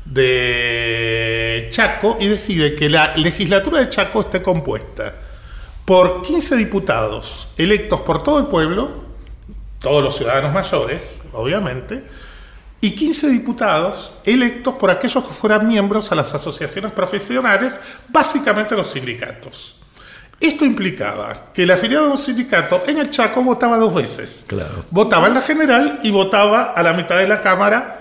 de 0.05 1.67
Chaco 1.69 2.17
y 2.19 2.27
decide 2.27 2.75
que 2.75 2.89
la 2.89 3.15
legislatura 3.17 3.79
de 3.79 3.89
Chaco 3.89 4.21
esté 4.21 4.41
compuesta 4.41 5.13
por 5.85 6.21
15 6.21 6.55
diputados 6.55 7.49
electos 7.57 8.01
por 8.01 8.21
todo 8.21 8.39
el 8.39 8.47
pueblo, 8.47 9.07
todos 9.79 10.03
los 10.03 10.15
ciudadanos 10.15 10.53
mayores, 10.53 11.21
obviamente, 11.33 12.03
y 12.79 12.91
15 12.91 13.29
diputados 13.29 14.13
electos 14.23 14.75
por 14.75 14.91
aquellos 14.91 15.23
que 15.23 15.33
fueran 15.33 15.67
miembros 15.67 16.11
a 16.11 16.15
las 16.15 16.33
asociaciones 16.33 16.91
profesionales, 16.91 17.79
básicamente 18.09 18.75
los 18.75 18.87
sindicatos. 18.91 19.76
Esto 20.39 20.65
implicaba 20.65 21.45
que 21.53 21.63
el 21.63 21.71
afiliado 21.71 22.05
de 22.05 22.11
un 22.11 22.17
sindicato 22.17 22.83
en 22.87 22.99
el 22.99 23.09
Chaco 23.09 23.41
votaba 23.43 23.77
dos 23.77 23.93
veces. 23.93 24.43
Claro. 24.45 24.85
Votaba 24.91 25.27
en 25.27 25.33
la 25.33 25.41
general 25.41 25.99
y 26.03 26.11
votaba 26.11 26.73
a 26.73 26.83
la 26.83 26.93
mitad 26.93 27.17
de 27.17 27.27
la 27.27 27.41
Cámara. 27.41 27.93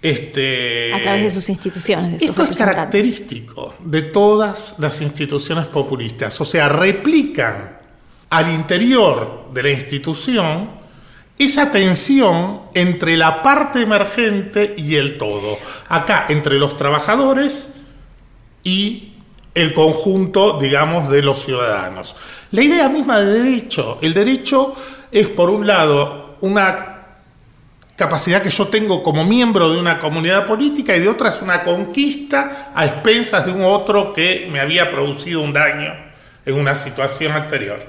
Este, 0.00 0.92
a 0.92 1.00
través 1.00 1.22
de 1.22 1.30
sus 1.30 1.48
instituciones. 1.48 2.18
De 2.18 2.26
esto 2.26 2.42
es 2.42 2.58
característico 2.58 3.76
de 3.84 4.02
todas 4.02 4.74
las 4.78 5.00
instituciones 5.00 5.66
populistas. 5.66 6.40
O 6.40 6.44
sea, 6.44 6.68
replican 6.68 7.78
al 8.30 8.52
interior 8.52 9.50
de 9.52 9.62
la 9.62 9.70
institución 9.70 10.70
esa 11.38 11.70
tensión 11.70 12.62
entre 12.74 13.16
la 13.16 13.42
parte 13.42 13.82
emergente 13.82 14.74
y 14.76 14.96
el 14.96 15.18
todo. 15.18 15.58
Acá, 15.88 16.26
entre 16.28 16.58
los 16.58 16.76
trabajadores 16.76 17.74
y 18.64 19.11
el 19.54 19.72
conjunto, 19.72 20.58
digamos, 20.58 21.10
de 21.10 21.22
los 21.22 21.42
ciudadanos. 21.42 22.16
La 22.52 22.62
idea 22.62 22.88
misma 22.88 23.20
de 23.20 23.42
derecho, 23.42 23.98
el 24.00 24.14
derecho 24.14 24.74
es, 25.10 25.28
por 25.28 25.50
un 25.50 25.66
lado, 25.66 26.36
una 26.40 26.88
capacidad 27.96 28.42
que 28.42 28.50
yo 28.50 28.66
tengo 28.68 29.02
como 29.02 29.24
miembro 29.24 29.70
de 29.70 29.78
una 29.78 29.98
comunidad 29.98 30.46
política 30.46 30.96
y 30.96 31.00
de 31.00 31.08
otra 31.08 31.28
es 31.28 31.42
una 31.42 31.62
conquista 31.62 32.72
a 32.74 32.86
expensas 32.86 33.46
de 33.46 33.52
un 33.52 33.62
otro 33.64 34.12
que 34.12 34.48
me 34.50 34.60
había 34.60 34.90
producido 34.90 35.42
un 35.42 35.52
daño 35.52 36.11
en 36.44 36.54
una 36.54 36.74
situación 36.74 37.32
anterior. 37.32 37.80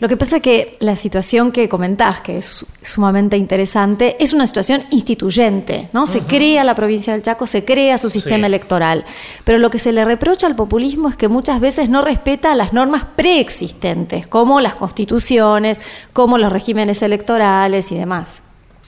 Lo 0.00 0.08
que 0.08 0.16
pasa 0.16 0.36
es 0.36 0.42
que 0.42 0.72
la 0.80 0.96
situación 0.96 1.52
que 1.52 1.68
comentás, 1.68 2.20
que 2.22 2.38
es 2.38 2.64
sumamente 2.80 3.36
interesante, 3.36 4.16
es 4.18 4.32
una 4.32 4.46
situación 4.46 4.84
instituyente, 4.90 5.90
¿no? 5.92 6.06
Se 6.06 6.20
crea 6.22 6.64
la 6.64 6.74
provincia 6.74 7.12
del 7.12 7.22
Chaco, 7.22 7.46
se 7.46 7.64
crea 7.64 7.98
su 7.98 8.08
sistema 8.08 8.46
electoral. 8.46 9.04
Pero 9.44 9.58
lo 9.58 9.68
que 9.68 9.78
se 9.78 9.92
le 9.92 10.04
reprocha 10.04 10.46
al 10.46 10.56
populismo 10.56 11.10
es 11.10 11.16
que 11.16 11.28
muchas 11.28 11.60
veces 11.60 11.90
no 11.90 12.02
respeta 12.02 12.54
las 12.54 12.72
normas 12.72 13.04
preexistentes, 13.16 14.26
como 14.26 14.60
las 14.60 14.76
constituciones, 14.76 15.80
como 16.14 16.38
los 16.38 16.50
regímenes 16.50 17.02
electorales 17.02 17.92
y 17.92 17.98
demás. 17.98 18.40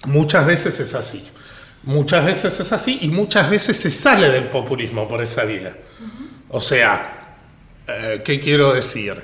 Muchas 0.07 0.47
veces 0.47 0.81
es 0.81 0.95
así. 0.95 1.23
Muchas 1.85 2.25
veces 2.25 2.59
es 2.61 2.73
así 2.73 2.99
y 3.03 3.09
muchas 3.09 3.51
veces 3.51 3.77
se 3.77 3.91
sale 3.91 4.31
del 4.31 4.45
populismo 4.45 5.07
por 5.07 5.21
esa 5.21 5.45
vía. 5.45 5.77
O 6.49 6.61
sea, 6.61 7.22
eh, 7.95 8.22
¿Qué 8.24 8.40
quiero 8.40 8.72
decir? 8.72 9.20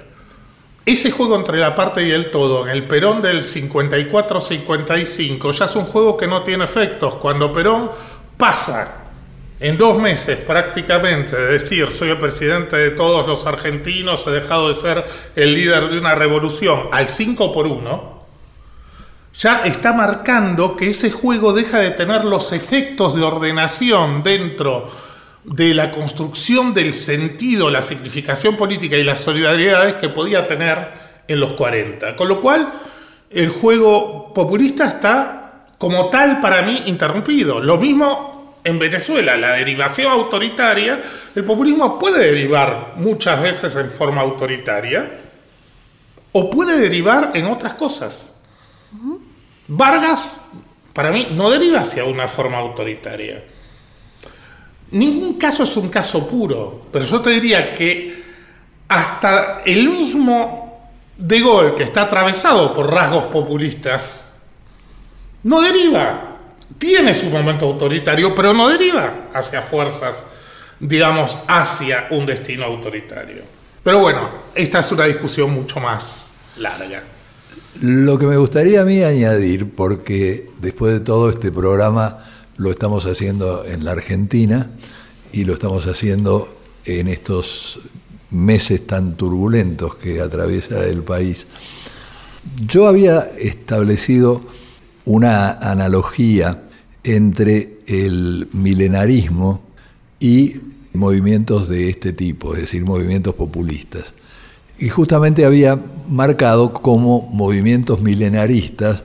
Ese 0.84 1.10
juego 1.10 1.36
entre 1.36 1.58
la 1.58 1.74
parte 1.74 2.02
y 2.02 2.10
el 2.10 2.30
todo, 2.30 2.66
en 2.66 2.70
el 2.70 2.86
Perón 2.86 3.20
del 3.20 3.42
54-55, 3.42 5.52
ya 5.52 5.66
es 5.66 5.76
un 5.76 5.84
juego 5.84 6.16
que 6.16 6.26
no 6.26 6.42
tiene 6.42 6.64
efectos. 6.64 7.16
Cuando 7.16 7.52
Perón 7.52 7.90
pasa 8.36 9.08
en 9.60 9.76
dos 9.76 9.98
meses 9.98 10.38
prácticamente 10.38 11.36
de 11.36 11.52
decir 11.52 11.90
soy 11.90 12.10
el 12.10 12.18
presidente 12.18 12.76
de 12.76 12.90
todos 12.92 13.26
los 13.26 13.46
argentinos, 13.46 14.24
he 14.26 14.30
dejado 14.30 14.68
de 14.68 14.74
ser 14.74 15.04
el 15.34 15.54
líder 15.54 15.88
de 15.88 15.98
una 15.98 16.14
revolución 16.14 16.88
al 16.92 17.08
5 17.08 17.52
por 17.52 17.66
1, 17.66 18.18
ya 19.34 19.62
está 19.64 19.92
marcando 19.92 20.74
que 20.74 20.90
ese 20.90 21.10
juego 21.10 21.52
deja 21.52 21.80
de 21.80 21.90
tener 21.90 22.24
los 22.24 22.52
efectos 22.52 23.14
de 23.14 23.22
ordenación 23.22 24.22
dentro 24.22 24.88
de 25.50 25.72
la 25.72 25.90
construcción 25.90 26.74
del 26.74 26.92
sentido, 26.92 27.70
la 27.70 27.80
significación 27.80 28.56
política 28.56 28.96
y 28.96 29.02
las 29.02 29.20
solidaridades 29.20 29.94
que 29.94 30.10
podía 30.10 30.46
tener 30.46 30.88
en 31.26 31.40
los 31.40 31.52
40. 31.52 32.16
Con 32.16 32.28
lo 32.28 32.40
cual, 32.40 32.70
el 33.30 33.48
juego 33.48 34.32
populista 34.34 34.84
está 34.84 35.66
como 35.78 36.10
tal 36.10 36.40
para 36.40 36.62
mí 36.62 36.82
interrumpido. 36.86 37.60
Lo 37.60 37.78
mismo 37.78 38.58
en 38.62 38.78
Venezuela, 38.78 39.38
la 39.38 39.52
derivación 39.52 40.12
autoritaria, 40.12 41.00
el 41.34 41.44
populismo 41.44 41.98
puede 41.98 42.26
derivar 42.26 42.94
muchas 42.96 43.40
veces 43.40 43.74
en 43.76 43.90
forma 43.90 44.20
autoritaria 44.20 45.10
o 46.32 46.50
puede 46.50 46.78
derivar 46.78 47.30
en 47.32 47.46
otras 47.46 47.72
cosas. 47.74 48.36
Vargas, 49.66 50.40
para 50.92 51.10
mí, 51.10 51.28
no 51.30 51.50
deriva 51.50 51.80
hacia 51.80 52.04
una 52.04 52.28
forma 52.28 52.58
autoritaria 52.58 53.42
Ningún 54.90 55.34
caso 55.34 55.64
es 55.64 55.76
un 55.76 55.88
caso 55.88 56.26
puro, 56.26 56.86
pero 56.90 57.04
yo 57.04 57.20
te 57.20 57.30
diría 57.30 57.74
que 57.74 58.24
hasta 58.88 59.62
el 59.64 59.88
mismo 59.88 60.90
De 61.16 61.40
Gaulle, 61.40 61.74
que 61.74 61.82
está 61.82 62.02
atravesado 62.02 62.72
por 62.72 62.90
rasgos 62.90 63.24
populistas, 63.24 64.32
no 65.42 65.60
deriva. 65.60 66.36
Tiene 66.78 67.12
su 67.12 67.26
momento 67.26 67.66
autoritario, 67.66 68.34
pero 68.34 68.52
no 68.52 68.68
deriva 68.68 69.28
hacia 69.34 69.62
fuerzas, 69.62 70.24
digamos, 70.78 71.36
hacia 71.48 72.06
un 72.10 72.24
destino 72.24 72.64
autoritario. 72.64 73.42
Pero 73.82 74.00
bueno, 74.00 74.28
esta 74.54 74.80
es 74.80 74.92
una 74.92 75.04
discusión 75.04 75.50
mucho 75.52 75.80
más 75.80 76.26
larga. 76.58 77.02
Lo 77.80 78.18
que 78.18 78.26
me 78.26 78.36
gustaría 78.36 78.82
a 78.82 78.84
mí 78.84 79.02
añadir, 79.02 79.74
porque 79.74 80.48
después 80.60 80.92
de 80.92 81.00
todo 81.00 81.30
este 81.30 81.52
programa 81.52 82.18
lo 82.58 82.70
estamos 82.70 83.06
haciendo 83.06 83.64
en 83.64 83.84
la 83.84 83.92
Argentina 83.92 84.70
y 85.32 85.44
lo 85.44 85.54
estamos 85.54 85.86
haciendo 85.86 86.48
en 86.84 87.08
estos 87.08 87.80
meses 88.30 88.86
tan 88.86 89.16
turbulentos 89.16 89.94
que 89.94 90.20
atraviesa 90.20 90.84
el 90.86 91.02
país. 91.02 91.46
Yo 92.66 92.88
había 92.88 93.20
establecido 93.20 94.40
una 95.04 95.52
analogía 95.52 96.64
entre 97.04 97.78
el 97.86 98.48
milenarismo 98.52 99.62
y 100.20 100.54
movimientos 100.94 101.68
de 101.68 101.88
este 101.88 102.12
tipo, 102.12 102.54
es 102.54 102.62
decir, 102.62 102.84
movimientos 102.84 103.34
populistas. 103.34 104.14
Y 104.78 104.88
justamente 104.88 105.44
había 105.44 105.80
marcado 106.08 106.72
cómo 106.72 107.28
movimientos 107.32 108.00
milenaristas 108.00 109.04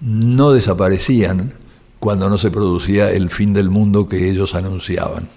no 0.00 0.52
desaparecían 0.52 1.52
cuando 1.98 2.30
no 2.30 2.38
se 2.38 2.50
producía 2.50 3.10
el 3.10 3.30
fin 3.30 3.52
del 3.52 3.70
mundo 3.70 4.08
que 4.08 4.30
ellos 4.30 4.54
anunciaban. 4.54 5.28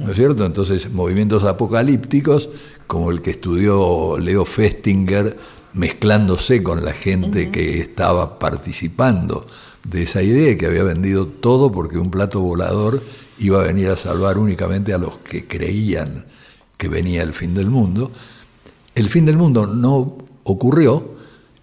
¿No 0.00 0.10
es 0.10 0.16
cierto? 0.16 0.44
Entonces, 0.44 0.90
movimientos 0.90 1.44
apocalípticos, 1.44 2.48
como 2.86 3.10
el 3.10 3.20
que 3.20 3.30
estudió 3.30 4.18
Leo 4.18 4.44
Festinger, 4.44 5.36
mezclándose 5.72 6.62
con 6.62 6.84
la 6.84 6.92
gente 6.92 7.50
que 7.50 7.78
estaba 7.78 8.38
participando 8.38 9.46
de 9.84 10.02
esa 10.02 10.22
idea, 10.22 10.56
que 10.56 10.66
había 10.66 10.82
vendido 10.82 11.26
todo 11.26 11.70
porque 11.70 11.98
un 11.98 12.10
plato 12.10 12.40
volador 12.40 13.02
iba 13.38 13.60
a 13.60 13.64
venir 13.64 13.88
a 13.88 13.96
salvar 13.96 14.38
únicamente 14.38 14.92
a 14.92 14.98
los 14.98 15.18
que 15.18 15.46
creían 15.46 16.26
que 16.76 16.88
venía 16.88 17.22
el 17.22 17.32
fin 17.32 17.54
del 17.54 17.70
mundo. 17.70 18.10
El 18.94 19.08
fin 19.08 19.24
del 19.24 19.36
mundo 19.36 19.66
no 19.66 20.18
ocurrió 20.44 21.19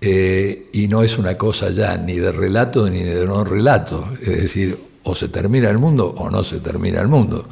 eh, 0.09 0.69
y 0.71 0.87
no 0.87 1.03
es 1.03 1.17
una 1.17 1.37
cosa 1.37 1.69
ya 1.69 1.97
ni 1.97 2.15
de 2.15 2.31
relato 2.31 2.89
ni 2.89 3.03
de 3.03 3.25
no 3.25 3.43
relato, 3.43 4.07
es 4.21 4.41
decir, 4.43 4.77
o 5.03 5.13
se 5.13 5.27
termina 5.27 5.69
el 5.69 5.79
mundo 5.79 6.13
o 6.17 6.29
no 6.29 6.45
se 6.45 6.61
termina 6.61 7.01
el 7.01 7.09
mundo. 7.09 7.45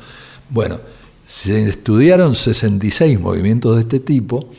Bueno, 0.49 0.79
se 1.25 1.67
estudiaron 1.67 2.33
66 2.33 3.19
movimientos 3.19 3.75
de 3.75 3.81
este 3.81 3.99
tipo, 3.99 4.49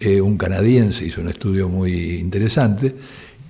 eh, 0.00 0.20
un 0.20 0.36
canadiense 0.36 1.06
hizo 1.06 1.20
un 1.20 1.28
estudio 1.28 1.68
muy 1.68 2.16
interesante 2.16 2.96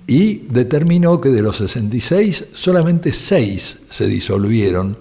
y 0.05 0.43
determinó 0.47 1.19
que 1.19 1.29
de 1.29 1.41
los 1.41 1.57
66 1.57 2.49
solamente 2.53 3.11
6 3.11 3.79
se 3.89 4.05
disolvieron 4.05 4.95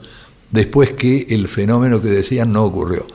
después 0.51 0.93
que 0.93 1.27
el 1.29 1.49
fenómeno 1.49 2.01
que 2.01 2.09
decían 2.09 2.51
no 2.51 2.65
ocurrió 2.65 3.07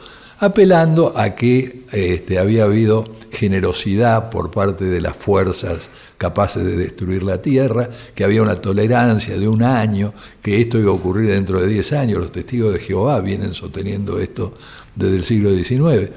apelando 0.41 1.15
a 1.15 1.35
que 1.35 1.83
este, 1.91 2.39
había 2.39 2.63
habido 2.63 3.05
generosidad 3.31 4.31
por 4.31 4.49
parte 4.49 4.85
de 4.85 4.99
las 4.99 5.15
fuerzas 5.15 5.89
capaces 6.17 6.65
de 6.65 6.77
destruir 6.77 7.21
la 7.21 7.39
tierra, 7.39 7.89
que 8.15 8.23
había 8.23 8.41
una 8.41 8.55
tolerancia 8.55 9.37
de 9.37 9.47
un 9.47 9.61
año, 9.61 10.13
que 10.41 10.59
esto 10.59 10.79
iba 10.79 10.89
a 10.89 10.95
ocurrir 10.95 11.29
dentro 11.29 11.61
de 11.61 11.67
10 11.67 11.93
años. 11.93 12.19
Los 12.19 12.31
testigos 12.31 12.73
de 12.73 12.79
Jehová 12.79 13.21
vienen 13.21 13.53
sosteniendo 13.53 14.19
esto 14.19 14.55
desde 14.95 15.15
el 15.15 15.23
siglo 15.23 15.55
XIX. 15.55 16.09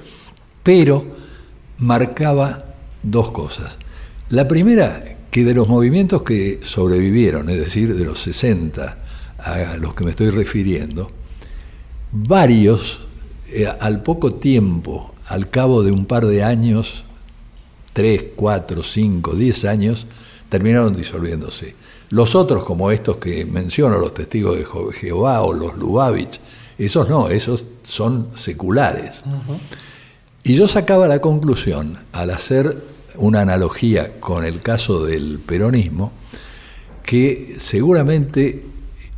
Pero 0.63 1.05
marcaba 1.79 2.65
dos 3.03 3.31
cosas. 3.31 3.77
La 4.31 4.49
primera, 4.49 5.19
que 5.31 5.45
de 5.45 5.53
los 5.53 5.69
movimientos 5.69 6.23
que 6.23 6.61
sobrevivieron, 6.63 7.51
es 7.51 7.59
decir, 7.59 7.95
de 7.95 8.05
los 8.07 8.21
60 8.21 8.99
a 9.39 9.77
los 9.77 9.95
que 9.95 10.05
me 10.05 10.11
estoy 10.11 10.31
refiriendo, 10.31 11.11
varios 12.11 13.01
eh, 13.55 13.69
al 13.81 14.03
poco 14.03 14.35
tiempo, 14.35 15.15
al 15.29 15.49
cabo 15.49 15.83
de 15.85 15.93
un 15.93 16.07
par 16.07 16.27
de 16.27 16.43
años, 16.43 17.05
tres, 17.93 18.25
cuatro, 18.35 18.83
cinco, 18.83 19.35
diez 19.35 19.65
años, 19.65 20.09
terminaron 20.49 20.97
disolviéndose. 20.97 21.77
Los 22.11 22.35
otros, 22.35 22.65
como 22.65 22.91
estos 22.91 23.19
que 23.19 23.45
menciono, 23.45 23.99
los 23.99 24.13
testigos 24.13 24.57
de 24.57 24.67
Jehová 24.93 25.43
o 25.43 25.53
los 25.53 25.77
Lubavitch, 25.77 26.41
esos 26.79 27.09
no, 27.09 27.29
esos 27.29 27.65
son 27.85 28.29
seculares. 28.35 29.23
Y 30.43 30.57
yo 30.57 30.67
sacaba 30.67 31.07
la 31.07 31.21
conclusión, 31.21 31.99
al 32.13 32.31
hacer 32.31 32.83
una 33.17 33.43
analogía 33.43 34.21
con 34.21 34.45
el 34.45 34.61
caso 34.61 35.07
del 35.07 35.39
peronismo, 35.39 36.13
que 37.05 37.57
seguramente 37.59 38.65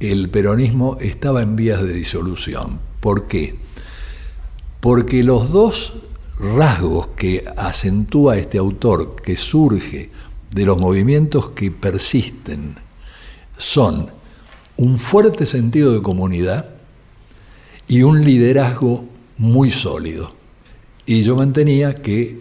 el 0.01 0.29
peronismo 0.29 0.99
estaba 1.01 1.43
en 1.43 1.57
vías 1.57 1.83
de 1.83 1.93
disolución. 1.95 2.79
¿Por 3.01 3.27
qué? 3.27 3.66
Porque 4.87 5.25
los 5.25 5.51
dos 5.51 5.95
rasgos 6.39 7.09
que 7.17 7.43
acentúa 7.57 8.37
este 8.37 8.57
autor, 8.57 9.17
que 9.21 9.37
surge 9.37 10.11
de 10.53 10.65
los 10.65 10.79
movimientos 10.79 11.49
que 11.49 11.73
persisten, 11.73 12.77
son 13.57 14.13
un 14.77 14.97
fuerte 14.97 15.45
sentido 15.45 15.93
de 15.93 16.03
comunidad 16.03 16.67
y 17.89 18.03
un 18.03 18.25
liderazgo 18.25 19.05
muy 19.39 19.73
sólido. 19.73 20.37
Y 21.05 21.25
yo 21.25 21.35
mantenía 21.35 22.01
que 22.01 22.39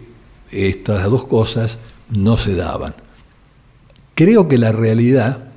estas 0.52 1.10
dos 1.10 1.24
cosas 1.24 1.80
no 2.10 2.36
se 2.36 2.54
daban. 2.54 2.94
Creo 4.14 4.46
que 4.46 4.56
la 4.56 4.70
realidad 4.70 5.48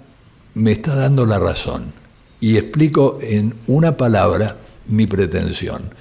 me 0.55 0.71
está 0.71 0.95
dando 0.95 1.27
la 1.27 1.37
razón 1.37 1.93
y 2.39 2.57
explico 2.57 3.19
en 3.21 3.53
una 3.67 3.95
palabra 3.95 4.57
mi 4.87 5.05
pretensión. 5.05 5.91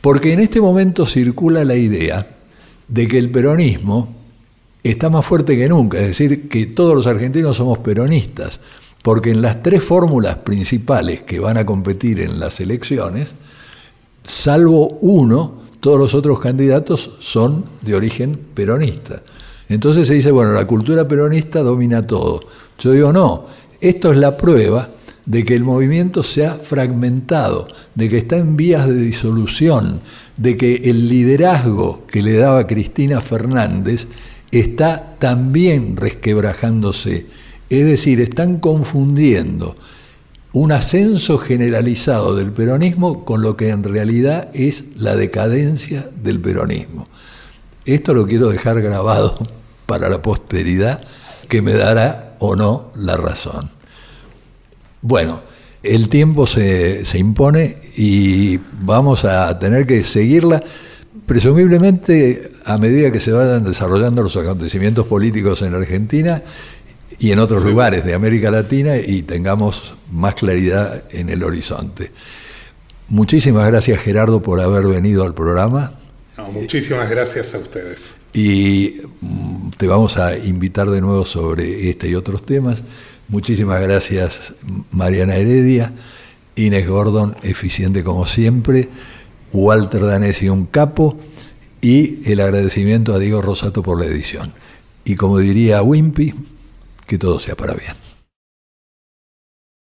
Porque 0.00 0.32
en 0.32 0.40
este 0.40 0.60
momento 0.60 1.06
circula 1.06 1.64
la 1.64 1.76
idea 1.76 2.26
de 2.88 3.06
que 3.06 3.18
el 3.18 3.30
peronismo 3.30 4.14
está 4.82 5.10
más 5.10 5.26
fuerte 5.26 5.56
que 5.56 5.68
nunca, 5.68 5.98
es 6.00 6.08
decir, 6.08 6.48
que 6.48 6.66
todos 6.66 6.94
los 6.94 7.06
argentinos 7.06 7.56
somos 7.56 7.78
peronistas, 7.78 8.60
porque 9.02 9.30
en 9.30 9.42
las 9.42 9.62
tres 9.62 9.82
fórmulas 9.82 10.36
principales 10.36 11.22
que 11.22 11.38
van 11.38 11.58
a 11.58 11.66
competir 11.66 12.20
en 12.20 12.40
las 12.40 12.60
elecciones, 12.60 13.34
salvo 14.22 14.98
uno, 15.00 15.60
todos 15.80 15.98
los 15.98 16.14
otros 16.14 16.40
candidatos 16.40 17.10
son 17.20 17.64
de 17.82 17.94
origen 17.94 18.38
peronista. 18.54 19.22
Entonces 19.68 20.08
se 20.08 20.14
dice, 20.14 20.30
bueno, 20.30 20.52
la 20.52 20.66
cultura 20.66 21.06
peronista 21.06 21.62
domina 21.62 22.06
todo. 22.06 22.40
Yo 22.78 22.92
digo, 22.92 23.12
no, 23.12 23.46
esto 23.80 24.10
es 24.10 24.18
la 24.18 24.36
prueba 24.36 24.88
de 25.30 25.44
que 25.44 25.54
el 25.54 25.62
movimiento 25.62 26.24
se 26.24 26.44
ha 26.44 26.54
fragmentado, 26.54 27.68
de 27.94 28.08
que 28.08 28.18
está 28.18 28.36
en 28.36 28.56
vías 28.56 28.88
de 28.88 28.96
disolución, 28.96 30.00
de 30.36 30.56
que 30.56 30.80
el 30.82 31.08
liderazgo 31.08 32.04
que 32.08 32.20
le 32.20 32.32
daba 32.32 32.66
Cristina 32.66 33.20
Fernández 33.20 34.08
está 34.50 35.14
también 35.20 35.96
resquebrajándose. 35.96 37.26
Es 37.68 37.86
decir, 37.86 38.20
están 38.20 38.58
confundiendo 38.58 39.76
un 40.52 40.72
ascenso 40.72 41.38
generalizado 41.38 42.34
del 42.34 42.50
peronismo 42.50 43.24
con 43.24 43.40
lo 43.40 43.56
que 43.56 43.68
en 43.68 43.84
realidad 43.84 44.48
es 44.52 44.82
la 44.96 45.14
decadencia 45.14 46.10
del 46.24 46.40
peronismo. 46.40 47.06
Esto 47.84 48.14
lo 48.14 48.26
quiero 48.26 48.48
dejar 48.48 48.82
grabado 48.82 49.46
para 49.86 50.08
la 50.08 50.22
posteridad 50.22 51.00
que 51.48 51.62
me 51.62 51.74
dará 51.74 52.34
o 52.40 52.56
no 52.56 52.90
la 52.96 53.16
razón. 53.16 53.79
Bueno, 55.02 55.42
el 55.82 56.08
tiempo 56.08 56.46
se, 56.46 57.02
impone 57.14 57.76
y 57.96 58.58
vamos 58.82 59.24
a 59.24 59.58
tener 59.58 59.86
que 59.86 60.04
seguirla, 60.04 60.62
presumiblemente 61.26 62.50
a 62.64 62.76
medida 62.76 63.10
que 63.10 63.20
se 63.20 63.32
vayan 63.32 63.64
desarrollando 63.64 64.22
los 64.22 64.36
acontecimientos 64.36 65.06
políticos 65.06 65.62
en 65.62 65.74
Argentina 65.74 66.42
y 67.18 67.32
en 67.32 67.38
otros 67.38 67.64
lugares 67.64 68.04
de 68.04 68.14
América 68.14 68.50
Latina 68.50 68.96
y 68.96 69.22
tengamos 69.22 69.94
más 70.10 70.34
claridad 70.34 71.04
en 71.10 71.30
el 71.30 71.42
horizonte. 71.42 72.10
Muchísimas 73.08 73.66
gracias 73.66 73.98
Gerardo 74.00 74.42
por 74.42 74.60
haber 74.60 74.86
venido 74.86 75.24
al 75.24 75.34
programa. 75.34 75.94
muchísimas 76.52 77.08
gracias 77.08 77.54
a 77.54 77.58
ustedes. 77.58 78.14
Y 78.32 78.96
mm, 79.20 79.70
te 79.76 79.86
vamos 79.88 80.16
a 80.16 80.36
invitar 80.36 80.88
de 80.90 81.00
nuevo 81.00 81.24
sobre 81.24 81.88
este 81.88 82.08
y 82.08 82.14
otros 82.14 82.44
temas. 82.46 82.82
Muchísimas 83.30 83.80
gracias 83.80 84.54
Mariana 84.90 85.36
Heredia, 85.36 85.92
Inés 86.56 86.88
Gordon, 86.88 87.36
eficiente 87.44 88.02
como 88.02 88.26
siempre, 88.26 88.88
Walter 89.52 90.04
Danesi, 90.04 90.48
un 90.48 90.66
capo, 90.66 91.16
y 91.80 92.28
el 92.30 92.40
agradecimiento 92.40 93.14
a 93.14 93.20
Diego 93.20 93.40
Rosato 93.40 93.84
por 93.84 94.00
la 94.00 94.06
edición. 94.06 94.52
Y 95.04 95.14
como 95.14 95.38
diría 95.38 95.80
Wimpy, 95.80 96.34
que 97.06 97.18
todo 97.18 97.38
sea 97.38 97.54
para 97.54 97.74
bien. 97.74 98.09